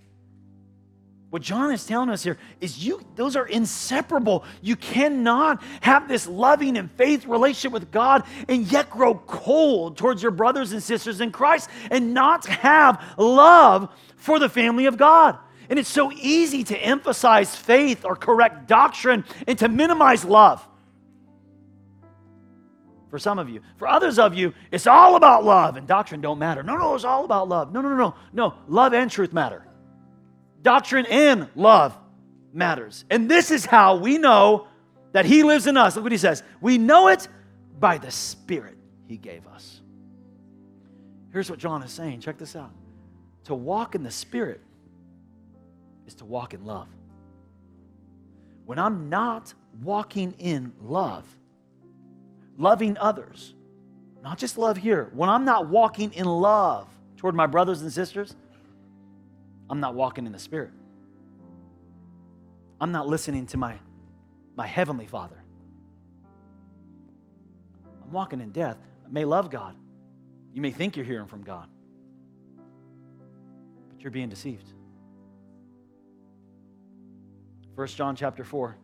What 1.28 1.42
John 1.42 1.70
is 1.72 1.84
telling 1.84 2.08
us 2.08 2.22
here 2.22 2.38
is 2.60 2.82
you 2.84 3.02
those 3.16 3.36
are 3.36 3.46
inseparable. 3.46 4.44
You 4.62 4.76
cannot 4.76 5.62
have 5.82 6.08
this 6.08 6.26
loving 6.26 6.78
and 6.78 6.90
faith 6.92 7.26
relationship 7.26 7.72
with 7.72 7.90
God 7.90 8.24
and 8.48 8.64
yet 8.72 8.88
grow 8.88 9.14
cold 9.14 9.98
towards 9.98 10.22
your 10.22 10.32
brothers 10.32 10.72
and 10.72 10.82
sisters 10.82 11.20
in 11.20 11.30
Christ 11.30 11.68
and 11.90 12.14
not 12.14 12.46
have 12.46 13.04
love 13.18 13.94
for 14.16 14.38
the 14.38 14.48
family 14.48 14.86
of 14.86 14.96
God. 14.96 15.36
And 15.68 15.78
it's 15.78 15.90
so 15.90 16.10
easy 16.12 16.64
to 16.64 16.78
emphasize 16.78 17.54
faith 17.54 18.06
or 18.06 18.16
correct 18.16 18.68
doctrine 18.68 19.24
and 19.46 19.58
to 19.58 19.68
minimize 19.68 20.24
love 20.24 20.66
for 23.16 23.20
some 23.20 23.38
of 23.38 23.48
you. 23.48 23.62
For 23.78 23.88
others 23.88 24.18
of 24.18 24.34
you, 24.34 24.52
it's 24.70 24.86
all 24.86 25.16
about 25.16 25.42
love 25.42 25.78
and 25.78 25.86
doctrine 25.86 26.20
don't 26.20 26.38
matter. 26.38 26.62
No, 26.62 26.76
no, 26.76 26.94
it's 26.94 27.04
all 27.04 27.24
about 27.24 27.48
love. 27.48 27.72
No, 27.72 27.80
no, 27.80 27.88
no, 27.88 27.96
no. 27.96 28.14
No, 28.34 28.54
love 28.68 28.92
and 28.92 29.10
truth 29.10 29.32
matter. 29.32 29.66
Doctrine 30.60 31.06
and 31.06 31.48
love 31.54 31.96
matters. 32.52 33.06
And 33.08 33.26
this 33.26 33.50
is 33.50 33.64
how 33.64 33.96
we 33.96 34.18
know 34.18 34.68
that 35.12 35.24
He 35.24 35.44
lives 35.44 35.66
in 35.66 35.78
us. 35.78 35.96
Look 35.96 36.02
what 36.02 36.12
He 36.12 36.18
says. 36.18 36.42
We 36.60 36.76
know 36.76 37.08
it 37.08 37.26
by 37.80 37.96
the 37.96 38.10
Spirit 38.10 38.76
He 39.08 39.16
gave 39.16 39.46
us. 39.46 39.80
Here's 41.32 41.48
what 41.48 41.58
John 41.58 41.82
is 41.82 41.90
saying. 41.90 42.20
Check 42.20 42.36
this 42.36 42.54
out. 42.54 42.72
To 43.44 43.54
walk 43.54 43.94
in 43.94 44.02
the 44.02 44.10
Spirit 44.10 44.60
is 46.06 46.16
to 46.16 46.26
walk 46.26 46.52
in 46.52 46.66
love. 46.66 46.88
When 48.66 48.78
I'm 48.78 49.08
not 49.08 49.54
walking 49.82 50.34
in 50.38 50.74
love, 50.82 51.24
loving 52.56 52.96
others, 52.98 53.54
not 54.22 54.38
just 54.38 54.58
love 54.58 54.76
here. 54.76 55.10
When 55.12 55.28
I'm 55.28 55.44
not 55.44 55.68
walking 55.68 56.12
in 56.12 56.26
love 56.26 56.88
toward 57.16 57.34
my 57.34 57.46
brothers 57.46 57.82
and 57.82 57.92
sisters, 57.92 58.34
I'm 59.68 59.80
not 59.80 59.94
walking 59.94 60.26
in 60.26 60.32
the 60.32 60.38
Spirit. 60.38 60.70
I'm 62.80 62.92
not 62.92 63.08
listening 63.08 63.46
to 63.46 63.56
my, 63.56 63.76
my 64.54 64.66
Heavenly 64.66 65.06
Father. 65.06 65.42
I'm 68.04 68.12
walking 68.12 68.40
in 68.40 68.50
death. 68.50 68.78
I 69.04 69.08
may 69.10 69.24
love 69.24 69.50
God. 69.50 69.74
You 70.52 70.60
may 70.62 70.70
think 70.70 70.96
you're 70.96 71.04
hearing 71.04 71.26
from 71.26 71.42
God, 71.42 71.68
but 73.90 74.00
you're 74.00 74.10
being 74.10 74.28
deceived. 74.28 74.72
1 77.74 77.86
John 77.88 78.16
chapter 78.16 78.42
4. 78.42 78.76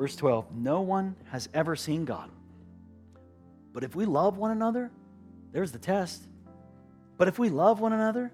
Verse 0.00 0.16
12 0.16 0.46
No 0.54 0.80
one 0.80 1.14
has 1.30 1.50
ever 1.52 1.76
seen 1.76 2.06
God. 2.06 2.30
But 3.74 3.84
if 3.84 3.94
we 3.94 4.06
love 4.06 4.38
one 4.38 4.50
another, 4.50 4.90
there's 5.52 5.72
the 5.72 5.78
test. 5.78 6.26
But 7.18 7.28
if 7.28 7.38
we 7.38 7.50
love 7.50 7.80
one 7.80 7.92
another, 7.92 8.32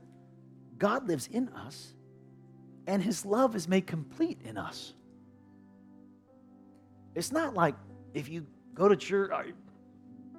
God 0.78 1.08
lives 1.08 1.26
in 1.26 1.48
us, 1.48 1.92
and 2.86 3.02
his 3.02 3.26
love 3.26 3.56
is 3.56 3.66
made 3.66 3.84
complete 3.84 4.38
in 4.44 4.56
us. 4.56 4.94
It's 7.16 7.32
not 7.32 7.54
like 7.54 7.74
if 8.14 8.28
you 8.28 8.46
go 8.72 8.88
to 8.88 8.94
church, 8.94 9.32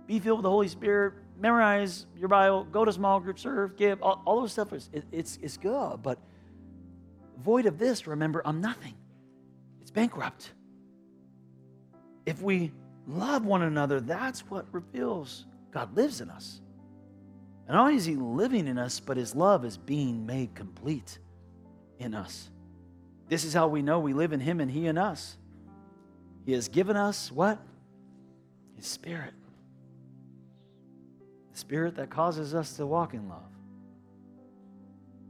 be 0.05 0.19
filled 0.19 0.37
with 0.37 0.43
the 0.43 0.49
Holy 0.49 0.69
Spirit, 0.69 1.15
memorize 1.37 2.05
your 2.15 2.29
Bible, 2.29 2.63
go 2.63 2.85
to 2.85 2.93
small 2.93 3.19
group, 3.19 3.37
serve, 3.37 3.75
give, 3.75 4.01
all, 4.01 4.21
all 4.25 4.39
those 4.39 4.53
stuff 4.53 4.71
is 4.71 4.89
it, 4.93 5.03
it's, 5.11 5.37
it's 5.41 5.57
good. 5.57 5.97
But 6.01 6.19
void 7.37 7.65
of 7.65 7.77
this, 7.77 8.07
remember, 8.07 8.41
I'm 8.45 8.61
nothing. 8.61 8.93
It's 9.81 9.91
bankrupt. 9.91 10.53
If 12.27 12.41
we 12.41 12.73
love 13.07 13.45
one 13.45 13.61
another, 13.61 14.01
that's 14.01 14.41
what 14.41 14.65
reveals 14.73 15.45
God 15.71 15.95
lives 15.95 16.19
in 16.19 16.29
us. 16.29 16.59
And 17.65 17.75
not 17.75 17.83
only 17.83 17.95
is 17.95 18.03
He 18.03 18.17
living 18.17 18.67
in 18.67 18.77
us, 18.77 18.99
but 18.99 19.15
His 19.15 19.33
love 19.33 19.63
is 19.63 19.77
being 19.77 20.25
made 20.25 20.53
complete 20.53 21.19
in 21.99 22.13
us. 22.13 22.49
This 23.29 23.45
is 23.45 23.53
how 23.53 23.69
we 23.69 23.81
know 23.81 23.99
we 23.99 24.11
live 24.11 24.33
in 24.33 24.41
Him 24.41 24.59
and 24.59 24.69
He 24.69 24.87
in 24.87 24.97
us. 24.97 25.37
He 26.45 26.51
has 26.51 26.67
given 26.67 26.97
us 26.97 27.31
what? 27.31 27.59
His 28.75 28.87
Spirit. 28.87 29.33
The 31.53 31.59
Spirit 31.59 31.95
that 31.95 32.09
causes 32.09 32.53
us 32.53 32.75
to 32.75 32.85
walk 32.85 33.13
in 33.13 33.29
love. 33.29 33.39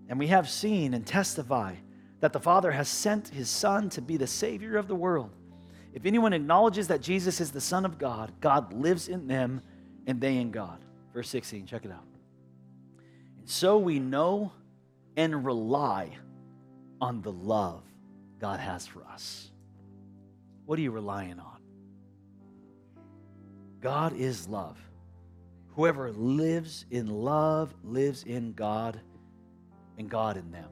And 0.09 0.17
we 0.17 0.27
have 0.27 0.49
seen 0.49 0.95
and 0.95 1.05
testify 1.05 1.75
that 2.21 2.33
the 2.33 2.39
Father 2.39 2.71
has 2.71 2.89
sent 2.89 3.27
His 3.27 3.51
Son 3.51 3.87
to 3.91 4.01
be 4.01 4.17
the 4.17 4.25
Savior 4.25 4.77
of 4.77 4.87
the 4.87 4.95
world. 4.95 5.29
If 5.97 6.05
anyone 6.05 6.31
acknowledges 6.31 6.89
that 6.89 7.01
Jesus 7.01 7.41
is 7.41 7.49
the 7.49 7.59
Son 7.59 7.83
of 7.83 7.97
God, 7.97 8.31
God 8.39 8.71
lives 8.71 9.07
in 9.07 9.25
them 9.25 9.63
and 10.05 10.21
they 10.21 10.37
in 10.37 10.51
God. 10.51 10.77
Verse 11.11 11.27
16, 11.27 11.65
check 11.65 11.85
it 11.85 11.91
out. 11.91 12.05
And 13.39 13.49
so 13.49 13.79
we 13.79 13.97
know 13.97 14.51
and 15.15 15.43
rely 15.43 16.11
on 17.01 17.23
the 17.23 17.31
love 17.31 17.81
God 18.39 18.59
has 18.59 18.85
for 18.85 19.03
us. 19.05 19.49
What 20.67 20.77
are 20.77 20.83
you 20.83 20.91
relying 20.91 21.39
on? 21.39 21.57
God 23.81 24.15
is 24.15 24.47
love. 24.47 24.77
Whoever 25.69 26.11
lives 26.11 26.85
in 26.91 27.07
love 27.07 27.73
lives 27.83 28.21
in 28.21 28.53
God 28.53 29.01
and 29.97 30.07
God 30.07 30.37
in 30.37 30.51
them. 30.51 30.69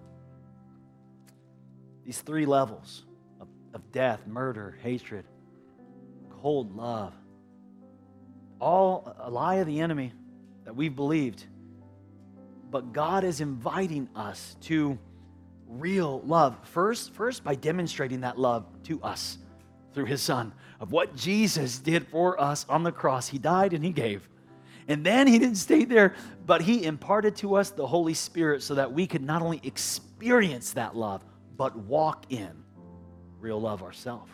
These 2.06 2.22
three 2.22 2.46
levels 2.46 3.06
of 3.76 3.92
death, 3.92 4.26
murder, 4.26 4.78
hatred, 4.82 5.26
cold 6.42 6.76
love. 6.76 7.14
All 8.60 9.14
a 9.20 9.30
lie 9.30 9.56
of 9.56 9.68
the 9.68 9.82
enemy 9.82 10.14
that 10.64 10.74
we've 10.74 10.96
believed. 10.96 11.44
But 12.72 12.94
God 12.94 13.26
is 13.26 13.42
inviting 13.42 14.08
us 14.16 14.56
to 14.62 14.98
real 15.68 16.22
love. 16.22 16.58
First, 16.70 17.14
first 17.14 17.44
by 17.44 17.56
demonstrating 17.56 18.22
that 18.22 18.40
love 18.40 18.66
to 18.84 19.02
us 19.04 19.38
through 19.94 20.06
his 20.06 20.22
son 20.22 20.54
of 20.80 20.94
what 20.94 21.16
Jesus 21.16 21.78
did 21.78 22.08
for 22.08 22.40
us 22.40 22.66
on 22.70 22.84
the 22.84 22.94
cross. 22.94 23.28
He 23.28 23.38
died 23.38 23.74
and 23.74 23.84
he 23.84 23.92
gave. 23.92 24.28
And 24.88 25.06
then 25.06 25.28
he 25.28 25.38
didn't 25.38 25.56
stay 25.56 25.84
there, 25.84 26.16
but 26.46 26.62
he 26.62 26.86
imparted 26.86 27.36
to 27.38 27.56
us 27.56 27.72
the 27.72 27.88
Holy 27.88 28.14
Spirit 28.14 28.64
so 28.64 28.76
that 28.76 28.94
we 28.94 29.06
could 29.06 29.24
not 29.24 29.42
only 29.42 29.60
experience 29.64 30.72
that 30.74 30.96
love, 30.96 31.26
but 31.58 31.76
walk 31.76 32.26
in 32.30 32.65
real 33.46 33.62
love 33.62 33.84
ourselves. 33.84 34.32